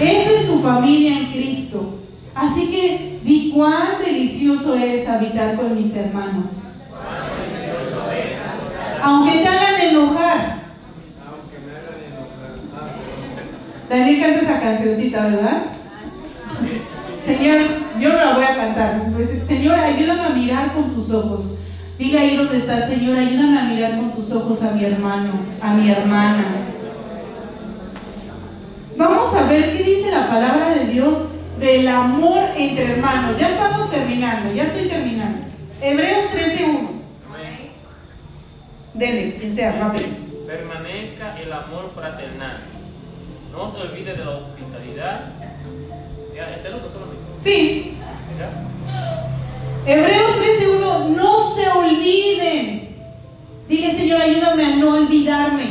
esa 0.00 0.30
es 0.30 0.46
tu 0.46 0.60
familia 0.60 1.18
en 1.18 1.26
Cristo. 1.26 1.98
Así 2.34 2.70
que 2.70 3.20
di 3.22 3.50
cuán 3.54 3.98
delicioso 4.04 4.74
es 4.76 5.08
habitar 5.08 5.56
con 5.56 5.76
mis 5.76 5.94
hermanos. 5.94 6.46
Aunque 9.02 9.38
te 9.38 9.48
hagan 9.48 9.80
enojar. 9.80 10.60
Daniel 13.88 14.20
canta 14.20 14.40
esa 14.40 14.60
cancioncita, 14.60 15.26
¿verdad? 15.26 15.62
Señor, 17.26 17.60
yo 17.98 18.08
no 18.08 18.16
la 18.16 18.32
voy 18.34 18.44
a 18.44 18.56
cantar. 18.56 19.02
Pues, 19.14 19.30
Señor, 19.46 19.78
ayúdame 19.78 20.22
a 20.22 20.28
mirar 20.30 20.74
con 20.74 20.94
tus 20.94 21.10
ojos. 21.10 21.58
Diga 21.98 22.20
ahí 22.20 22.36
donde 22.36 22.58
estás, 22.58 22.88
Señor, 22.88 23.18
ayúdame 23.18 23.58
a 23.58 23.64
mirar 23.64 23.96
con 23.98 24.12
tus 24.12 24.32
ojos 24.32 24.62
a 24.62 24.72
mi 24.72 24.84
hermano, 24.84 25.32
a 25.60 25.74
mi 25.74 25.90
hermana. 25.90 26.44
Vamos 29.00 29.34
a 29.34 29.46
ver 29.46 29.74
qué 29.74 29.82
dice 29.82 30.10
la 30.10 30.28
palabra 30.28 30.74
de 30.74 30.84
Dios 30.88 31.14
del 31.58 31.88
amor 31.88 32.38
entre 32.54 32.92
hermanos. 32.92 33.38
Ya 33.38 33.48
estamos 33.48 33.90
terminando, 33.90 34.52
ya 34.52 34.64
estoy 34.64 34.88
terminando. 34.88 35.38
Hebreos 35.80 36.26
13.1. 36.34 36.88
Amén. 37.30 37.70
Dele, 38.92 39.36
quien 39.40 39.54
sea, 39.54 39.72
rápido. 39.72 40.06
Permanezca 40.46 41.40
el 41.40 41.50
amor 41.50 41.90
fraternal. 41.94 42.58
No 43.52 43.72
se 43.72 43.78
olvide 43.78 44.12
de 44.12 44.22
la 44.22 44.32
hospitalidad. 44.32 45.32
Este 46.54 46.68
luto 46.68 46.90
solamente. 46.92 47.22
Sí. 47.42 47.96
Hebreos 49.86 50.30
13.1, 50.60 51.08
no 51.16 51.54
se 51.54 51.68
olviden. 51.70 52.96
Dile, 53.66 53.96
Señor, 53.96 54.20
ayúdame 54.20 54.64
a 54.64 54.76
no 54.76 54.94
olvidarme 54.94 55.64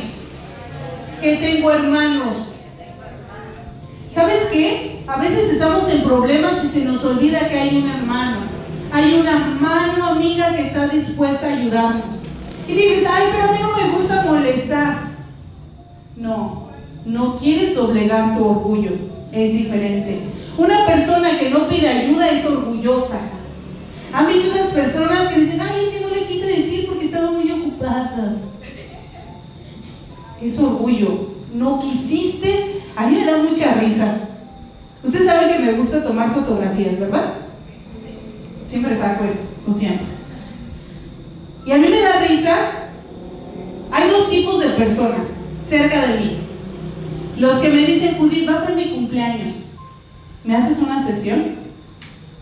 que 1.22 1.36
tengo 1.36 1.72
hermanos. 1.72 2.49
¿Sabes 4.14 4.48
qué? 4.52 5.00
A 5.08 5.22
veces 5.22 5.52
estamos 5.52 5.90
en 5.90 6.04
problemas 6.04 6.64
y 6.64 6.68
se 6.68 6.86
nos 6.86 7.04
olvida 7.04 7.48
que 7.48 7.60
hay 7.60 7.78
un 7.78 7.90
hermano. 7.90 8.38
Hay 8.92 9.20
una 9.20 9.58
mano 9.60 10.06
amiga 10.06 10.56
que 10.56 10.68
está 10.68 10.88
dispuesta 10.88 11.48
a 11.48 11.54
ayudarnos. 11.54 12.18
Y 12.68 12.74
dices, 12.74 13.08
ay, 13.10 13.28
pero 13.32 13.50
a 13.50 13.52
mí 13.52 13.60
no 13.62 13.76
me 13.76 13.96
gusta 13.96 14.26
molestar. 14.26 15.10
No, 16.16 16.68
no 17.06 17.38
quieres 17.38 17.76
doblegar 17.76 18.38
tu 18.38 18.46
orgullo. 18.46 18.92
Es 19.32 19.54
diferente. 19.54 20.22
Una 20.58 20.86
persona 20.86 21.38
que 21.40 21.50
no 21.50 21.68
pide 21.68 21.88
ayuda 21.88 22.30
es 22.32 22.46
orgullosa. 22.46 23.20
¿Han 24.12 24.28
visto 24.28 24.56
esas 24.56 24.70
personas 24.70 25.32
que 25.32 25.42
dicen, 25.42 25.62
ay, 25.62 25.86
es 25.86 25.90
que 25.90 26.06
no 26.06 26.14
le 26.14 26.26
quise 26.26 26.48
decir 26.48 26.88
porque 26.88 27.06
estaba 27.06 27.32
muy 27.32 27.52
ocupada? 27.52 28.38
Es 30.42 30.60
orgullo. 30.60 31.30
No 31.54 31.80
quisiste. 31.80 32.79
A 33.00 33.08
mí 33.08 33.16
me 33.16 33.24
da 33.24 33.38
mucha 33.38 33.76
risa. 33.76 34.18
Usted 35.02 35.26
sabe 35.26 35.54
que 35.54 35.60
me 35.60 35.72
gusta 35.72 36.04
tomar 36.04 36.34
fotografías, 36.34 37.00
¿verdad? 37.00 37.36
Siempre 38.68 38.98
saco 38.98 39.24
eso, 39.24 39.44
lo 39.66 39.74
siento. 39.74 40.04
Y 41.66 41.72
a 41.72 41.78
mí 41.78 41.88
me 41.88 42.02
da 42.02 42.20
risa. 42.20 42.56
Hay 43.90 44.10
dos 44.10 44.30
tipos 44.30 44.60
de 44.60 44.68
personas 44.72 45.22
cerca 45.66 46.08
de 46.08 46.20
mí. 46.20 46.40
Los 47.38 47.60
que 47.60 47.70
me 47.70 47.86
dicen, 47.86 48.18
Judith, 48.18 48.46
vas 48.46 48.68
a 48.68 48.72
mi 48.72 48.90
cumpleaños. 48.90 49.56
¿Me 50.44 50.58
haces 50.58 50.80
una 50.80 51.02
sesión? 51.08 51.56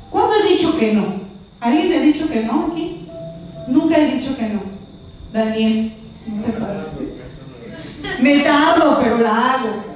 ¿Cuándo 0.10 0.34
he 0.34 0.54
dicho 0.54 0.76
que 0.80 0.92
no? 0.94 1.22
¿Alguien 1.60 1.90
le 1.90 1.98
ha 2.00 2.02
dicho 2.02 2.28
que 2.28 2.44
no 2.44 2.70
aquí? 2.72 3.06
Nunca 3.68 3.96
he 3.96 4.16
dicho 4.16 4.36
que 4.36 4.50
no. 4.50 4.62
Daniel, 5.32 5.94
no 6.26 6.44
te 6.44 6.52
pases. 6.54 7.10
Me 8.20 8.40
tardo, 8.40 9.00
pero 9.04 9.20
la 9.20 9.54
hago. 9.54 9.87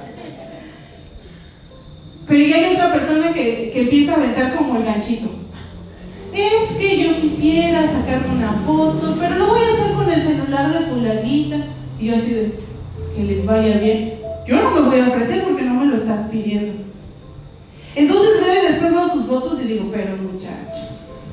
Pero 2.32 2.46
ya 2.46 2.56
hay 2.56 2.74
otra 2.76 2.94
persona 2.94 3.34
que, 3.34 3.72
que 3.74 3.82
empieza 3.82 4.12
a 4.12 4.16
aventar 4.16 4.56
como 4.56 4.78
el 4.78 4.84
ganchito. 4.84 5.28
Es 6.32 6.78
que 6.78 7.04
yo 7.04 7.20
quisiera 7.20 7.82
sacarme 7.82 8.34
una 8.34 8.54
foto, 8.64 9.16
pero 9.20 9.36
lo 9.36 9.48
voy 9.48 9.60
a 9.60 9.74
hacer 9.74 9.94
con 9.94 10.10
el 10.10 10.22
celular 10.22 10.72
de 10.72 10.86
fulanita. 10.86 11.56
Y 12.00 12.06
yo 12.06 12.16
así 12.16 12.30
de, 12.30 12.54
que 13.14 13.24
les 13.24 13.44
vaya 13.44 13.76
bien. 13.76 14.14
Yo 14.48 14.62
no 14.62 14.70
me 14.70 14.80
voy 14.80 15.00
a 15.00 15.08
ofrecer 15.08 15.44
porque 15.44 15.62
no 15.62 15.74
me 15.74 15.84
lo 15.84 15.94
estás 15.94 16.30
pidiendo. 16.30 16.84
Entonces 17.94 18.40
veo 18.40 18.62
después 18.66 18.92
veo 18.92 19.08
sus 19.10 19.26
fotos 19.26 19.58
y 19.62 19.66
digo, 19.66 19.90
pero 19.92 20.16
muchachos, 20.16 21.32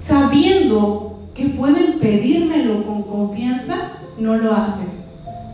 sabiendo 0.00 1.20
que 1.36 1.50
pueden 1.50 2.00
pedírmelo 2.00 2.84
con 2.84 3.04
confianza, 3.04 3.92
no 4.18 4.38
lo 4.38 4.52
hacen 4.54 4.88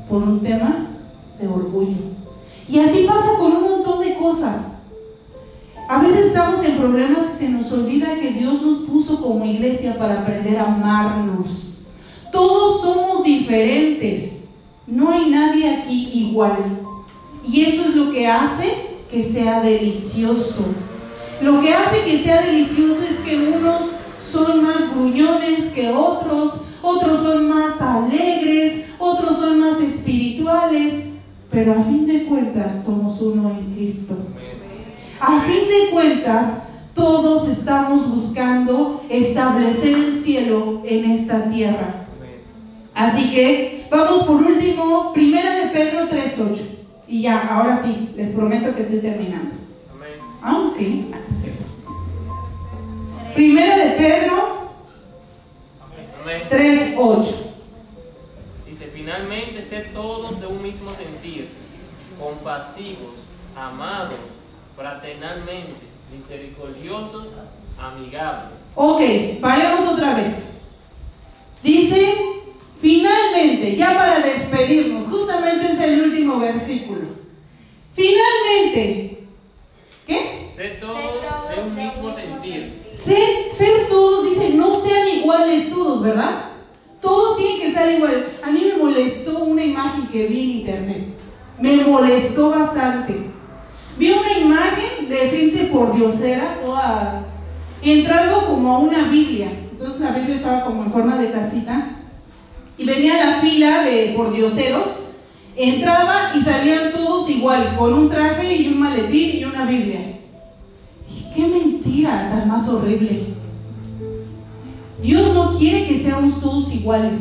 por 0.08 0.22
un 0.22 0.40
tema 0.40 0.86
de 1.38 1.46
orgullo. 1.46 2.19
Y 2.70 2.78
así 2.78 3.04
pasa 3.04 3.36
con 3.36 3.52
un 3.52 3.62
montón 3.62 4.00
de 4.00 4.14
cosas. 4.14 4.60
A 5.88 6.00
veces 6.00 6.26
estamos 6.26 6.64
en 6.64 6.76
problemas 6.76 7.34
y 7.34 7.38
se 7.38 7.48
nos 7.48 7.72
olvida 7.72 8.14
que 8.14 8.30
Dios 8.30 8.62
nos 8.62 8.78
puso 8.82 9.20
como 9.20 9.44
iglesia 9.44 9.98
para 9.98 10.20
aprender 10.20 10.56
a 10.56 10.66
amarnos. 10.66 11.48
Todos 12.30 12.80
somos 12.82 13.24
diferentes. 13.24 14.50
No 14.86 15.10
hay 15.10 15.30
nadie 15.30 15.68
aquí 15.68 16.10
igual. 16.14 16.80
Y 17.44 17.62
eso 17.62 17.88
es 17.88 17.96
lo 17.96 18.12
que 18.12 18.28
hace 18.28 18.72
que 19.10 19.24
sea 19.24 19.62
delicioso. 19.62 20.66
Lo 21.42 21.60
que 21.60 21.74
hace 21.74 22.04
que 22.04 22.22
sea 22.22 22.40
delicioso 22.42 23.00
es 23.02 23.18
que 23.20 23.36
unos 23.36 23.80
son 24.30 24.62
más 24.62 24.94
gruñones 24.94 25.72
que 25.74 25.90
otros, 25.90 26.52
otros 26.82 27.24
son 27.24 27.48
más 27.48 27.80
alegres, 27.80 28.84
otros 29.00 29.38
son 29.38 29.58
más 29.58 29.80
espirituales, 29.80 31.09
pero 31.50 31.72
a 31.72 31.82
fin 31.82 32.06
de 32.06 32.24
cuentas 32.24 32.84
somos 32.84 33.20
uno 33.20 33.50
en 33.50 33.74
Cristo. 33.74 34.14
A 35.20 35.40
fin 35.40 35.68
de 35.68 35.90
cuentas, 35.90 36.64
todos 36.94 37.48
estamos 37.48 38.08
buscando 38.14 39.02
establecer 39.08 39.96
el 39.96 40.22
cielo 40.22 40.82
en 40.84 41.10
esta 41.10 41.50
tierra. 41.50 42.06
Así 42.94 43.30
que 43.30 43.86
vamos 43.90 44.24
por 44.24 44.42
último, 44.42 45.12
primera 45.12 45.56
de 45.56 45.66
Pedro 45.68 46.08
3.8. 46.08 46.58
Y 47.08 47.22
ya, 47.22 47.40
ahora 47.48 47.82
sí, 47.84 48.10
les 48.16 48.32
prometo 48.32 48.74
que 48.74 48.82
estoy 48.82 49.00
terminando. 49.00 49.50
Aunque. 50.42 51.06
Ah, 51.12 51.18
primera 53.34 53.76
de 53.76 53.90
Pedro 53.92 54.70
3.8. 56.50 57.49
Dice, 58.80 58.92
finalmente, 58.94 59.62
sed 59.62 59.92
todos 59.92 60.40
de 60.40 60.46
un 60.46 60.62
mismo 60.62 60.94
sentir, 60.94 61.50
compasivos, 62.18 63.12
amados, 63.54 64.14
fraternalmente, 64.74 65.74
misericordiosos, 66.10 67.26
amigables. 67.78 68.58
Ok, 68.74 69.02
paremos 69.42 69.86
otra 69.86 70.14
vez. 70.14 70.32
Dice, 71.62 72.14
finalmente, 72.80 73.76
ya 73.76 73.92
para 73.98 74.20
despedirnos, 74.20 75.06
justamente 75.08 75.72
es 75.72 75.80
el 75.80 76.00
último 76.00 76.38
versículo. 76.38 77.08
Finalmente, 77.94 79.24
¿qué? 80.06 80.50
Sed 80.56 80.80
todos 80.80 81.20
de 81.54 81.62
un 81.62 81.76
mismo 81.76 82.16
sentir. 82.16 82.88
Ser, 82.90 83.52
ser 83.52 83.88
todos, 83.90 84.30
dice, 84.30 84.54
no 84.54 84.80
sean 84.80 85.06
iguales 85.06 85.68
todos, 85.68 86.02
¿verdad? 86.02 86.49
Todos 87.00 87.38
tienen 87.38 87.60
que 87.60 87.68
estar 87.68 87.92
igual. 87.92 88.26
A 88.42 88.50
mí 88.50 88.66
me 88.66 88.82
molestó 88.82 89.44
una 89.44 89.64
imagen 89.64 90.08
que 90.08 90.26
vi 90.26 90.42
en 90.42 90.50
internet. 90.58 91.08
Me 91.58 91.76
molestó 91.76 92.50
bastante. 92.50 93.30
Vi 93.98 94.10
una 94.10 94.38
imagen 94.38 95.08
de 95.08 95.16
gente 95.16 95.70
por 95.72 95.94
diosera, 95.94 96.58
toda 96.62 97.26
entrando 97.82 98.46
como 98.46 98.74
a 98.74 98.78
una 98.78 99.08
Biblia. 99.08 99.48
Entonces 99.72 100.00
la 100.00 100.12
Biblia 100.12 100.36
estaba 100.36 100.64
como 100.64 100.84
en 100.84 100.92
forma 100.92 101.16
de 101.16 101.30
casita. 101.30 101.96
Y 102.76 102.84
venía 102.84 103.24
la 103.24 103.40
fila 103.40 103.82
de 103.82 104.14
por 104.16 104.32
dioseros. 104.32 104.86
Entraba 105.56 106.32
y 106.34 106.40
salían 106.40 106.92
todos 106.92 107.28
igual, 107.28 107.76
con 107.76 107.92
un 107.92 108.08
traje 108.08 108.56
y 108.56 108.68
un 108.68 108.80
maletín 108.80 109.38
y 109.38 109.44
una 109.44 109.64
Biblia. 109.66 110.00
Y 111.08 111.34
qué 111.34 111.46
mentira 111.46 112.30
tan 112.30 112.48
más 112.48 112.68
horrible. 112.68 113.39
Dios 115.02 115.34
no 115.34 115.56
quiere 115.56 115.86
que 115.86 116.02
seamos 116.02 116.40
todos 116.40 116.72
iguales. 116.74 117.20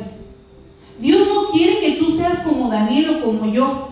Dios 0.99 1.27
no 1.27 1.51
quiere 1.51 1.79
que 1.79 1.91
tú 1.93 2.11
seas 2.11 2.39
como 2.39 2.69
Daniel 2.69 3.09
o 3.09 3.25
como 3.25 3.51
yo. 3.51 3.89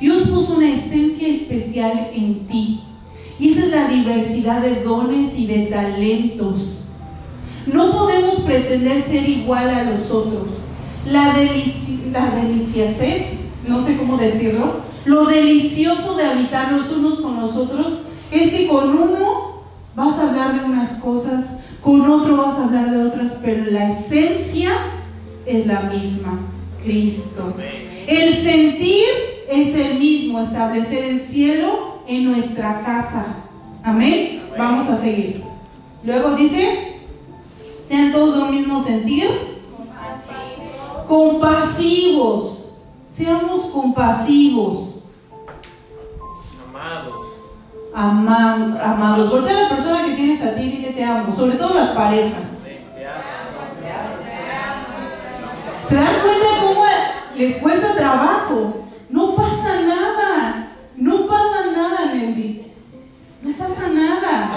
Dios 0.00 0.28
puso 0.28 0.54
una 0.56 0.74
esencia 0.74 1.28
especial 1.28 2.10
en 2.12 2.46
ti. 2.46 2.80
Y 3.38 3.52
esa 3.52 3.66
es 3.66 3.70
la 3.70 3.88
diversidad 3.88 4.62
de 4.62 4.82
dones 4.82 5.38
y 5.38 5.46
de 5.46 5.66
talentos. 5.66 6.82
No 7.66 7.92
podemos 7.92 8.40
pretender 8.40 9.04
ser 9.04 9.28
igual 9.28 9.70
a 9.70 9.84
los 9.84 10.10
otros. 10.10 10.48
La, 11.06 11.32
delici 11.34 12.10
la 12.12 12.32
no 13.66 13.84
sé 13.84 13.96
cómo 13.96 14.16
decirlo, 14.16 14.80
lo 15.04 15.24
delicioso 15.24 16.16
de 16.16 16.24
habitar 16.24 16.72
los 16.72 16.90
unos 16.92 17.20
con 17.20 17.40
los 17.40 17.56
otros 17.56 18.00
es 18.30 18.50
que 18.50 18.66
con 18.66 18.90
uno 18.90 19.62
vas 19.94 20.18
a 20.18 20.30
hablar 20.30 20.60
de 20.60 20.64
unas 20.64 20.94
cosas, 20.94 21.44
con 21.82 22.00
otro 22.08 22.36
vas 22.36 22.58
a 22.58 22.64
hablar 22.66 22.90
de 22.90 23.06
otras, 23.06 23.32
pero 23.42 23.70
la 23.70 23.92
esencia 23.92 24.72
es 25.44 25.66
la 25.66 25.80
misma, 25.82 26.38
Cristo. 26.84 27.54
El 28.06 28.34
sentir 28.34 29.04
es 29.50 29.74
el 29.74 29.98
mismo, 29.98 30.40
establecer 30.40 31.04
el 31.04 31.22
cielo 31.22 32.02
en 32.06 32.24
nuestra 32.24 32.82
casa. 32.84 33.26
Amén. 33.82 34.42
Vamos 34.56 34.88
a 34.88 34.98
seguir. 34.98 35.42
Luego 36.04 36.36
dice, 36.36 36.98
sean 37.86 38.12
todos 38.12 38.36
de 38.36 38.42
un 38.42 38.50
mismo 38.54 38.84
sentir, 38.84 39.26
compasivos. 41.06 42.74
Seamos 43.16 43.66
compasivos. 43.66 45.02
Amados. 46.68 47.21
Ama- 47.94 48.78
amados. 48.82 49.30
Voltea 49.30 49.56
a 49.58 49.62
la 49.62 49.68
persona 49.68 50.04
que 50.06 50.14
tienes 50.14 50.42
a 50.42 50.54
ti 50.54 50.62
y 50.62 50.70
dile 50.76 50.92
te 50.92 51.04
amo. 51.04 51.34
Sobre 51.36 51.56
todo 51.56 51.74
las 51.74 51.90
parejas. 51.90 52.48
¿Se 55.88 55.94
dan 55.96 56.06
cuenta 56.22 56.46
cómo 56.62 56.84
les 57.36 57.56
cuesta 57.56 57.94
trabajo? 57.94 58.86
No 59.10 59.34
pasa 59.36 59.82
nada. 59.86 60.72
No 60.96 61.26
pasa 61.26 61.70
nada, 61.74 62.14
Nelly. 62.14 62.72
No 63.42 63.52
pasa 63.58 63.88
nada. 63.92 64.48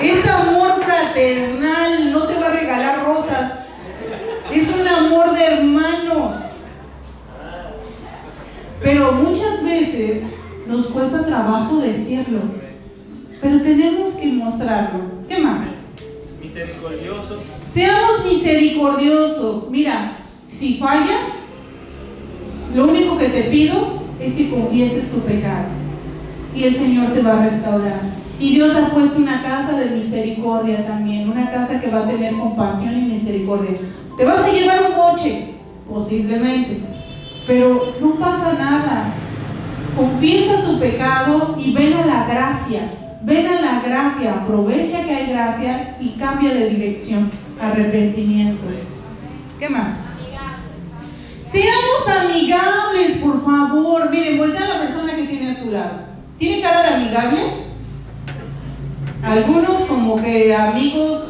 Es 0.00 0.28
amor 0.28 0.82
fraternal. 0.82 2.12
No 2.12 2.22
te 2.22 2.40
va 2.40 2.46
a 2.46 2.50
regalar 2.50 3.04
rosas. 3.04 3.52
Es 4.50 4.68
un 4.74 4.86
amor 4.88 5.32
de 5.34 5.46
hermanos. 5.46 6.32
Pero 8.82 9.12
muchas 9.12 9.62
veces 9.62 10.24
nos 10.66 10.86
cuesta 10.86 11.24
trabajo 11.24 11.76
decirlo. 11.76 12.40
Pero 13.42 13.60
tenemos 13.60 14.12
que 14.12 14.26
mostrarlo. 14.28 15.00
¿Qué 15.28 15.38
más? 15.40 15.58
Misericordiosos. 16.40 17.38
Seamos 17.70 18.24
misericordiosos. 18.24 19.68
Mira, 19.68 20.12
si 20.48 20.78
fallas, 20.78 21.26
lo 22.72 22.86
único 22.86 23.18
que 23.18 23.28
te 23.28 23.42
pido 23.42 24.04
es 24.20 24.34
que 24.34 24.48
confieses 24.48 25.10
tu 25.10 25.18
pecado. 25.22 25.66
Y 26.54 26.64
el 26.64 26.76
Señor 26.76 27.12
te 27.12 27.22
va 27.22 27.40
a 27.40 27.44
restaurar. 27.48 28.00
Y 28.38 28.54
Dios 28.54 28.76
ha 28.76 28.90
puesto 28.90 29.18
una 29.18 29.42
casa 29.42 29.76
de 29.78 29.96
misericordia 29.96 30.86
también, 30.86 31.28
una 31.28 31.50
casa 31.50 31.80
que 31.80 31.90
va 31.90 32.00
a 32.00 32.08
tener 32.08 32.36
compasión 32.36 32.96
y 32.96 33.12
misericordia. 33.12 33.72
Te 34.16 34.24
vas 34.24 34.40
a 34.40 34.52
llevar 34.52 34.78
un 34.88 34.94
coche, 34.94 35.54
posiblemente, 35.88 36.80
pero 37.46 37.94
no 38.00 38.14
pasa 38.16 38.52
nada. 38.52 39.14
Confiesa 39.96 40.64
tu 40.64 40.78
pecado 40.78 41.56
y 41.58 41.72
ven 41.72 41.94
a 41.94 42.06
la 42.06 42.26
gracia. 42.26 43.01
Ven 43.24 43.46
a 43.46 43.60
la 43.60 43.80
gracia, 43.80 44.34
aprovecha 44.34 45.04
que 45.04 45.14
hay 45.14 45.30
gracia 45.30 45.96
y 46.00 46.10
cambia 46.10 46.52
de 46.52 46.70
dirección. 46.70 47.30
Arrepentimiento. 47.60 48.64
¿Qué 49.60 49.68
más? 49.68 49.88
Seamos 51.48 52.24
amigables, 52.24 53.18
por 53.18 53.44
favor. 53.44 54.10
Miren, 54.10 54.38
voltea 54.38 54.64
a 54.64 54.68
la 54.68 54.80
persona 54.86 55.14
que 55.14 55.24
tiene 55.24 55.52
a 55.52 55.60
tu 55.60 55.70
lado. 55.70 55.90
¿Tiene 56.38 56.62
cara 56.62 56.82
de 56.82 56.94
amigable? 56.94 57.40
Algunos 59.22 59.82
como 59.82 60.16
que 60.16 60.56
amigos. 60.56 61.22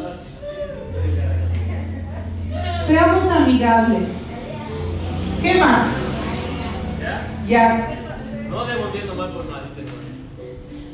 Seamos 2.87 3.31
amigables. 3.31 4.09
¿Qué 5.43 5.55
más? 5.61 5.83
¿Ya? 7.47 7.89
No 8.49 8.65
devolviendo 8.65 9.15
mal 9.15 9.33
por 9.33 9.43
Señor. 9.45 9.72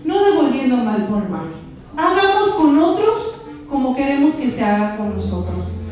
No 0.09 0.25
devolviendo 0.25 0.79
mal 0.79 1.07
por 1.07 1.29
mal. 1.29 1.49
Hagamos 1.95 2.55
con 2.55 2.79
otros 2.79 3.43
como 3.69 3.95
queremos 3.95 4.37
que 4.37 4.51
se 4.51 4.65
haga 4.65 4.97
con 4.97 5.15
nosotros. 5.15 5.83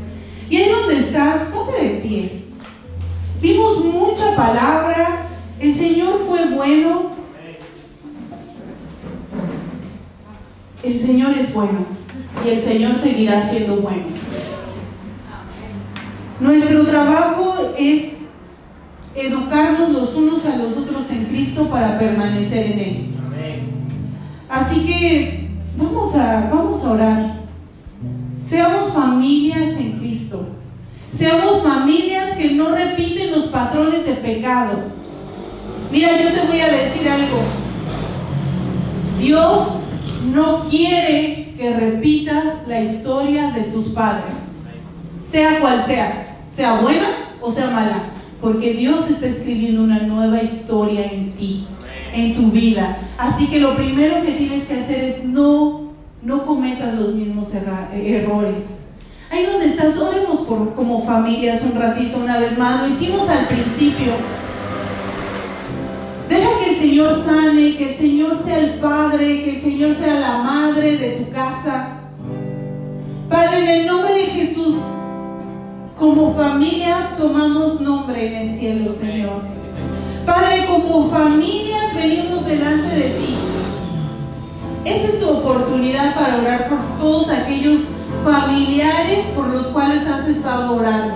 Y 0.49 0.57
ahí 0.57 0.71
donde 0.71 1.01
estás, 1.01 1.49
ponte 1.49 1.85
de 1.85 2.01
pie. 2.01 2.45
Vimos 3.43 3.85
mucha 3.85 4.35
palabra. 4.35 5.27
El 5.61 5.75
Señor 5.75 6.19
fue 6.27 6.47
bueno. 6.47 7.11
El 10.83 10.99
Señor 10.99 11.37
es 11.37 11.53
bueno. 11.53 11.85
Y 12.43 12.49
el 12.49 12.63
Señor 12.63 12.97
seguirá 12.97 13.47
siendo 13.47 13.77
bueno. 13.77 14.07
Nuestro 16.41 16.87
trabajo 16.87 17.55
es 17.77 18.13
educarnos 19.15 19.91
los 19.91 20.15
unos 20.15 20.43
a 20.47 20.57
los 20.57 20.75
otros 20.75 21.11
en 21.11 21.27
Cristo 21.27 21.69
para 21.69 21.99
permanecer 21.99 22.73
en 22.73 22.79
Él. 22.79 23.07
Amén. 23.19 23.76
Así 24.49 24.87
que 24.87 25.51
vamos 25.77 26.15
a, 26.15 26.51
vamos 26.53 26.85
a 26.85 26.91
orar. 26.93 27.37
Seamos 28.49 28.93
familias 28.93 29.77
en 29.79 29.93
Cristo. 29.99 30.49
Seamos 31.17 31.63
familias 31.63 32.37
que 32.37 32.53
no 32.53 32.75
repiten 32.75 33.33
los 33.33 33.47
patrones 33.47 34.05
de 34.05 34.15
pecado. 34.15 34.85
Mira, 35.91 36.11
yo 36.13 36.33
te 36.33 36.47
voy 36.47 36.61
a 36.61 36.71
decir 36.71 37.09
algo. 37.09 37.39
Dios 39.19 39.69
no 40.33 40.69
quiere 40.69 41.55
que 41.57 41.77
repitas 41.77 42.69
la 42.69 42.81
historia 42.81 43.51
de 43.53 43.63
tus 43.63 43.87
padres, 43.89 44.35
sea 45.31 45.61
cual 45.61 45.83
sea, 45.87 46.41
sea 46.47 46.81
buena 46.81 47.09
o 47.41 47.51
sea 47.51 47.71
mala, 47.71 48.11
porque 48.41 48.75
Dios 48.75 49.09
está 49.09 49.27
escribiendo 49.27 49.83
una 49.83 50.01
nueva 50.01 50.43
historia 50.43 51.07
en 51.07 51.33
ti, 51.33 51.67
en 52.17 52.35
tu 52.35 52.51
vida. 52.51 52.99
Así 53.19 53.47
que 53.47 53.61
lo 53.61 53.77
primero 53.77 54.23
que 54.23 54.33
tienes 54.33 54.65
que 54.65 54.75
hacer 54.81 55.05
es 55.05 55.25
no, 55.25 55.93
no 56.23 56.47
cometas 56.47 56.95
los 56.95 57.15
mismos 57.15 57.53
erra- 57.55 57.91
errores. 57.95 58.63
Ahí 59.31 59.45
donde 59.51 59.67
estás, 59.67 59.97
oremos 59.99 60.41
por, 60.41 60.75
como 60.75 61.03
familias 61.05 61.61
un 61.63 61.79
ratito 61.81 62.19
una 62.19 62.39
vez 62.39 62.57
más. 62.59 62.81
Lo 62.83 62.89
hicimos 62.89 63.29
al 63.29 63.47
principio. 63.47 64.13
Deja 66.29 66.49
que 66.65 66.71
el 66.71 66.77
Señor 66.77 67.23
sane, 67.25 67.77
que 67.77 67.91
el 67.91 67.97
Señor 67.97 68.43
sea 68.45 68.59
el 68.59 68.81
Padre, 68.81 69.45
que 69.45 69.57
el 69.57 69.61
Señor 69.63 69.95
sea 69.97 70.15
la 70.21 70.39
madre 70.39 70.97
de 70.97 71.11
tu 71.13 71.31
casa. 71.31 71.89
Padre, 73.29 73.59
en 73.63 73.69
el 73.81 73.87
nombre 73.87 74.13
de 74.15 74.25
Jesús, 74.27 74.77
como 75.97 76.35
familias 76.35 77.17
tomamos 77.17 77.81
nombre 77.81 78.27
en 78.27 78.49
el 78.49 78.55
cielo, 78.55 78.93
Señor. 78.95 79.41
Padre, 80.27 80.67
como 80.67 81.09
familias 81.09 81.95
venimos 81.95 82.45
delante 82.45 82.95
de 82.97 83.11
ti. 83.11 83.37
esta 84.85 85.09
es 85.09 85.21
tu 85.21 85.31
oportunidad 85.31 86.17
para 86.17 86.39
orar 86.39 86.69
por 86.69 86.79
todos 86.99 87.31
aquellos 87.31 87.83
familiares 88.25 89.21
por 89.37 89.47
los 89.47 89.69
cuales 89.69 90.05
has 90.05 90.29
estado 90.29 90.75
orando. 90.75 91.15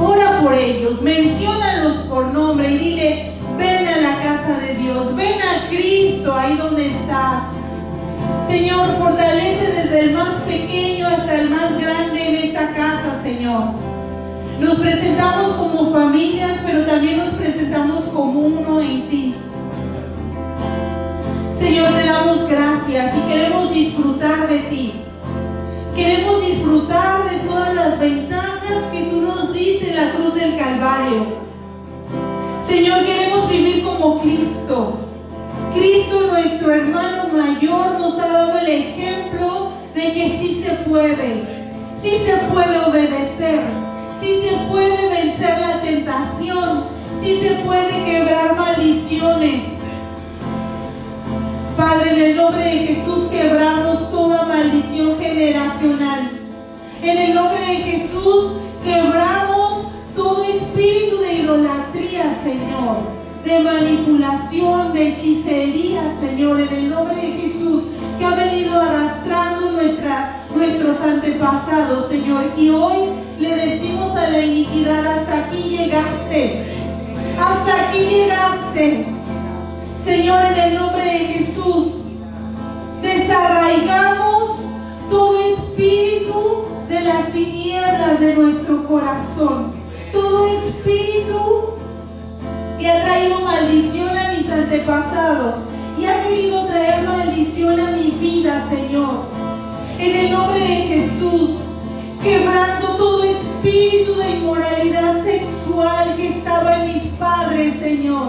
Ora 0.00 0.40
por 0.40 0.54
ellos, 0.54 1.02
menciónalos 1.02 1.94
por 2.08 2.26
nombre 2.26 2.70
y 2.70 2.78
dile, 2.78 3.32
ven 3.58 3.88
a 3.88 3.96
la 3.96 4.16
casa 4.22 4.58
de 4.60 4.76
Dios, 4.76 5.16
ven 5.16 5.40
a 5.40 5.68
Cristo 5.68 6.32
ahí 6.32 6.56
donde 6.56 6.86
estás. 6.86 7.42
Señor, 8.48 8.96
fortalece 8.96 9.72
desde 9.72 10.00
el 10.00 10.14
más 10.14 10.34
pequeño 10.46 11.08
hasta 11.08 11.34
el 11.40 11.50
más 11.50 11.76
grande 11.80 12.28
en 12.28 12.34
esta 12.48 12.72
casa, 12.74 13.20
Señor. 13.24 13.95
Nos 14.60 14.78
presentamos 14.78 15.52
como 15.56 15.92
familias, 15.92 16.52
pero 16.64 16.82
también 16.84 17.18
nos 17.18 17.28
presentamos 17.34 18.04
como 18.04 18.40
uno 18.40 18.80
en 18.80 19.08
ti. 19.08 19.34
Señor, 21.58 21.92
te 21.94 22.06
damos 22.06 22.48
gracias 22.48 23.12
y 23.16 23.28
queremos 23.28 23.72
disfrutar 23.72 24.48
de 24.48 24.58
ti. 24.60 24.92
Queremos 25.94 26.46
disfrutar 26.46 27.30
de 27.30 27.38
todas 27.48 27.74
las 27.74 27.98
ventajas 27.98 28.82
que 28.92 29.02
tú 29.04 29.20
nos 29.22 29.52
diste 29.52 29.90
en 29.90 29.96
la 29.96 30.12
cruz 30.12 30.34
del 30.34 30.56
Calvario. 30.56 31.46
Señor, 32.66 33.04
queremos 33.04 33.48
vivir 33.50 33.84
como 33.84 34.20
Cristo. 34.20 34.98
Cristo, 35.74 36.28
nuestro 36.30 36.72
hermano 36.72 37.28
mayor, 37.28 37.98
nos 37.98 38.18
ha 38.18 38.26
dado 38.26 38.58
el 38.58 38.68
ejemplo 38.68 39.72
de 39.94 40.12
que 40.12 40.38
sí 40.38 40.62
se 40.62 40.70
puede, 40.88 41.72
sí 42.00 42.10
se 42.24 42.36
puede 42.52 42.78
obedecer, 42.78 43.60
sí 44.20 44.40
se 44.42 44.56
puede 44.68 45.08
vencer 45.10 45.60
la 45.60 45.80
tentación, 45.80 46.84
sí 47.22 47.38
se 47.40 47.54
puede 47.64 48.04
quebrar 48.04 48.56
maldiciones. 48.56 49.62
Padre, 51.76 52.12
en 52.12 52.20
el 52.30 52.36
nombre 52.36 52.64
de 52.64 52.78
Jesús 52.86 53.28
quebramos 53.30 54.10
toda 54.10 54.46
maldición 54.46 55.18
generacional. 55.18 56.40
En 57.02 57.18
el 57.18 57.34
nombre 57.34 57.60
de 57.60 57.76
Jesús 57.76 58.52
quebramos 58.82 59.88
todo 60.14 60.42
espíritu 60.44 61.18
de 61.18 61.34
idolatría, 61.34 62.38
Señor 62.42 63.16
de 63.46 63.60
manipulación, 63.60 64.92
de 64.92 65.08
hechicería, 65.08 66.02
Señor, 66.20 66.60
en 66.60 66.74
el 66.74 66.90
nombre 66.90 67.14
de 67.14 67.32
Jesús, 67.42 67.84
que 68.18 68.24
ha 68.24 68.34
venido 68.34 68.74
arrastrando 68.80 69.70
nuestra, 69.70 70.44
nuestros 70.52 71.00
antepasados, 71.00 72.08
Señor. 72.08 72.50
Y 72.56 72.70
hoy 72.70 72.96
le 73.38 73.54
decimos 73.54 74.16
a 74.16 74.30
la 74.30 74.40
iniquidad, 74.40 75.06
hasta 75.06 75.46
aquí 75.46 75.76
llegaste, 75.76 76.64
hasta 77.38 77.88
aquí 77.88 77.98
llegaste. 77.98 79.06
Señor, 80.02 80.40
en 80.52 80.58
el 80.58 80.74
nombre 80.74 81.04
de 81.04 81.18
Jesús, 81.18 81.88
desarraigamos 83.02 84.60
todo 85.10 85.40
espíritu 85.52 86.64
de 86.88 87.00
las 87.02 87.32
tinieblas 87.32 88.20
de 88.20 88.34
nuestro 88.34 88.86
corazón, 88.88 89.72
todo 90.12 90.46
espíritu 90.46 91.74
que 92.78 92.88
ha 92.88 93.04
traído 93.04 93.40
maldición 93.40 94.16
a 94.16 94.32
mis 94.32 94.48
antepasados 94.50 95.56
y 95.98 96.06
ha 96.06 96.22
querido 96.26 96.66
traer 96.66 97.06
maldición 97.06 97.80
a 97.80 97.90
mi 97.90 98.10
vida, 98.12 98.66
Señor. 98.70 99.24
En 99.98 100.16
el 100.16 100.30
nombre 100.30 100.60
de 100.60 100.76
Jesús, 100.76 101.65
quebrando 102.26 102.88
todo 102.96 103.22
espíritu 103.22 104.16
de 104.16 104.30
inmoralidad 104.38 105.22
sexual 105.22 106.16
que 106.16 106.28
estaba 106.28 106.82
en 106.82 106.92
mis 106.92 107.04
padres, 107.12 107.78
Señor. 107.78 108.26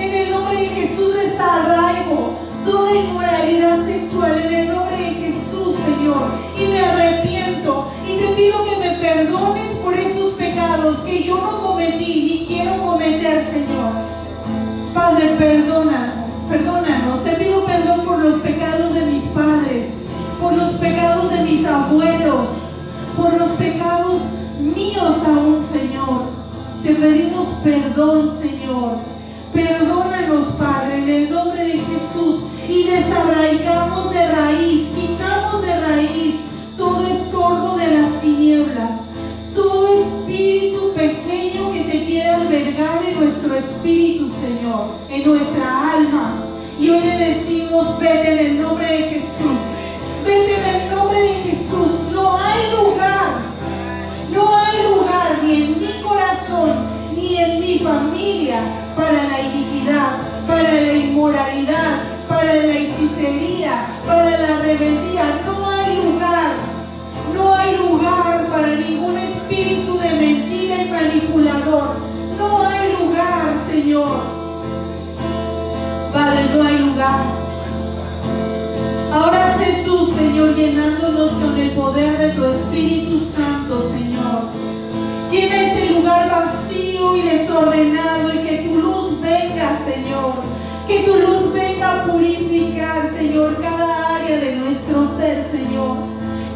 En 0.00 0.14
el 0.14 0.30
nombre 0.30 0.56
de 0.56 0.66
Jesús 0.68 1.14
desarraigo 1.14 2.38
toda 2.64 2.94
inmoralidad 2.94 3.84
sexual 3.84 4.40
en 4.46 4.54
el 4.54 4.68
nombre 4.68 4.96
de 4.96 5.10
Jesús, 5.24 5.76
Señor. 5.84 6.24
Y 6.58 6.68
me 6.68 6.80
arrepiento 6.80 7.90
y 8.08 8.16
te 8.16 8.28
pido 8.28 8.64
que 8.64 8.76
me 8.80 8.96
perdones 8.96 9.76
por 9.84 9.92
esos 9.92 10.32
pecados 10.34 11.00
que 11.00 11.24
yo 11.24 11.36
no 11.36 11.60
cometí 11.60 12.22
ni 12.24 12.46
quiero 12.46 12.82
cometer, 12.82 13.44
Señor. 13.52 13.92
Padre, 14.94 15.36
perdona, 15.38 16.14
perdónanos. 16.48 17.22
Te 17.24 17.32
pido 17.32 17.62
perdón 17.66 18.06
por 18.06 18.20
los 18.20 18.40
pecados 18.40 18.94
de 18.94 19.04
mis 19.04 19.24
padres, 19.24 19.88
por 20.40 20.54
los 20.54 20.72
pecados 20.76 21.30
de 21.30 21.42
mis 21.42 21.66
abuelos, 21.66 22.63
por 23.24 23.40
los 23.40 23.50
pecados 23.52 24.20
míos 24.60 25.16
aún, 25.26 25.64
Señor. 25.72 26.24
Te 26.82 26.94
pedimos 26.94 27.48
perdón, 27.62 28.30
Señor. 28.38 28.98
Perdónanos, 29.54 30.48
Padre, 30.58 30.98
en 30.98 31.08
el 31.08 31.30
nombre 31.30 31.64
de 31.64 31.72
Jesús 31.72 32.42
y 32.68 32.82
desarraigamos 32.84 34.10
de 34.10 34.28
raíz, 34.28 34.88
quitamos 34.94 35.62
de 35.62 35.80
raíz 35.80 36.34
todo 36.76 37.06
estorbo 37.06 37.76
de 37.78 37.98
las 37.98 38.20
tinieblas, 38.20 38.90
todo 39.54 40.02
espíritu 40.02 40.92
pequeño 40.94 41.72
que 41.72 41.84
se 41.84 42.04
quiera 42.04 42.36
albergar 42.36 43.04
en 43.08 43.20
nuestro 43.20 43.54
espíritu, 43.54 44.30
Señor, 44.42 44.88
en 45.08 45.24
nuestra 45.26 45.92
alma. 45.92 46.44
Y 46.78 46.90
hoy 46.90 47.00
le 47.00 47.16
decimos, 47.16 47.98
vete 47.98 48.32
en 48.32 48.38
el 48.46 48.62
nombre 48.62 48.86
de 48.86 48.98
Jesús, 48.98 49.56
vete 50.26 50.60
en 50.60 50.82
el 50.82 50.94
nombre 50.94 51.20
de 51.20 51.34
Jesús. 51.34 51.54
No 52.12 52.36
hay 52.36 52.70
lugar, 52.72 53.13
ni 57.14 57.36
en 57.36 57.60
mi 57.60 57.78
familia 57.78 58.60
para 58.96 59.24
la 59.24 59.40
iniquidad, 59.40 60.16
para 60.46 60.62
la 60.62 60.92
inmoralidad, 60.92 62.02
para 62.28 62.54
la 62.54 62.74
hechicería, 62.74 63.86
para 64.06 64.30
la 64.30 64.60
rebeldía. 64.62 65.24
No 65.46 65.70
hay 65.70 65.96
lugar, 65.96 66.52
no 67.34 67.54
hay 67.54 67.76
lugar 67.76 68.46
para 68.48 68.76
ningún 68.76 69.16
espíritu 69.18 69.98
de 69.98 70.10
mentira 70.10 70.82
y 70.82 70.90
manipulador. 70.90 71.96
No 72.38 72.66
hay 72.66 72.92
lugar, 72.92 73.54
Señor. 73.70 74.18
Padre, 76.12 76.50
no 76.54 76.62
hay 76.62 76.78
lugar. 76.78 77.44
Ahora 79.12 79.56
sé 79.58 79.82
tú, 79.84 80.06
Señor, 80.06 80.56
llenándonos 80.56 81.30
con 81.32 81.56
el 81.56 81.70
poder 81.70 82.18
de 82.18 82.30
tu 82.30 82.44
Espíritu 82.44 83.20
Santo, 83.36 83.88
Señor. 83.90 84.50
Llena 85.34 85.62
ese 85.62 85.90
lugar 85.90 86.30
vacío 86.30 87.16
y 87.16 87.22
desordenado 87.22 88.32
y 88.34 88.38
que 88.38 88.68
tu 88.68 88.76
luz 88.76 89.20
venga, 89.20 89.80
Señor 89.84 90.54
que 90.86 90.98
tu 91.00 91.14
luz 91.14 91.52
venga 91.52 92.02
a 92.02 92.04
purificar, 92.04 93.10
Señor, 93.16 93.60
cada 93.60 94.16
área 94.16 94.36
de 94.38 94.56
nuestro 94.56 95.08
ser, 95.16 95.46
Señor. 95.50 95.96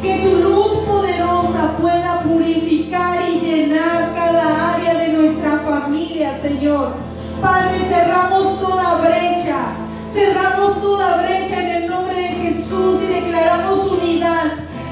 Que 0.03 0.19
tu 0.19 0.37
luz 0.43 0.85
poderosa 0.87 1.77
pueda 1.81 2.21
purificar 2.23 3.19
y 3.29 3.41
llenar 3.41 4.15
cada 4.15 4.75
área 4.75 4.95
de 4.95 5.09
nuestra 5.15 5.61
familia, 5.61 6.39
Señor. 6.43 6.93
Padre, 7.41 7.79
cerramos 7.89 8.61
toda 8.61 9.01
brecha. 9.01 9.75
Cerramos 10.13 10.81
toda 10.83 11.23
brecha 11.23 11.63
en 11.63 11.83
el 11.83 11.87
nombre 11.89 12.17
de 12.17 12.29
Jesús 12.29 12.99
y 13.03 13.13
declaramos 13.13 13.93
unidad. 13.93 14.45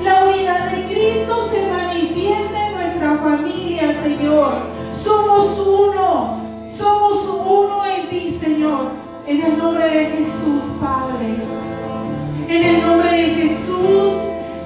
La 0.03 0.25
unidad 0.25 0.71
de 0.71 0.85
Cristo 0.85 1.49
se 1.51 1.67
manifiesta 1.71 1.96
en 2.25 2.75
nuestra 2.75 3.19
familia, 3.19 3.93
Señor. 4.03 4.53
Somos 5.05 5.59
uno. 5.59 6.41
Somos 6.77 7.25
uno 7.47 7.83
en 7.85 8.09
ti, 8.09 8.39
Señor. 8.41 8.91
En 9.27 9.43
el 9.43 9.59
nombre 9.59 9.85
de 9.85 10.07
Jesús, 10.07 10.63
Padre. 10.81 11.37
En 12.49 12.63
el 12.63 12.83
nombre 12.83 13.11
de 13.11 13.27
Jesús 13.27 14.13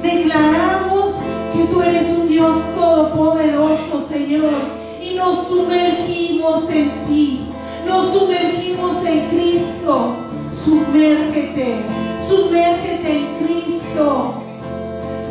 declaramos 0.02 1.14
que 1.52 1.64
tú 1.64 1.82
eres 1.82 2.08
un 2.18 2.28
Dios 2.28 2.56
todopoderoso, 2.74 4.06
Señor. 4.08 4.80
Y 5.02 5.14
nos 5.14 5.48
sumergimos 5.48 6.70
en 6.70 7.04
ti. 7.06 7.46
Nos 7.86 8.12
sumergimos 8.12 9.04
en 9.04 9.28
Cristo. 9.28 10.14
Sumérgete. 10.52 11.76
Sumérgete 12.28 13.18
en 13.18 13.44
Cristo. 13.44 14.39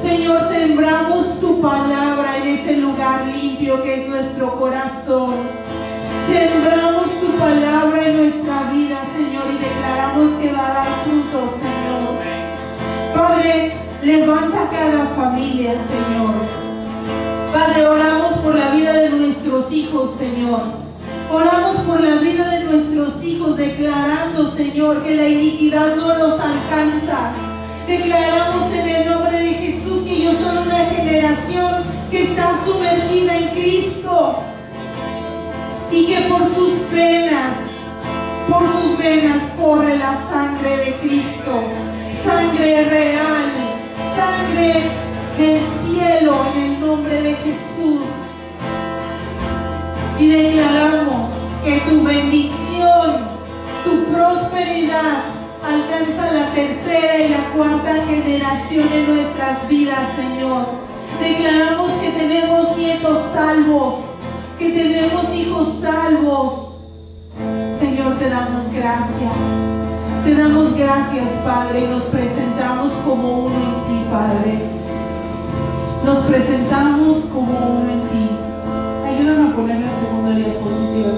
Señor, 0.10 0.42
sembramos 0.50 1.40
tu 1.40 1.62
palabra 1.62 2.38
en 2.38 2.48
ese 2.48 2.78
lugar 2.78 3.28
limpio 3.28 3.84
que 3.84 4.02
es 4.02 4.10
nuestro 4.10 4.60
corazón. 4.60 5.36
Sembramos 6.28 7.12
tu 7.22 7.38
palabra 7.38 8.08
en 8.08 8.18
nuestra 8.18 8.72
vida, 8.72 8.98
Señor, 9.16 9.44
y 9.54 9.64
declaramos 9.64 10.32
que 10.42 10.52
va 10.52 10.66
a 10.66 10.74
dar 10.74 10.88
fruto, 11.04 11.54
Señor. 11.62 12.18
Padre, 13.14 13.74
levanta 14.02 14.70
cada 14.72 15.06
familia, 15.16 15.74
Señor. 15.74 16.34
Padre, 17.54 17.86
oramos 17.86 18.34
por 18.40 18.56
la 18.56 18.72
vida 18.72 18.94
de 18.94 19.10
nuestros 19.12 19.72
hijos, 19.72 20.16
Señor. 20.18 20.62
Oramos 21.32 21.76
por 21.82 22.02
la 22.02 22.16
vida 22.16 22.50
de 22.50 22.64
nuestros 22.64 23.24
hijos, 23.24 23.58
declarando, 23.58 24.52
Señor, 24.54 25.04
que 25.04 25.14
la 25.14 25.28
iniquidad 25.28 25.96
no 25.98 26.16
los 26.16 26.32
alcanza. 26.32 27.49
Declaramos 27.90 28.72
en 28.72 28.88
el 28.88 29.10
nombre 29.10 29.40
de 29.40 29.54
Jesús 29.56 30.04
que 30.04 30.18
ellos 30.18 30.36
son 30.44 30.60
una 30.60 30.78
generación 30.96 31.84
que 32.12 32.22
está 32.22 32.54
sumergida 32.64 33.36
en 33.36 33.48
Cristo 33.48 34.44
y 35.92 36.06
que 36.06 36.22
por 36.30 36.44
sus 36.54 36.88
venas, 36.92 37.56
por 38.48 38.62
sus 38.62 38.96
venas 38.96 39.42
corre 39.60 39.98
la 39.98 40.16
sangre 40.30 40.78
de 40.78 40.94
Cristo. 41.02 41.64
sangre 42.24 42.84
real, 42.90 43.50
sangre 44.16 44.84
del 45.40 45.64
cielo 45.84 46.46
en 46.54 46.62
el 46.62 46.80
nombre 46.80 47.22
de 47.24 47.34
Jesús. 47.34 48.06
Y 50.20 50.28
declaramos 50.28 51.32
que 51.66 51.80
tu 51.90 52.04
bendición, 52.04 53.18
tu 53.84 54.14
prosperidad 54.14 55.39
alcanza 55.64 56.32
la 56.32 56.54
tercera 56.54 57.18
y 57.18 57.30
la 57.30 57.52
cuarta 57.56 58.06
generación 58.08 58.88
en 58.94 59.16
nuestras 59.16 59.68
vidas, 59.68 60.00
Señor. 60.16 60.66
Declaramos 61.22 61.92
que 62.02 62.12
tenemos 62.12 62.78
nietos 62.78 63.18
salvos, 63.34 63.96
que 64.58 64.70
tenemos 64.70 65.36
hijos 65.36 65.80
salvos. 65.82 66.70
Señor, 67.80 68.18
te 68.20 68.30
damos 68.30 68.72
gracias. 68.72 69.34
Te 70.24 70.36
damos 70.36 70.76
gracias, 70.76 71.26
Padre, 71.44 71.86
y 71.86 71.88
nos 71.88 72.04
presentamos 72.04 72.92
como 73.06 73.46
uno 73.46 73.56
en 73.56 73.88
ti, 73.88 74.06
Padre. 74.12 74.60
Nos 76.06 76.20
presentamos 76.20 77.18
como 77.34 77.52
uno 77.52 77.90
en 77.92 78.02
ti. 78.10 78.30
Ayúdame 79.06 79.50
a 79.50 79.56
poner 79.56 79.80
la 79.82 80.00
segunda 80.00 80.36
diapositiva. 80.36 81.14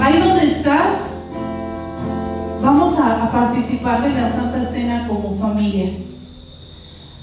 Ahí 0.00 0.18
donde 0.18 0.44
estás, 0.44 1.11
vamos 2.62 2.96
a, 2.98 3.30
participar 3.32 4.02
de 4.02 4.20
la 4.20 4.30
Santa 4.30 4.64
Cena 4.66 5.08
como 5.08 5.34
familia. 5.34 5.92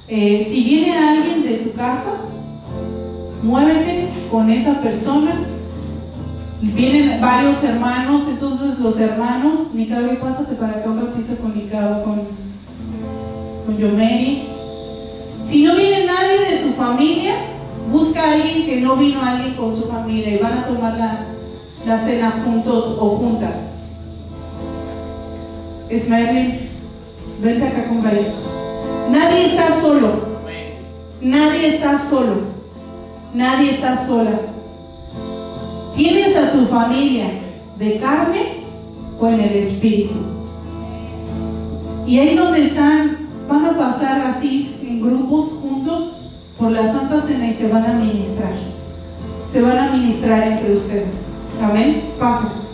Eh, 0.07 0.45
si 0.47 0.63
viene 0.63 0.97
alguien 0.97 1.43
de 1.43 1.57
tu 1.59 1.71
casa, 1.73 2.13
muévete 3.41 4.09
con 4.29 4.49
esa 4.51 4.81
persona. 4.81 5.45
Vienen 6.61 7.21
varios 7.21 7.63
hermanos, 7.63 8.23
entonces 8.27 8.79
los 8.79 8.99
hermanos, 8.99 9.73
Nicaro, 9.73 10.19
pásate 10.19 10.55
para 10.55 10.73
acá 10.73 10.89
un 10.89 11.07
ratito 11.07 11.35
con 11.41 11.55
Nicaro, 11.55 12.03
con, 12.03 12.21
con 13.65 13.77
Yomeri. 13.77 14.49
Si 15.47 15.63
no 15.63 15.75
viene 15.75 16.05
nadie 16.05 16.57
de 16.57 16.67
tu 16.67 16.73
familia, 16.73 17.33
busca 17.89 18.21
a 18.21 18.33
alguien 18.33 18.65
que 18.65 18.81
no 18.81 18.97
vino 18.97 19.21
alguien 19.21 19.53
con 19.53 19.73
su 19.73 19.83
familia 19.83 20.35
y 20.35 20.39
van 20.39 20.57
a 20.59 20.67
tomar 20.67 20.97
la, 20.97 21.19
la 21.85 22.05
cena 22.05 22.41
juntos 22.43 22.97
o 22.99 23.09
juntas. 23.11 23.78
Esmerlin, 25.89 26.69
vente 27.41 27.67
acá 27.67 27.87
con. 27.87 28.03
Nadie 29.11 29.45
está 29.47 29.81
solo. 29.81 30.29
Nadie 31.21 31.75
está 31.75 31.99
solo. 32.09 32.35
Nadie 33.33 33.71
está 33.71 34.05
sola. 34.05 34.39
Tienes 35.95 36.35
a 36.37 36.51
tu 36.51 36.65
familia 36.65 37.25
de 37.77 37.99
carne 37.99 38.65
o 39.19 39.27
en 39.27 39.41
el 39.41 39.55
espíritu. 39.55 40.15
Y 42.05 42.19
ahí 42.19 42.35
donde 42.35 42.65
están, 42.65 43.27
van 43.47 43.65
a 43.65 43.77
pasar 43.77 44.21
así 44.21 44.75
en 44.81 45.01
grupos 45.01 45.53
juntos 45.61 46.17
por 46.57 46.71
la 46.71 46.91
Santa 46.91 47.21
Cena 47.21 47.47
y 47.47 47.53
se 47.53 47.67
van 47.67 47.85
a 47.85 47.93
ministrar. 47.93 48.53
Se 49.47 49.61
van 49.61 49.77
a 49.77 49.91
ministrar 49.91 50.47
entre 50.47 50.73
ustedes. 50.73 51.13
Amén. 51.61 52.11
Pasen. 52.19 52.68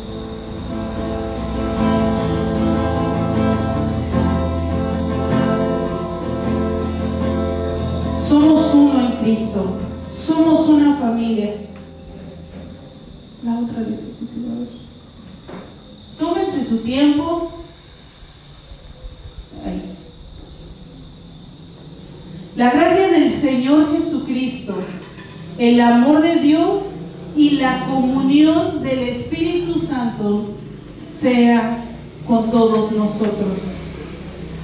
Somos 8.36 8.74
uno 8.74 9.00
en 9.00 9.12
Cristo. 9.24 9.78
Somos 10.28 10.68
una 10.68 10.98
familia. 10.98 11.56
La 13.46 13.60
otra 13.60 13.82
diapositiva. 13.82 14.52
Tómense 16.20 16.66
su 16.66 16.80
tiempo. 16.80 17.54
La 22.58 22.72
gracia 22.72 23.08
del 23.08 23.32
Señor 23.32 23.96
Jesucristo, 23.96 24.76
el 25.58 25.80
amor 25.80 26.22
de 26.22 26.36
Dios 26.36 26.84
y 27.38 27.52
la 27.52 27.86
comunión 27.86 28.84
del 28.84 29.00
Espíritu 29.00 29.80
Santo 29.80 30.56
sea 31.22 31.86
con 32.28 32.52
todos 32.52 32.92
nosotros. 32.92 33.60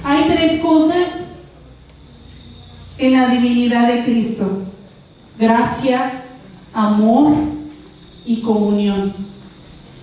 Hay 0.04 0.24
tres 0.24 0.60
cosas 0.60 1.21
en 3.02 3.14
la 3.14 3.28
divinidad 3.28 3.92
de 3.92 4.04
Cristo. 4.04 4.62
Gracia, 5.36 6.22
amor 6.72 7.32
y 8.24 8.40
comunión. 8.42 9.12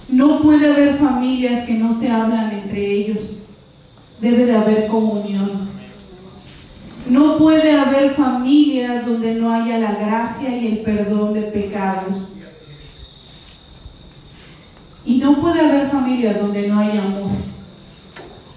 No 0.10 0.42
puede 0.42 0.74
haber 0.74 0.98
familias 0.98 1.66
que 1.66 1.76
no 1.76 1.98
se 1.98 2.12
hablan 2.12 2.52
entre 2.52 2.92
ellos. 2.92 3.48
Debe 4.20 4.46
de 4.48 4.56
haber 4.58 4.88
comunión. 4.88 5.70
No 7.08 7.38
puede 7.38 7.72
haber 7.72 8.12
familias 8.16 9.06
donde 9.06 9.36
no 9.36 9.54
haya 9.54 9.78
la 9.78 9.94
gracia 9.94 10.58
y 10.58 10.68
el 10.68 10.80
perdón 10.80 11.36
de 11.36 11.44
pecados. 11.44 12.34
Y 15.06 15.20
no 15.20 15.40
puede 15.40 15.62
haber 15.62 15.90
familias 15.90 16.38
donde 16.42 16.68
no 16.68 16.80
haya 16.82 17.02
amor. 17.02 17.32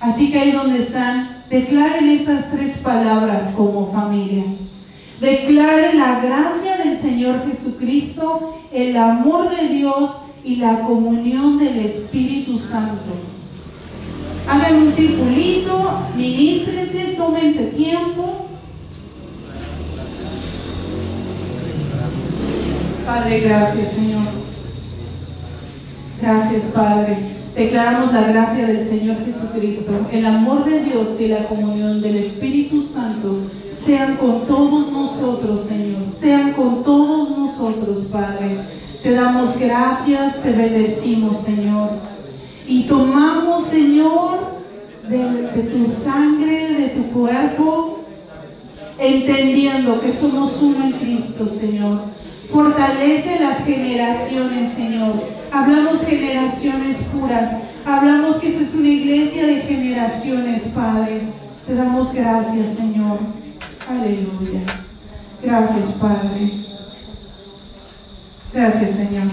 Así 0.00 0.32
que 0.32 0.40
ahí 0.40 0.50
donde 0.50 0.82
están, 0.82 1.41
declaren 1.52 2.08
esas 2.08 2.50
tres 2.50 2.78
palabras 2.78 3.54
como 3.54 3.92
familia. 3.92 4.44
Declaren 5.20 5.98
la 5.98 6.20
gracia 6.20 6.78
del 6.78 6.98
Señor 6.98 7.46
Jesucristo, 7.46 8.54
el 8.72 8.96
amor 8.96 9.50
de 9.54 9.68
Dios 9.68 10.10
y 10.42 10.56
la 10.56 10.80
comunión 10.80 11.58
del 11.58 11.78
Espíritu 11.80 12.58
Santo. 12.58 13.12
Hagan 14.48 14.76
un 14.76 14.92
circulito, 14.92 16.06
ministrense, 16.16 17.14
tómense 17.16 17.64
tiempo. 17.66 18.46
Padre, 23.04 23.40
gracias 23.40 23.92
Señor. 23.92 24.28
Gracias 26.20 26.62
Padre. 26.74 27.31
Declaramos 27.54 28.14
la 28.14 28.28
gracia 28.28 28.66
del 28.66 28.86
Señor 28.86 29.18
Jesucristo, 29.24 29.92
el 30.10 30.24
amor 30.24 30.64
de 30.64 30.84
Dios 30.84 31.08
y 31.20 31.28
la 31.28 31.44
comunión 31.44 32.00
del 32.00 32.16
Espíritu 32.16 32.82
Santo 32.82 33.40
sean 33.70 34.16
con 34.16 34.46
todos 34.46 34.90
nosotros, 34.90 35.66
Señor. 35.66 36.00
Sean 36.18 36.52
con 36.54 36.82
todos 36.82 37.36
nosotros, 37.36 38.06
Padre. 38.10 38.58
Te 39.02 39.12
damos 39.12 39.58
gracias, 39.58 40.42
te 40.42 40.52
bendecimos, 40.52 41.38
Señor. 41.38 41.90
Y 42.66 42.84
tomamos, 42.84 43.64
Señor, 43.64 44.38
de, 45.08 45.18
de 45.18 45.62
tu 45.64 45.90
sangre, 45.90 46.72
de 46.74 46.88
tu 46.90 47.10
cuerpo, 47.10 48.04
entendiendo 48.98 50.00
que 50.00 50.12
somos 50.12 50.52
uno 50.62 50.84
en 50.84 50.92
Cristo, 50.92 51.46
Señor. 51.48 52.21
Fortalece 52.52 53.40
las 53.40 53.64
generaciones, 53.64 54.74
Señor. 54.74 55.26
Hablamos 55.50 56.04
generaciones 56.04 56.98
puras. 57.04 57.50
Hablamos 57.86 58.36
que 58.36 58.48
esta 58.48 58.62
es 58.62 58.74
una 58.74 58.88
iglesia 58.88 59.46
de 59.46 59.62
generaciones, 59.62 60.64
Padre. 60.74 61.22
Te 61.66 61.74
damos 61.74 62.12
gracias, 62.12 62.76
Señor. 62.76 63.20
Aleluya. 63.88 64.60
Gracias, 65.42 65.92
Padre. 65.92 66.66
Gracias, 68.52 68.96
Señor. 68.96 69.28